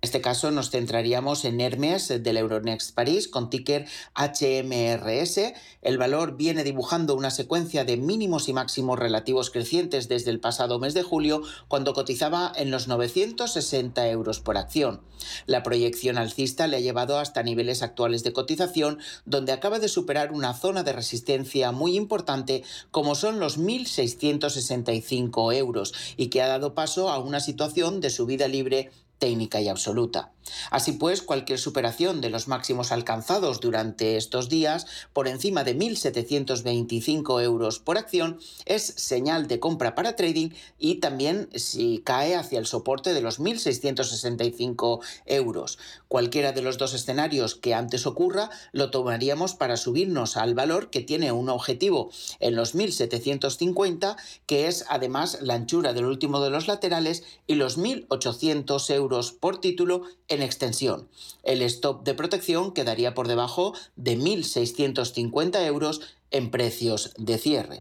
En 0.03 0.07
este 0.07 0.19
caso 0.19 0.51
nos 0.51 0.69
centraríamos 0.69 1.45
en 1.45 1.61
Hermes 1.61 2.09
del 2.09 2.35
Euronext 2.35 2.93
París 2.93 3.29
con 3.29 3.49
ticker 3.49 3.85
HMRS. 4.15 5.53
El 5.81 5.97
valor 5.97 6.35
viene 6.35 6.65
dibujando 6.65 7.15
una 7.15 7.31
secuencia 7.31 7.85
de 7.85 7.95
mínimos 7.95 8.49
y 8.49 8.53
máximos 8.53 8.99
relativos 8.99 9.49
crecientes 9.49 10.09
desde 10.09 10.31
el 10.31 10.41
pasado 10.41 10.77
mes 10.77 10.93
de 10.93 11.03
julio 11.03 11.41
cuando 11.69 11.93
cotizaba 11.93 12.51
en 12.53 12.69
los 12.69 12.89
960 12.89 14.09
euros 14.09 14.41
por 14.41 14.57
acción. 14.57 14.99
La 15.45 15.63
proyección 15.63 16.17
alcista 16.17 16.67
le 16.67 16.75
ha 16.75 16.81
llevado 16.81 17.17
hasta 17.17 17.41
niveles 17.41 17.81
actuales 17.81 18.25
de 18.25 18.33
cotización 18.33 18.99
donde 19.23 19.53
acaba 19.53 19.79
de 19.79 19.87
superar 19.87 20.33
una 20.33 20.53
zona 20.53 20.83
de 20.83 20.91
resistencia 20.91 21.71
muy 21.71 21.95
importante 21.95 22.65
como 22.91 23.15
son 23.15 23.39
los 23.39 23.57
1.665 23.57 25.55
euros 25.55 25.93
y 26.17 26.27
que 26.27 26.41
ha 26.41 26.47
dado 26.47 26.73
paso 26.73 27.09
a 27.09 27.19
una 27.19 27.39
situación 27.39 28.01
de 28.01 28.09
subida 28.09 28.49
libre 28.49 28.91
técnica 29.23 29.61
y 29.61 29.69
absoluta. 29.69 30.32
Así 30.71 30.93
pues, 30.93 31.21
cualquier 31.21 31.59
superación 31.59 32.21
de 32.21 32.29
los 32.29 32.47
máximos 32.47 32.91
alcanzados 32.91 33.59
durante 33.59 34.17
estos 34.17 34.49
días 34.49 34.85
por 35.13 35.27
encima 35.27 35.63
de 35.63 35.77
1.725 35.77 37.41
euros 37.41 37.79
por 37.79 37.97
acción 37.97 38.39
es 38.65 38.83
señal 38.83 39.47
de 39.47 39.59
compra 39.59 39.95
para 39.95 40.15
trading 40.15 40.49
y 40.79 40.95
también 40.95 41.49
si 41.55 42.01
cae 42.03 42.35
hacia 42.35 42.59
el 42.59 42.65
soporte 42.65 43.13
de 43.13 43.21
los 43.21 43.39
1.665 43.39 44.99
euros. 45.25 45.79
Cualquiera 46.07 46.51
de 46.51 46.61
los 46.61 46.77
dos 46.77 46.93
escenarios 46.93 47.55
que 47.55 47.73
antes 47.73 48.05
ocurra 48.05 48.49
lo 48.71 48.91
tomaríamos 48.91 49.55
para 49.55 49.77
subirnos 49.77 50.37
al 50.37 50.53
valor 50.53 50.89
que 50.89 51.01
tiene 51.01 51.31
un 51.31 51.49
objetivo 51.49 52.11
en 52.39 52.55
los 52.55 52.75
1.750 52.75 54.15
que 54.45 54.67
es 54.67 54.85
además 54.89 55.39
la 55.41 55.55
anchura 55.55 55.93
del 55.93 56.05
último 56.05 56.41
de 56.41 56.49
los 56.49 56.67
laterales 56.67 57.23
y 57.47 57.55
los 57.55 57.77
1.800 57.77 58.93
euros 58.93 59.31
por 59.31 59.59
título 59.59 60.03
en 60.33 60.41
extensión. 60.41 61.07
El 61.43 61.61
stop 61.61 62.03
de 62.03 62.13
protección 62.13 62.73
quedaría 62.73 63.13
por 63.13 63.27
debajo 63.27 63.73
de 63.95 64.17
1.650 64.17 65.65
euros 65.65 66.01
en 66.31 66.51
precios 66.51 67.13
de 67.17 67.37
cierre. 67.37 67.79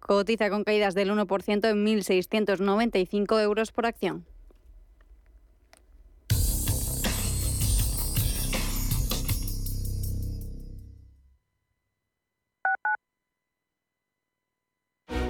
Cotiza 0.00 0.50
con 0.50 0.64
caídas 0.64 0.94
del 0.94 1.10
1% 1.10 1.70
en 1.70 1.86
1.695 1.86 3.42
euros 3.42 3.72
por 3.72 3.86
acción. 3.86 4.26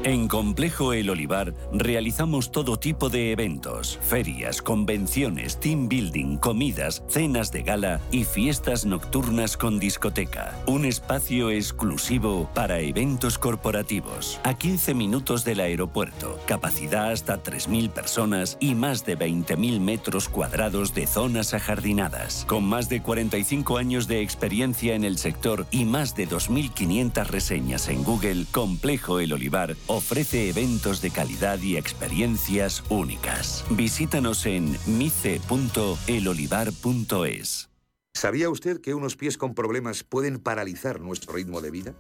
En 0.05 0.27
Complejo 0.27 0.95
El 0.95 1.11
Olivar 1.11 1.55
realizamos 1.73 2.51
todo 2.51 2.77
tipo 2.77 3.09
de 3.09 3.31
eventos, 3.31 4.01
ferias, 4.03 4.61
convenciones, 4.61 5.61
team 5.61 5.89
building, 5.89 6.39
comidas, 6.39 7.05
cenas 7.07 7.53
de 7.53 7.63
gala 7.63 8.01
y 8.11 8.25
fiestas 8.25 8.85
nocturnas 8.85 9.57
con 9.57 9.79
discoteca. 9.79 10.61
Un 10.67 10.87
espacio 10.87 11.51
exclusivo 11.51 12.51
para 12.53 12.81
eventos 12.81 13.39
corporativos. 13.39 14.41
A 14.43 14.55
15 14.55 14.93
minutos 14.95 15.45
del 15.45 15.61
aeropuerto, 15.61 16.37
capacidad 16.47 17.13
hasta 17.13 17.41
3.000 17.41 17.91
personas 17.91 18.57
y 18.59 18.75
más 18.75 19.07
de 19.07 19.17
20.000 19.17 19.79
metros 19.79 20.29
cuadrados 20.29 20.95
de 20.95 21.07
zonas 21.07 21.55
ajardinadas. 21.55 22.45
Con 22.49 22.65
más 22.65 22.89
de 22.89 23.03
45 23.03 23.77
años 23.77 24.09
de 24.09 24.21
experiencia 24.21 24.97
en 24.97 25.05
el 25.05 25.17
sector 25.17 25.65
y 25.71 25.85
más 25.85 26.17
de 26.17 26.29
2.500 26.29 27.25
reseñas 27.29 27.89
en 27.89 28.03
Google, 28.03 28.47
Complejo 28.51 29.21
El 29.21 29.33
Olivar 29.33 29.77
ofrece 29.93 30.49
eventos 30.49 31.03
de 31.03 31.11
calidad 31.11 31.61
y 31.61 31.77
experiencias 31.77 32.83
únicas. 32.89 33.65
Visítanos 33.71 34.47
en 34.47 34.79
mice.elolivar.es. 34.87 37.69
¿Sabía 38.15 38.51
usted 38.51 38.81
que 38.81 38.95
unos 38.95 39.17
pies 39.17 39.37
con 39.39 39.55
problemas 39.55 40.05
pueden 40.05 40.39
paralizar 40.39 41.01
nuestro 41.01 41.35
ritmo 41.35 41.61
de 41.61 41.71
vida? 41.71 41.95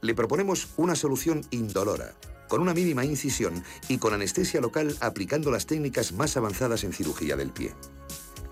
Le 0.00 0.14
proponemos 0.14 0.68
una 0.76 0.96
solución 0.96 1.42
indolora, 1.50 2.14
con 2.48 2.60
una 2.60 2.74
mínima 2.74 3.04
incisión 3.04 3.64
y 3.88 3.98
con 3.98 4.14
anestesia 4.14 4.60
local 4.60 4.96
aplicando 5.00 5.50
las 5.50 5.66
técnicas 5.66 6.12
más 6.12 6.36
avanzadas 6.36 6.84
en 6.84 6.92
cirugía 6.92 7.36
del 7.36 7.50
pie. 7.50 7.74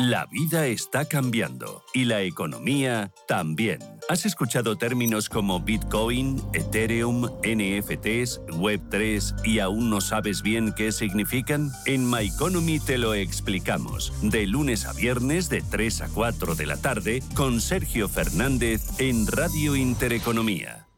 La 0.00 0.26
vida 0.26 0.66
está 0.66 1.04
cambiando 1.04 1.84
y 1.94 2.06
la 2.06 2.22
economía 2.22 3.12
también. 3.28 3.78
¿Has 4.08 4.26
escuchado 4.26 4.76
términos 4.76 5.28
como 5.28 5.60
Bitcoin, 5.60 6.42
Ethereum, 6.52 7.26
NFTs, 7.44 8.40
Web3 8.48 9.46
y 9.46 9.60
aún 9.60 9.90
no 9.90 10.00
sabes 10.00 10.42
bien 10.42 10.72
qué 10.76 10.90
significan? 10.90 11.70
En 11.86 12.10
My 12.10 12.26
Economy 12.26 12.80
te 12.80 12.98
lo 12.98 13.14
explicamos, 13.14 14.12
de 14.20 14.48
lunes 14.48 14.84
a 14.84 14.92
viernes 14.94 15.48
de 15.48 15.62
3 15.62 16.00
a 16.00 16.08
4 16.08 16.56
de 16.56 16.66
la 16.66 16.76
tarde 16.76 17.22
con 17.36 17.60
Sergio 17.60 18.08
Fernández 18.08 18.98
en 18.98 19.28
Radio 19.28 19.76
Intereconomía. 19.76 20.88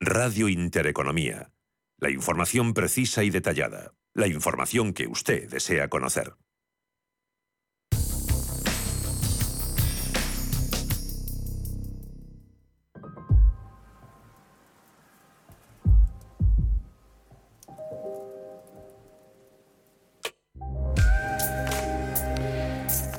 Radio 0.00 0.48
Intereconomía. 0.48 1.50
La 1.98 2.08
información 2.08 2.72
precisa 2.72 3.22
y 3.22 3.28
detallada. 3.28 3.92
La 4.14 4.28
información 4.28 4.94
que 4.94 5.08
usted 5.08 5.50
desea 5.50 5.88
conocer. 5.88 6.32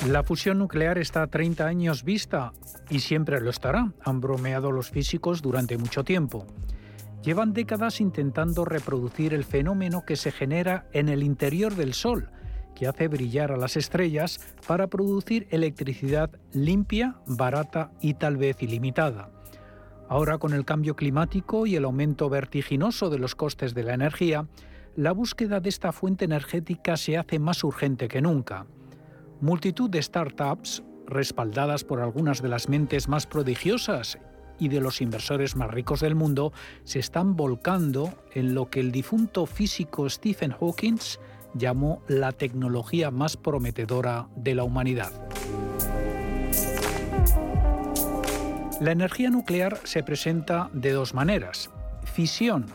La 0.07 0.23
fusión 0.23 0.59
nuclear 0.59 0.97
está 0.97 1.23
a 1.23 1.27
30 1.27 1.67
años 1.67 2.03
vista 2.05 2.53
y 2.89 2.99
siempre 2.99 3.41
lo 3.41 3.49
estará, 3.49 3.91
han 4.01 4.21
bromeado 4.21 4.71
los 4.71 4.89
físicos 4.89 5.41
durante 5.41 5.77
mucho 5.77 6.05
tiempo. 6.05 6.47
Llevan 7.21 7.51
décadas 7.51 7.99
intentando 7.99 8.63
reproducir 8.63 9.33
el 9.33 9.43
fenómeno 9.43 10.05
que 10.05 10.15
se 10.15 10.31
genera 10.31 10.87
en 10.93 11.09
el 11.09 11.21
interior 11.21 11.75
del 11.75 11.93
Sol, 11.93 12.29
que 12.75 12.87
hace 12.87 13.09
brillar 13.09 13.51
a 13.51 13.57
las 13.57 13.75
estrellas 13.75 14.39
para 14.65 14.87
producir 14.87 15.47
electricidad 15.51 16.31
limpia, 16.53 17.17
barata 17.27 17.91
y 17.99 18.13
tal 18.13 18.37
vez 18.37 18.63
ilimitada. 18.63 19.29
Ahora 20.07 20.37
con 20.37 20.53
el 20.53 20.63
cambio 20.63 20.95
climático 20.95 21.65
y 21.65 21.75
el 21.75 21.83
aumento 21.83 22.29
vertiginoso 22.29 23.09
de 23.09 23.19
los 23.19 23.35
costes 23.35 23.73
de 23.73 23.83
la 23.83 23.95
energía, 23.95 24.47
la 24.95 25.11
búsqueda 25.11 25.59
de 25.59 25.69
esta 25.69 25.91
fuente 25.91 26.23
energética 26.23 26.95
se 26.95 27.17
hace 27.17 27.37
más 27.37 27.65
urgente 27.65 28.07
que 28.07 28.21
nunca. 28.21 28.65
Multitud 29.41 29.89
de 29.89 30.01
startups, 30.01 30.83
respaldadas 31.07 31.85
por 31.85 32.01
algunas 32.01 32.41
de 32.41 32.49
las 32.49 32.67
mentes 32.67 33.07
más 33.07 33.25
prodigiosas 33.25 34.19
y 34.59 34.67
de 34.67 34.81
los 34.81 34.99
inversores 34.99 35.55
más 35.55 35.71
ricos 35.71 36.01
del 36.01 36.13
mundo, 36.13 36.51
se 36.83 36.99
están 36.99 37.37
volcando 37.37 38.13
en 38.33 38.53
lo 38.53 38.69
que 38.69 38.81
el 38.81 38.91
difunto 38.91 39.45
físico 39.45 40.09
Stephen 40.09 40.51
Hawking 40.51 40.97
llamó 41.53 42.01
la 42.09 42.33
tecnología 42.33 43.11
más 43.11 43.37
prometedora 43.37 44.27
de 44.35 44.55
la 44.55 44.65
humanidad. 44.65 45.13
La 48.81 48.91
energía 48.91 49.29
nuclear 49.29 49.79
se 49.85 50.03
presenta 50.03 50.69
de 50.73 50.91
dos 50.91 51.13
maneras. 51.13 51.69
Fisión, 52.03 52.65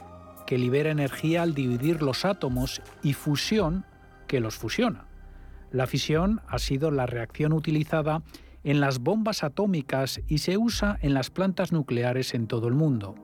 que 0.46 0.56
libera 0.56 0.90
energía 0.90 1.42
al 1.42 1.54
dividir 1.54 2.02
los 2.02 2.24
átomos, 2.24 2.80
y 3.02 3.12
fusión, 3.12 3.84
que 4.26 4.40
los 4.40 4.56
fusiona. 4.56 5.04
La 5.74 5.88
fisión 5.88 6.40
ha 6.46 6.60
sido 6.60 6.92
la 6.92 7.04
reacción 7.04 7.52
utilizada 7.52 8.22
en 8.62 8.78
las 8.78 9.00
bombas 9.00 9.42
atómicas 9.42 10.22
y 10.28 10.38
se 10.38 10.56
usa 10.56 11.00
en 11.02 11.14
las 11.14 11.30
plantas 11.30 11.72
nucleares 11.72 12.32
en 12.34 12.46
todo 12.46 12.68
el 12.68 12.74
mundo. 12.74 13.16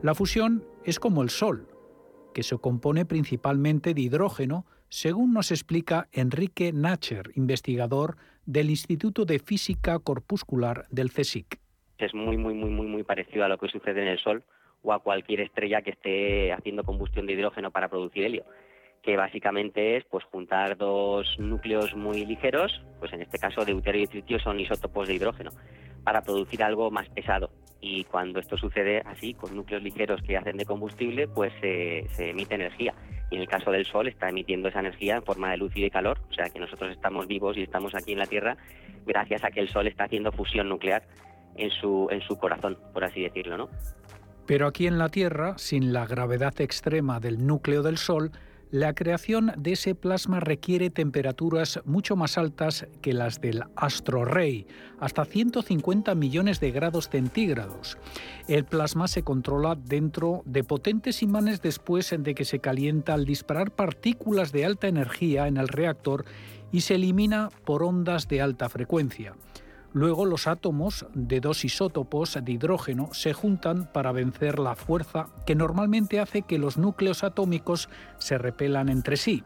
La 0.00 0.14
fusión 0.14 0.62
es 0.84 1.00
como 1.00 1.20
el 1.24 1.30
Sol, 1.30 1.66
que 2.32 2.44
se 2.44 2.56
compone 2.58 3.06
principalmente 3.06 3.92
de 3.92 4.02
hidrógeno, 4.02 4.66
según 4.88 5.32
nos 5.32 5.50
explica 5.50 6.06
Enrique 6.12 6.72
Nacher, 6.72 7.32
investigador 7.34 8.18
del 8.46 8.70
Instituto 8.70 9.24
de 9.24 9.40
Física 9.40 9.98
Corpuscular 9.98 10.86
del 10.90 11.10
CSIC. 11.10 11.58
Es 11.98 12.14
muy, 12.14 12.36
muy, 12.36 12.54
muy, 12.54 12.70
muy, 12.70 12.86
muy 12.86 13.02
parecido 13.02 13.44
a 13.44 13.48
lo 13.48 13.58
que 13.58 13.66
sucede 13.66 14.00
en 14.00 14.06
el 14.06 14.20
Sol 14.20 14.44
o 14.84 14.92
a 14.92 15.00
cualquier 15.00 15.40
estrella 15.40 15.82
que 15.82 15.90
esté 15.90 16.52
haciendo 16.52 16.84
combustión 16.84 17.26
de 17.26 17.32
hidrógeno 17.32 17.72
para 17.72 17.88
producir 17.88 18.22
helio 18.22 18.44
que 19.04 19.16
básicamente 19.16 19.96
es 19.96 20.04
pues 20.04 20.24
juntar 20.24 20.76
dos 20.76 21.26
núcleos 21.38 21.94
muy 21.94 22.24
ligeros, 22.24 22.82
pues 22.98 23.12
en 23.12 23.22
este 23.22 23.38
caso 23.38 23.64
deuterio 23.64 24.04
y 24.04 24.06
tritio 24.06 24.38
son 24.38 24.58
isótopos 24.58 25.08
de 25.08 25.14
hidrógeno, 25.14 25.50
para 26.04 26.22
producir 26.22 26.62
algo 26.62 26.90
más 26.90 27.08
pesado. 27.10 27.50
Y 27.80 28.04
cuando 28.04 28.40
esto 28.40 28.56
sucede 28.56 29.02
así, 29.04 29.34
con 29.34 29.54
núcleos 29.54 29.82
ligeros 29.82 30.22
que 30.22 30.38
hacen 30.38 30.56
de 30.56 30.64
combustible, 30.64 31.28
pues 31.28 31.52
se, 31.60 32.30
emite 32.30 32.54
energía. 32.54 32.94
Y 33.30 33.36
en 33.36 33.42
el 33.42 33.48
caso 33.48 33.70
del 33.70 33.84
Sol 33.84 34.08
está 34.08 34.30
emitiendo 34.30 34.68
esa 34.68 34.80
energía 34.80 35.16
en 35.16 35.22
forma 35.22 35.50
de 35.50 35.58
luz 35.58 35.76
y 35.76 35.82
de 35.82 35.90
calor, 35.90 36.18
o 36.30 36.32
sea 36.32 36.48
que 36.48 36.58
nosotros 36.58 36.90
estamos 36.90 37.26
vivos 37.26 37.58
y 37.58 37.62
estamos 37.62 37.94
aquí 37.94 38.12
en 38.12 38.18
la 38.18 38.26
Tierra 38.26 38.56
gracias 39.04 39.44
a 39.44 39.50
que 39.50 39.60
el 39.60 39.68
Sol 39.68 39.86
está 39.86 40.04
haciendo 40.04 40.32
fusión 40.32 40.68
nuclear 40.68 41.02
en 41.56 41.70
su, 41.70 42.08
en 42.10 42.22
su 42.22 42.38
corazón, 42.38 42.78
por 42.94 43.04
así 43.04 43.22
decirlo, 43.22 43.58
¿no? 43.58 43.68
Pero 44.46 44.66
aquí 44.66 44.86
en 44.86 44.98
la 44.98 45.08
Tierra, 45.08 45.58
sin 45.58 45.92
la 45.92 46.06
gravedad 46.06 46.58
extrema 46.60 47.20
del 47.20 47.46
núcleo 47.46 47.82
del 47.82 47.98
Sol, 47.98 48.30
la 48.74 48.92
creación 48.92 49.52
de 49.56 49.74
ese 49.74 49.94
plasma 49.94 50.40
requiere 50.40 50.90
temperaturas 50.90 51.78
mucho 51.84 52.16
más 52.16 52.36
altas 52.36 52.88
que 53.02 53.12
las 53.12 53.40
del 53.40 53.62
astro 53.76 54.24
rey, 54.24 54.66
hasta 54.98 55.24
150 55.24 56.12
millones 56.16 56.58
de 56.58 56.72
grados 56.72 57.08
centígrados. 57.08 57.96
El 58.48 58.64
plasma 58.64 59.06
se 59.06 59.22
controla 59.22 59.76
dentro 59.76 60.42
de 60.44 60.64
potentes 60.64 61.22
imanes 61.22 61.62
después 61.62 62.12
de 62.18 62.34
que 62.34 62.44
se 62.44 62.58
calienta 62.58 63.14
al 63.14 63.26
disparar 63.26 63.70
partículas 63.70 64.50
de 64.50 64.64
alta 64.64 64.88
energía 64.88 65.46
en 65.46 65.56
el 65.56 65.68
reactor 65.68 66.24
y 66.72 66.80
se 66.80 66.96
elimina 66.96 67.50
por 67.64 67.84
ondas 67.84 68.26
de 68.26 68.42
alta 68.42 68.68
frecuencia. 68.68 69.36
Luego 69.94 70.26
los 70.26 70.48
átomos 70.48 71.06
de 71.14 71.40
dos 71.40 71.64
isótopos 71.64 72.36
de 72.42 72.50
hidrógeno 72.52 73.10
se 73.12 73.32
juntan 73.32 73.86
para 73.92 74.10
vencer 74.10 74.58
la 74.58 74.74
fuerza 74.74 75.28
que 75.46 75.54
normalmente 75.54 76.18
hace 76.18 76.42
que 76.42 76.58
los 76.58 76.76
núcleos 76.76 77.22
atómicos 77.22 77.88
se 78.18 78.36
repelan 78.36 78.88
entre 78.88 79.16
sí. 79.16 79.44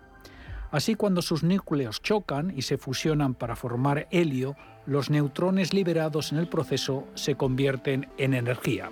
Así 0.71 0.95
cuando 0.95 1.21
sus 1.21 1.43
núcleos 1.43 2.01
chocan 2.01 2.51
y 2.57 2.63
se 2.63 2.79
fusionan 2.79 3.35
para 3.35 3.57
formar 3.57 4.09
helio, 4.11 4.57
los 4.87 5.11
neutrones 5.11 5.75
liberados 5.75 6.33
en 6.33 6.39
el 6.39 6.49
proceso 6.49 7.07
se 7.15 7.35
convierten 7.35 8.09
en 8.17 8.33
energía. 8.33 8.91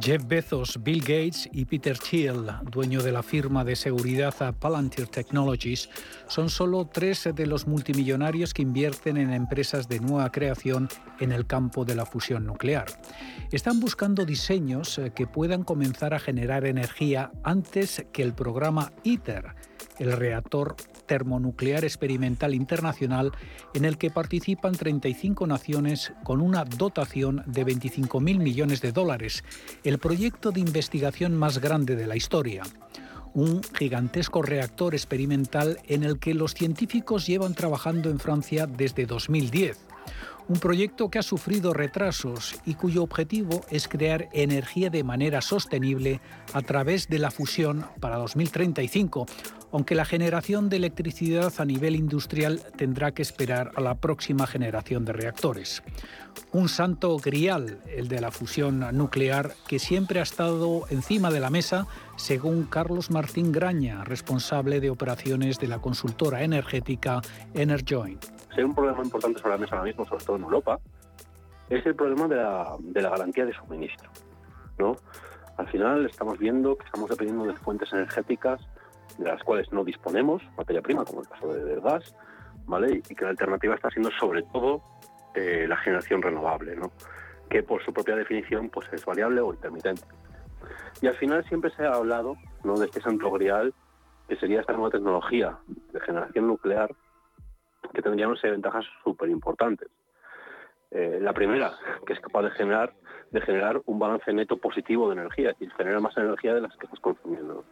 Jeff 0.00 0.26
Bezos, 0.26 0.82
Bill 0.82 1.00
Gates 1.00 1.46
y 1.52 1.66
Peter 1.66 1.98
Thiel, 1.98 2.46
dueño 2.70 3.02
de 3.02 3.12
la 3.12 3.22
firma 3.22 3.64
de 3.64 3.76
seguridad 3.76 4.34
Palantir 4.58 5.08
Technologies, 5.08 5.90
son 6.26 6.48
solo 6.48 6.88
tres 6.90 7.28
de 7.34 7.46
los 7.46 7.66
multimillonarios 7.66 8.54
que 8.54 8.62
invierten 8.62 9.18
en 9.18 9.30
empresas 9.34 9.88
de 9.88 10.00
nueva 10.00 10.32
creación 10.32 10.88
en 11.18 11.32
el 11.32 11.46
campo 11.46 11.84
de 11.84 11.96
la 11.96 12.06
fusión 12.06 12.46
nuclear. 12.46 12.86
Están 13.52 13.78
buscando 13.80 14.24
diseños 14.24 14.96
eh, 14.96 15.12
que 15.14 15.26
puedan 15.26 15.64
comenzar 15.64 16.14
a 16.14 16.18
generar 16.18 16.64
energía 16.64 17.30
antes 17.42 18.06
que 18.12 18.22
el 18.22 18.32
programa 18.32 18.92
ITER, 19.02 19.54
el 19.98 20.12
reactor 20.12 20.76
termonuclear 21.10 21.84
experimental 21.84 22.54
internacional 22.54 23.32
en 23.74 23.84
el 23.84 23.98
que 23.98 24.10
participan 24.10 24.76
35 24.76 25.44
naciones 25.48 26.12
con 26.22 26.40
una 26.40 26.64
dotación 26.64 27.42
de 27.46 27.66
25.000 27.66 28.38
millones 28.38 28.80
de 28.80 28.92
dólares, 28.92 29.42
el 29.82 29.98
proyecto 29.98 30.52
de 30.52 30.60
investigación 30.60 31.34
más 31.34 31.58
grande 31.58 31.96
de 31.96 32.06
la 32.06 32.14
historia 32.14 32.62
un 33.32 33.62
gigantesco 33.78 34.42
reactor 34.42 34.92
experimental 34.94 35.78
en 35.86 36.02
el 36.02 36.18
que 36.18 36.34
los 36.34 36.52
científicos 36.52 37.28
llevan 37.28 37.54
trabajando 37.54 38.10
en 38.10 38.18
Francia 38.18 38.66
desde 38.66 39.06
2010. 39.06 39.78
Un 40.50 40.58
proyecto 40.58 41.10
que 41.10 41.20
ha 41.20 41.22
sufrido 41.22 41.72
retrasos 41.72 42.56
y 42.66 42.74
cuyo 42.74 43.04
objetivo 43.04 43.60
es 43.70 43.86
crear 43.86 44.28
energía 44.32 44.90
de 44.90 45.04
manera 45.04 45.42
sostenible 45.42 46.20
a 46.52 46.60
través 46.62 47.08
de 47.08 47.20
la 47.20 47.30
fusión 47.30 47.86
para 48.00 48.16
2035, 48.16 49.26
aunque 49.72 49.94
la 49.94 50.04
generación 50.04 50.68
de 50.68 50.76
electricidad 50.76 51.52
a 51.58 51.64
nivel 51.64 51.96
industrial 51.96 52.60
tendrá 52.76 53.12
que 53.12 53.22
esperar 53.22 53.72
a 53.76 53.80
la 53.80 53.94
próxima 53.94 54.46
generación 54.46 55.04
de 55.04 55.12
reactores. 55.12 55.82
Un 56.52 56.68
santo 56.68 57.16
grial, 57.18 57.78
el 57.88 58.08
de 58.08 58.20
la 58.20 58.30
fusión 58.30 58.80
nuclear, 58.96 59.52
que 59.68 59.78
siempre 59.78 60.20
ha 60.20 60.24
estado 60.24 60.84
encima 60.90 61.30
de 61.30 61.40
la 61.40 61.50
mesa, 61.50 61.86
según 62.16 62.64
Carlos 62.64 63.10
Martín 63.10 63.52
Graña, 63.52 64.04
responsable 64.04 64.80
de 64.80 64.90
operaciones 64.90 65.58
de 65.58 65.68
la 65.68 65.78
consultora 65.78 66.42
energética 66.42 67.20
Enerjoin 67.54 68.18
hay 68.56 68.64
un 68.64 68.74
problema 68.74 69.02
importante 69.02 69.40
sobre 69.40 69.54
la 69.54 69.58
mesa 69.58 69.76
ahora 69.76 69.86
mismo, 69.86 70.04
sobre 70.06 70.24
todo 70.24 70.36
en 70.36 70.42
Europa, 70.42 70.80
es 71.68 71.84
el 71.86 71.94
problema 71.94 72.26
de 72.28 72.36
la, 72.36 72.76
de 72.78 73.02
la 73.02 73.10
garantía 73.10 73.46
de 73.46 73.52
suministro. 73.54 74.10
¿no? 74.78 74.96
Al 75.56 75.68
final 75.68 76.06
estamos 76.06 76.38
viendo 76.38 76.76
que 76.76 76.84
estamos 76.84 77.10
dependiendo 77.10 77.44
de 77.44 77.54
fuentes 77.54 77.92
energéticas 77.92 78.60
de 79.18 79.24
las 79.24 79.42
cuales 79.42 79.70
no 79.72 79.84
disponemos, 79.84 80.42
materia 80.56 80.82
prima, 80.82 81.04
como 81.04 81.22
el 81.22 81.28
caso 81.28 81.52
del 81.52 81.80
gas, 81.80 82.14
¿vale? 82.66 83.02
y 83.08 83.14
que 83.14 83.24
la 83.24 83.30
alternativa 83.30 83.74
está 83.74 83.90
siendo 83.90 84.10
sobre 84.12 84.42
todo 84.44 84.82
eh, 85.34 85.66
la 85.68 85.76
generación 85.76 86.22
renovable, 86.22 86.76
¿no? 86.76 86.92
que 87.48 87.62
por 87.62 87.84
su 87.84 87.92
propia 87.92 88.16
definición 88.16 88.70
pues, 88.70 88.88
es 88.92 89.04
variable 89.04 89.40
o 89.40 89.52
intermitente. 89.52 90.02
Y 91.02 91.06
al 91.06 91.14
final 91.16 91.44
siempre 91.44 91.70
se 91.72 91.84
ha 91.84 91.94
hablado 91.94 92.36
¿no? 92.64 92.76
de 92.76 92.86
este 92.86 93.00
santo 93.00 93.30
grial 93.30 93.74
que 94.28 94.36
sería 94.36 94.60
esta 94.60 94.72
nueva 94.72 94.90
tecnología 94.90 95.58
de 95.66 96.00
generación 96.00 96.46
nuclear 96.46 96.90
que 97.92 98.02
tendría 98.02 98.28
unas 98.28 98.42
ventajas 98.42 98.84
súper 99.02 99.28
importantes. 99.28 99.88
Eh, 100.90 101.18
la 101.20 101.32
primera, 101.32 101.72
que 102.06 102.12
es 102.12 102.20
capaz 102.20 102.42
de 102.42 102.50
generar, 102.50 102.92
de 103.30 103.40
generar 103.40 103.80
un 103.86 103.98
balance 103.98 104.32
neto 104.32 104.56
positivo 104.56 105.08
de 105.08 105.14
energía, 105.14 105.54
y 105.60 105.68
generar 105.70 106.00
más 106.00 106.16
energía 106.16 106.54
de 106.54 106.60
las 106.60 106.76
que 106.76 106.86
estás 106.86 107.00
consumiendo. 107.00 107.64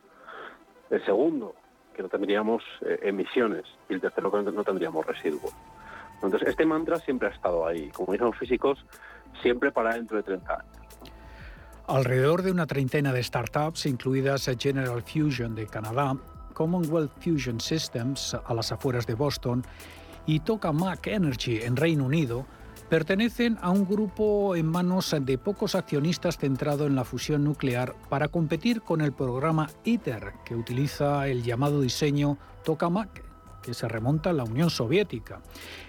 El 0.91 1.05
segundo, 1.05 1.55
que 1.95 2.03
no 2.03 2.09
tendríamos 2.09 2.63
eh, 2.83 2.99
emisiones. 3.03 3.65
Y 3.89 3.95
el 3.95 4.01
tercero, 4.01 4.31
que 4.31 4.43
no 4.53 4.65
tendríamos 4.65 5.07
residuos. 5.07 5.53
Entonces, 6.15 6.49
este 6.49 6.65
mantra 6.65 6.99
siempre 6.99 7.29
ha 7.29 7.31
estado 7.31 7.67
ahí. 7.67 7.91
Como 7.91 8.13
dicen 8.13 8.27
los 8.27 8.37
físicos, 8.37 8.85
siempre 9.43 9.71
para 9.71 9.95
dentro 9.95 10.17
de 10.17 10.23
30 10.23 10.53
años. 10.53 10.89
Alrededor 11.87 12.43
de 12.43 12.51
una 12.51 12.67
treintena 12.67 13.13
de 13.13 13.23
startups, 13.23 13.87
incluidas 13.87 14.51
General 14.59 15.03
Fusion 15.03 15.55
de 15.55 15.67
Canadá, 15.67 16.17
Commonwealth 16.53 17.13
Fusion 17.23 17.61
Systems 17.61 18.35
a 18.35 18.53
las 18.53 18.73
afueras 18.73 19.07
de 19.07 19.15
Boston 19.15 19.63
y 20.27 20.41
Tokamak 20.41 21.07
Energy 21.07 21.63
en 21.63 21.77
Reino 21.77 22.05
Unido 22.05 22.45
pertenecen 22.89 23.59
a 23.61 23.71
un 23.71 23.87
grupo 23.87 24.57
en 24.57 24.67
manos 24.67 25.15
de 25.21 25.39
pocos 25.39 25.75
accionistas 25.75 26.39
centrado 26.39 26.87
en 26.87 26.97
la 26.97 27.05
fusión 27.05 27.45
nuclear 27.45 27.95
para 28.09 28.29
competir 28.29 28.83
con 28.83 29.01
el 29.01 29.13
programa 29.13 29.69
ITER, 29.85 30.33
que 30.45 30.55
utiliza 30.55 31.29
el 31.29 31.43
llamado 31.43 31.81
diseño 31.81 32.39
Tokamak 32.65 33.29
que 33.63 33.75
se 33.75 33.89
remonta 33.89 34.31
a 34.31 34.33
la 34.33 34.45
Unión 34.45 34.71
Soviética. 34.71 35.43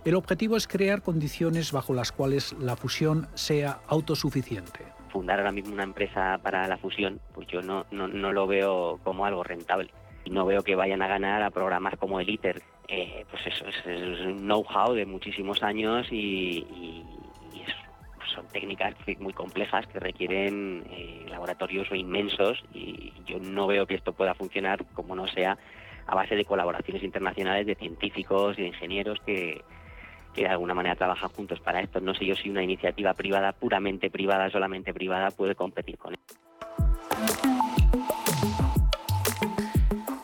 El 0.04 0.16
objetivo 0.16 0.58
es 0.58 0.68
crear 0.68 1.02
condiciones 1.02 1.72
bajo 1.72 1.94
las 1.94 2.12
cuales 2.12 2.54
la 2.60 2.76
fusión 2.76 3.28
sea 3.36 3.80
autosuficiente. 3.88 4.86
Fundar 5.14 5.40
ahora 5.40 5.52
mismo 5.52 5.74
una 5.74 5.84
empresa 5.84 6.40
para 6.44 6.68
la 6.68 6.78
fusión, 6.78 7.22
pues 7.34 7.48
yo 7.48 7.62
no, 7.62 7.86
no, 7.92 8.08
no 8.08 8.34
lo 8.34 8.48
veo 8.48 9.00
como 9.04 9.26
algo 9.26 9.44
rentable. 9.44 9.92
No 10.26 10.46
veo 10.46 10.64
que 10.64 10.76
vayan 10.76 11.02
a 11.02 11.08
ganar 11.08 11.42
a 11.42 11.50
programas 11.50 11.96
como 11.98 12.20
el 12.20 12.30
ITER, 12.30 12.62
eh, 12.88 13.26
pues 13.30 13.46
eso 13.48 13.66
es, 13.68 14.26
un 14.26 14.40
know-how 14.40 14.94
de 14.94 15.06
muchísimos 15.06 15.64
años 15.64 16.08
y, 16.12 16.66
pues 18.18 18.30
son 18.32 18.48
técnicas 18.48 18.96
muy 19.20 19.34
complejas 19.34 19.88
que 19.88 20.00
requieren 20.00 20.86
eh, 20.92 21.26
laboratorios 21.30 21.88
inmensos 21.92 22.64
y 22.74 23.14
yo 23.26 23.40
no 23.40 23.68
veo 23.68 23.86
que 23.86 23.96
esto 23.96 24.14
pueda 24.14 24.34
funcionar 24.36 24.86
como 24.94 25.16
no 25.16 25.28
sea 25.28 25.58
a 26.06 26.16
base 26.16 26.36
de 26.36 26.46
colaboraciones 26.46 27.04
internacionales 27.04 27.68
de 27.68 27.76
científicos 27.76 28.58
y 28.58 28.64
de 28.64 28.68
ingenieros 28.70 29.20
que, 29.26 29.64
que 30.34 30.42
de 30.42 30.48
alguna 30.48 30.74
manera 30.74 30.96
trabajan 30.96 31.30
juntos 31.30 31.60
para 31.60 31.82
esto. 31.82 32.00
No 32.02 32.14
sé 32.14 32.26
yo 32.26 32.36
si 32.36 32.50
una 32.50 32.64
iniciativa 32.64 33.14
privada, 33.14 33.52
puramente 33.54 34.10
privada, 34.10 34.50
solamente 34.50 34.94
privada, 34.94 35.32
puede 35.32 35.56
competir 35.56 35.98
con 35.98 36.16
esto. 36.16 36.36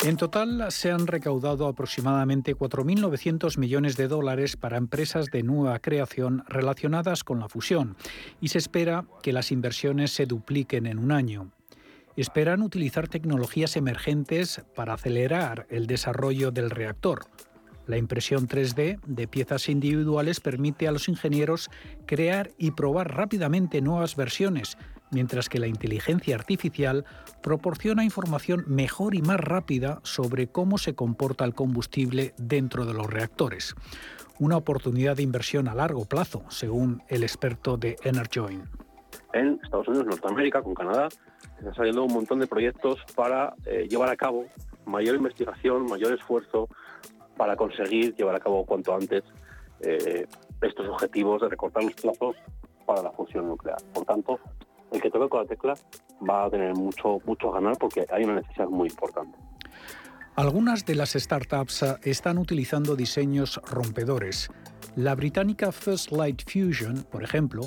En 0.06 0.18
total 0.18 0.68
se 0.70 0.91
han 0.91 1.08
recaudado 1.08 1.66
aproximadamente 1.66 2.56
4.900 2.56 3.58
millones 3.58 3.97
de 3.97 4.08
dólares 4.08 4.56
para 4.56 4.78
empresas 4.78 5.32
de 5.32 5.41
nueva 5.41 5.80
creación 5.80 6.43
relacionadas 6.47 7.24
con 7.24 7.39
la 7.39 7.49
fusión 7.49 7.97
y 8.39 8.49
se 8.49 8.60
espera 8.60 9.06
que 9.24 9.34
las 9.34 9.51
inversiones 9.51 10.12
se 10.12 10.28
dupliquen 10.28 10.86
en 10.86 10.99
un 10.99 11.12
año. 11.12 11.49
Esperan 12.16 12.62
utilizar 12.62 13.08
tecnologías 13.08 13.78
emergentes 13.78 14.62
para 14.76 14.93
acelerar 14.93 15.66
el 15.72 15.88
desarrollo 15.88 16.51
del 16.51 16.70
reactor. 16.70 17.26
La 17.88 17.97
impresión 17.97 18.47
3D 18.47 18.99
de 19.08 19.28
piezas 19.28 19.70
individuales 19.70 20.39
permite 20.39 20.88
a 20.88 20.91
los 20.91 21.10
ingenieros 21.10 21.72
crear 22.06 22.51
y 22.60 22.72
probar 22.72 23.16
rápidamente 23.16 23.82
nuevas 23.82 24.16
versiones, 24.16 24.78
mientras 25.12 25.49
que 25.49 25.60
la 25.60 25.68
inteligencia 25.68 26.36
artificial 26.36 27.06
proporciona 27.41 28.03
información 28.03 28.64
mejor 28.68 29.16
y 29.16 29.22
más 29.22 29.39
rápida 29.39 29.99
sobre 30.03 30.47
cómo 30.47 30.78
se 30.78 30.95
comporta 30.95 31.45
el 31.45 31.53
combustible 31.53 32.34
dentro 32.38 32.86
de 32.86 32.93
los 32.93 33.08
reactores. 33.08 33.76
Una 34.39 34.58
oportunidad 34.58 35.16
de 35.16 35.24
inversión 35.24 35.68
a 35.68 35.76
largo 35.76 36.06
plazo, 36.06 36.43
según 36.49 37.01
el 37.08 37.24
experto 37.24 37.78
de 37.78 37.95
Enerjoin. 38.03 38.64
En 39.34 39.60
Estados 39.64 39.88
Unidos, 39.88 40.08
Norteamérica, 40.08 40.62
con 40.62 40.74
Canadá, 40.74 41.08
están 41.58 41.76
saliendo 41.76 42.03
un 42.03 42.14
montón 42.14 42.39
de 42.39 42.47
proyectos 42.47 42.97
para 43.16 43.53
eh, 43.66 43.88
llevar 43.89 44.10
a 44.10 44.16
cabo 44.16 44.45
mayor 44.86 45.16
investigación, 45.16 45.86
mayor 45.86 46.14
esfuerzo 46.14 46.70
para 47.38 47.56
conseguir 47.56 48.16
llevar 48.16 48.36
a 48.36 48.39
cabo 48.39 48.66
cuanto 48.66 48.93
antes 48.93 49.24
eh, 49.82 50.26
estos 50.62 50.88
objetivos 50.88 51.41
de 51.41 51.49
recortar 51.49 51.84
los 51.84 51.93
plazos 51.95 52.36
para 52.86 53.01
la 53.01 53.12
fusión 53.12 53.47
nuclear. 53.47 53.78
Por 53.93 54.06
tanto, 54.06 54.39
el 54.92 55.02
que 55.02 55.10
toque 55.10 55.30
con 55.30 55.42
la 55.42 55.48
tecla 55.48 55.74
va 56.28 56.46
a 56.46 56.50
tener 56.50 56.74
mucho, 56.76 57.20
mucho 57.26 57.52
ganar 57.52 57.78
porque 57.78 58.06
hay 58.12 58.24
una 58.24 58.36
necesidad 58.36 58.68
muy 58.68 58.90
importante. 58.90 59.38
Algunas 60.36 60.86
de 60.86 60.96
las 60.96 61.14
startups 61.14 61.84
eh, 61.84 61.96
están 62.04 62.38
utilizando 62.38 62.96
diseños 62.96 63.62
rompedores. 63.72 64.50
La 64.96 65.16
británica 65.16 65.72
First 65.72 66.12
Light 66.12 66.44
Fusion, 66.50 67.04
por 67.10 67.24
ejemplo, 67.24 67.62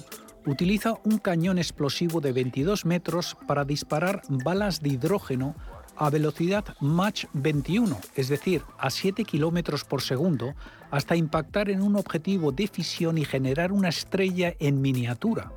utiliza 0.47 0.95
un 1.05 1.19
cañón 1.19 1.59
explosivo 1.59 2.21
de 2.21 2.33
22 2.33 2.85
metros 2.85 3.37
para 3.47 3.64
disparar 3.64 4.23
balas 4.29 4.83
de 4.83 4.91
hidrógeno 4.91 5.55
a 5.97 6.11
velocidad 6.11 6.64
Mach 6.81 7.25
21, 7.33 7.99
es 8.14 8.29
decir, 8.29 8.62
a 8.79 8.91
7 8.91 9.25
kilómetros 9.25 9.85
por 9.85 10.01
segundo, 10.01 10.55
hasta 10.91 11.16
impactar 11.16 11.71
en 11.71 11.83
un 11.83 11.97
objetivo 11.97 12.53
de 12.53 12.69
fisión 12.69 13.19
y 13.19 13.25
generar 13.25 13.73
una 13.73 13.89
estrella 13.89 14.55
en 14.61 14.81
miniatura. 14.81 15.53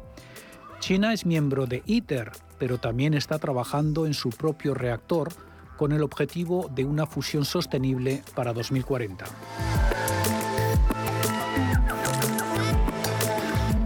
China 0.81 1.13
es 1.13 1.27
miembro 1.27 1.67
de 1.67 1.83
ITER, 1.85 2.31
pero 2.57 2.79
también 2.79 3.13
está 3.13 3.37
trabajando 3.37 4.07
en 4.07 4.15
su 4.15 4.31
propio 4.31 4.73
reactor 4.73 5.29
con 5.77 5.91
el 5.91 6.01
objetivo 6.01 6.71
de 6.73 6.85
una 6.85 7.05
fusión 7.05 7.45
sostenible 7.45 8.23
para 8.33 8.51
2040. 8.51 9.25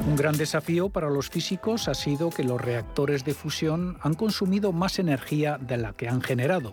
Un 0.07 0.15
gran 0.15 0.37
desafío 0.37 0.87
para 0.87 1.09
los 1.09 1.29
físicos 1.29 1.89
ha 1.89 1.93
sido 1.95 2.29
que 2.29 2.45
los 2.45 2.61
reactores 2.61 3.25
de 3.25 3.33
fusión 3.33 3.97
han 4.01 4.13
consumido 4.13 4.71
más 4.71 4.97
energía 4.97 5.57
de 5.59 5.75
la 5.75 5.91
que 5.91 6.07
han 6.07 6.21
generado. 6.21 6.71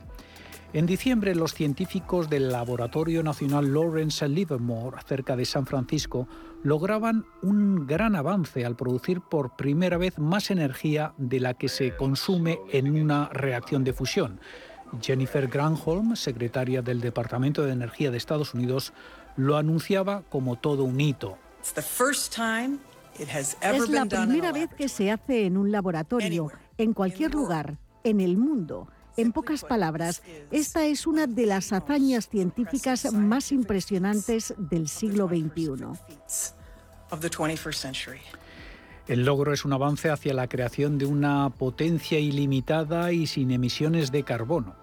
En 0.72 0.86
diciembre, 0.86 1.34
los 1.34 1.52
científicos 1.52 2.30
del 2.30 2.52
Laboratorio 2.52 3.24
Nacional 3.24 3.74
Lawrence 3.74 4.26
Livermore, 4.28 4.98
cerca 5.04 5.34
de 5.34 5.44
San 5.44 5.66
Francisco, 5.66 6.28
lograban 6.62 7.26
un 7.42 7.86
gran 7.86 8.14
avance 8.14 8.64
al 8.64 8.76
producir 8.76 9.20
por 9.20 9.56
primera 9.56 9.98
vez 9.98 10.18
más 10.18 10.50
energía 10.50 11.12
de 11.18 11.40
la 11.40 11.54
que 11.54 11.68
se 11.68 11.96
consume 11.96 12.58
en 12.70 12.90
una 12.90 13.28
reacción 13.28 13.84
de 13.84 13.92
fusión. 13.92 14.40
Jennifer 15.00 15.48
Granholm, 15.48 16.16
secretaria 16.16 16.82
del 16.82 17.00
Departamento 17.00 17.64
de 17.64 17.72
Energía 17.72 18.10
de 18.10 18.18
Estados 18.18 18.54
Unidos, 18.54 18.92
lo 19.36 19.56
anunciaba 19.56 20.22
como 20.28 20.56
todo 20.56 20.84
un 20.84 21.00
hito. 21.00 21.38
Es 23.18 23.88
la 23.88 24.04
primera 24.04 24.52
vez 24.52 24.68
que 24.76 24.88
se 24.88 25.10
hace 25.10 25.46
en 25.46 25.56
un 25.56 25.72
laboratorio, 25.72 26.50
en 26.78 26.92
cualquier 26.92 27.34
lugar, 27.34 27.78
en 28.04 28.20
el 28.20 28.36
mundo. 28.36 28.88
En 29.16 29.32
pocas 29.32 29.64
palabras, 29.64 30.22
esta 30.50 30.86
es 30.86 31.06
una 31.06 31.26
de 31.26 31.46
las 31.46 31.72
hazañas 31.72 32.28
científicas 32.28 33.12
más 33.12 33.52
impresionantes 33.52 34.54
del 34.56 34.88
siglo 34.88 35.28
XXI. 35.28 35.74
El 39.08 39.24
logro 39.24 39.52
es 39.52 39.64
un 39.64 39.72
avance 39.72 40.10
hacia 40.10 40.32
la 40.32 40.48
creación 40.48 40.96
de 40.96 41.06
una 41.06 41.50
potencia 41.50 42.18
ilimitada 42.18 43.12
y 43.12 43.26
sin 43.26 43.50
emisiones 43.50 44.12
de 44.12 44.22
carbono. 44.22 44.76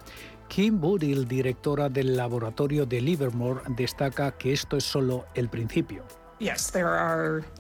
Kim 0.50 0.80
Budil, 0.80 1.28
directora 1.28 1.90
del 1.90 2.18
laboratorio 2.18 2.86
de 2.86 3.02
Livermore, 3.02 3.62
destaca 3.70 4.32
que 4.38 4.52
esto 4.52 4.78
es 4.78 4.84
solo 4.84 5.26
el 5.36 5.48
principio. 5.48 6.04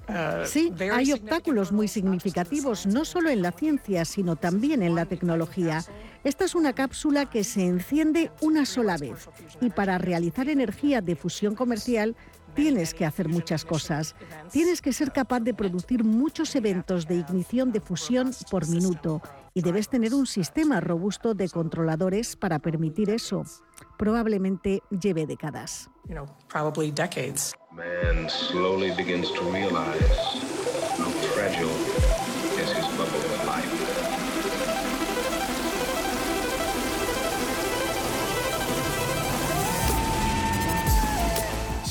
Uh, 0.07 0.45
sí, 0.45 0.73
hay 0.91 1.11
obstáculos 1.11 1.71
muy 1.71 1.87
significativos, 1.87 2.85
no 2.85 3.05
solo 3.05 3.29
en 3.29 3.41
la 3.41 3.51
ciencia, 3.51 4.05
sino 4.05 4.35
también 4.35 4.81
en 4.81 4.95
la 4.95 5.05
tecnología. 5.05 5.83
Esta 6.23 6.45
es 6.45 6.55
una 6.55 6.73
cápsula 6.73 7.29
que 7.29 7.43
se 7.43 7.65
enciende 7.65 8.31
una 8.41 8.65
sola 8.65 8.97
vez 8.97 9.29
y 9.61 9.69
para 9.69 9.97
realizar 9.97 10.49
energía 10.49 11.01
de 11.01 11.15
fusión 11.15 11.55
comercial 11.55 12.15
tienes 12.55 12.93
que 12.93 13.05
hacer 13.05 13.29
muchas 13.29 13.63
cosas. 13.65 14.15
Tienes 14.51 14.81
que 14.81 14.93
ser 14.93 15.11
capaz 15.11 15.41
de 15.41 15.53
producir 15.53 16.03
muchos 16.03 16.55
eventos 16.55 17.07
de 17.07 17.15
ignición 17.15 17.71
de 17.71 17.79
fusión 17.81 18.31
por 18.49 18.67
minuto 18.67 19.21
y 19.53 19.61
debes 19.61 19.89
tener 19.89 20.13
un 20.13 20.25
sistema 20.25 20.79
robusto 20.79 21.33
de 21.33 21.49
controladores 21.49 22.35
para 22.35 22.59
permitir 22.59 23.09
eso. 23.09 23.43
Probablemente 23.97 24.83
lleve 24.89 25.25
décadas. 25.25 25.89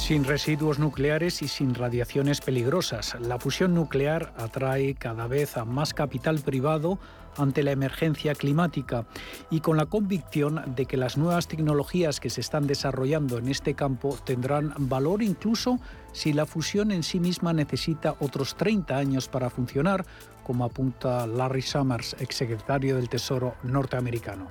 Sin 0.09 0.25
residuos 0.25 0.79
nucleares 0.79 1.43
y 1.43 1.49
sin 1.49 1.75
radiaciones 1.75 2.41
peligrosas, 2.41 3.15
la 3.21 3.39
fusión 3.39 3.75
nuclear 3.75 4.33
atrae 4.39 4.95
cada 4.95 5.27
vez 5.27 5.59
a 5.59 5.67
más 5.67 5.93
capital 5.93 6.39
privado 6.39 6.99
ante 7.39 7.63
la 7.63 7.71
emergencia 7.71 8.35
climática 8.35 9.07
y 9.51 9.61
con 9.61 9.77
la 9.77 9.87
convicción 9.87 10.63
de 10.75 10.87
que 10.87 10.97
las 10.97 11.17
nuevas 11.17 11.49
tecnologías 11.49 12.21
que 12.21 12.31
se 12.31 12.41
están 12.41 12.67
desarrollando 12.67 13.39
en 13.39 13.49
este 13.49 13.75
campo 13.75 14.19
tendrán 14.25 14.75
valor 14.79 15.23
incluso 15.23 15.79
si 16.13 16.33
la 16.33 16.47
fusión 16.47 16.91
en 16.91 17.03
sí 17.03 17.21
misma 17.21 17.53
necesita 17.53 18.17
otros 18.21 18.57
30 18.57 18.97
años 18.97 19.29
para 19.29 19.51
funcionar, 19.51 20.05
como 20.45 20.65
apunta 20.65 21.27
Larry 21.27 21.63
Summers, 21.63 22.17
exsecretario 22.21 22.97
del 22.97 23.09
Tesoro 23.09 23.55
norteamericano. 23.63 24.49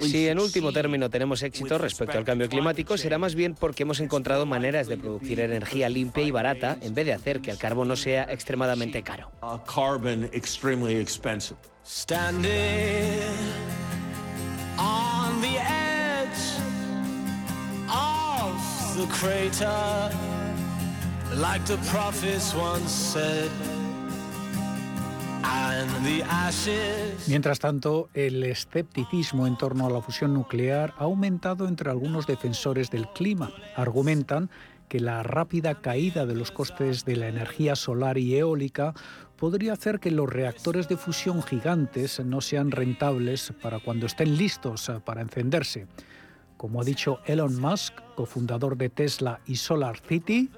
Si 0.00 0.28
en 0.28 0.38
último 0.38 0.72
término 0.72 1.10
tenemos 1.10 1.42
éxito 1.42 1.78
respecto 1.78 2.18
al 2.18 2.24
cambio 2.24 2.48
climático, 2.48 2.96
será 2.96 3.18
más 3.18 3.34
bien 3.34 3.54
porque 3.54 3.82
hemos 3.82 4.00
encontrado 4.00 4.46
maneras 4.46 4.88
de 4.88 4.96
producir 4.96 5.40
energía 5.40 5.88
limpia 5.88 6.24
y 6.24 6.30
barata 6.30 6.78
en 6.80 6.94
vez 6.94 7.06
de 7.06 7.12
hacer 7.12 7.40
que 7.40 7.50
el 7.50 7.58
carbono 7.58 7.96
sea 7.96 8.24
extremadamente 8.24 9.02
caro. 9.02 9.30
Mientras 27.28 27.58
tanto, 27.58 28.08
el 28.14 28.42
escepticismo 28.44 29.46
en 29.46 29.56
torno 29.56 29.86
a 29.86 29.90
la 29.90 30.00
fusión 30.00 30.34
nuclear 30.34 30.94
ha 30.98 31.04
aumentado 31.04 31.66
entre 31.66 31.90
algunos 31.90 32.26
defensores 32.26 32.90
del 32.90 33.08
clima. 33.08 33.50
Argumentan 33.76 34.50
que 34.88 35.00
la 35.00 35.22
rápida 35.22 35.80
caída 35.80 36.26
de 36.26 36.34
los 36.34 36.50
costes 36.50 37.04
de 37.04 37.16
la 37.16 37.28
energía 37.28 37.76
solar 37.76 38.18
y 38.18 38.36
eólica 38.36 38.92
podría 39.36 39.72
hacer 39.72 39.98
que 40.00 40.10
los 40.10 40.28
reactores 40.28 40.88
de 40.88 40.96
fusión 40.96 41.42
gigantes 41.42 42.20
no 42.20 42.40
sean 42.40 42.70
rentables 42.70 43.52
para 43.62 43.78
cuando 43.78 44.06
estén 44.06 44.36
listos 44.36 44.92
para 45.04 45.22
encenderse. 45.22 45.86
Como 46.56 46.80
ha 46.80 46.84
dicho 46.84 47.20
Elon 47.26 47.58
Musk, 47.60 47.94
cofundador 48.14 48.76
de 48.76 48.90
Tesla 48.90 49.40
y 49.46 49.56
Solar 49.56 49.98
City, 49.98 50.50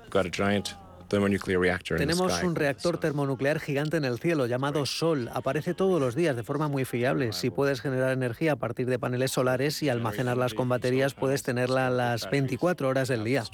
tenemos 1.97 2.43
un 2.43 2.55
reactor 2.55 2.99
termonuclear 2.99 3.61
gigante 3.61 3.97
en 3.97 4.05
el 4.05 4.19
cielo 4.19 4.47
llamado 4.47 4.87
Sol. 4.87 5.31
Aparece 5.33 5.75
todos 5.75 6.01
los 6.01 6.15
días 6.15 6.37
de 6.37 6.43
forma 6.43 6.69
muy 6.69 6.85
fiable. 6.85 7.33
Si 7.33 7.51
puedes 7.51 7.81
generar 7.81 8.13
energía 8.13 8.53
a 8.53 8.57
partir 8.57 8.87
de 8.87 8.99
paneles 8.99 9.31
solares 9.33 9.83
y 9.83 9.89
almacenarlas 9.89 10.55
con 10.55 10.69
baterías, 10.69 11.15
puedes 11.15 11.43
tenerla 11.43 11.91
las 11.91 12.31
24 12.31 12.89
horas 12.89 13.09
del 13.09 13.25
día. 13.25 13.45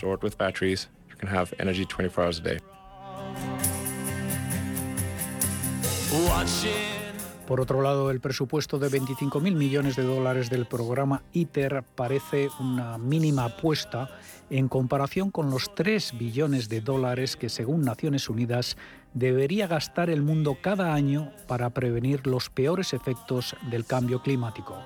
Por 7.51 7.61
otro 7.61 7.83
lado, 7.83 8.13
el 8.13 8.21
presupuesto 8.21 8.79
de 8.79 8.89
25.000 8.89 9.57
millones 9.57 9.97
de 9.97 10.05
dólares 10.05 10.51
del 10.51 10.67
programa 10.67 11.25
ITER 11.33 11.83
parece 11.97 12.49
una 12.61 12.97
mínima 12.97 13.47
apuesta 13.47 14.09
en 14.51 14.69
comparación 14.69 15.33
con 15.33 15.51
los 15.51 15.75
3 15.75 16.17
billones 16.17 16.69
de 16.69 16.81
dólares 16.81 17.37
que, 17.37 17.49
según 17.49 17.83
Naciones 17.83 18.29
Unidas, 18.29 18.77
debería 19.15 19.67
gastar 19.67 20.11
el 20.11 20.23
mundo 20.23 20.59
cada 20.63 20.95
año 20.95 21.33
para 21.49 21.71
prevenir 21.71 22.25
los 22.29 22.51
peores 22.51 22.93
efectos 22.93 23.57
del 23.69 23.85
cambio 23.85 24.23
climático. 24.23 24.79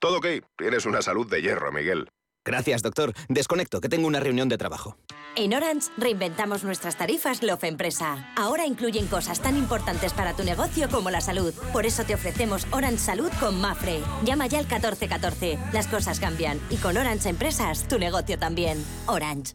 Todo 0.00 0.18
ok, 0.18 0.26
tienes 0.56 0.84
una 0.84 1.00
salud 1.00 1.30
de 1.30 1.42
hierro, 1.42 1.70
Miguel. 1.70 2.08
Gracias, 2.44 2.82
doctor. 2.82 3.12
Desconecto, 3.28 3.80
que 3.80 3.88
tengo 3.88 4.06
una 4.06 4.20
reunión 4.20 4.48
de 4.48 4.56
trabajo. 4.56 4.96
En 5.36 5.54
Orange 5.54 5.90
reinventamos 5.96 6.64
nuestras 6.64 6.96
tarifas 6.96 7.42
Love 7.42 7.64
Empresa. 7.64 8.32
Ahora 8.36 8.66
incluyen 8.66 9.06
cosas 9.06 9.40
tan 9.40 9.56
importantes 9.56 10.12
para 10.12 10.34
tu 10.34 10.42
negocio 10.42 10.88
como 10.88 11.10
la 11.10 11.20
salud. 11.20 11.54
Por 11.72 11.86
eso 11.86 12.04
te 12.04 12.14
ofrecemos 12.14 12.66
Orange 12.72 12.98
Salud 12.98 13.30
con 13.38 13.60
Mafre. 13.60 14.00
Llama 14.24 14.46
ya 14.46 14.58
al 14.58 14.64
1414. 14.64 15.58
Las 15.72 15.86
cosas 15.86 16.18
cambian 16.18 16.60
y 16.70 16.76
con 16.76 16.96
Orange 16.96 17.28
Empresas 17.28 17.86
tu 17.86 17.98
negocio 17.98 18.38
también. 18.38 18.84
Orange. 19.06 19.54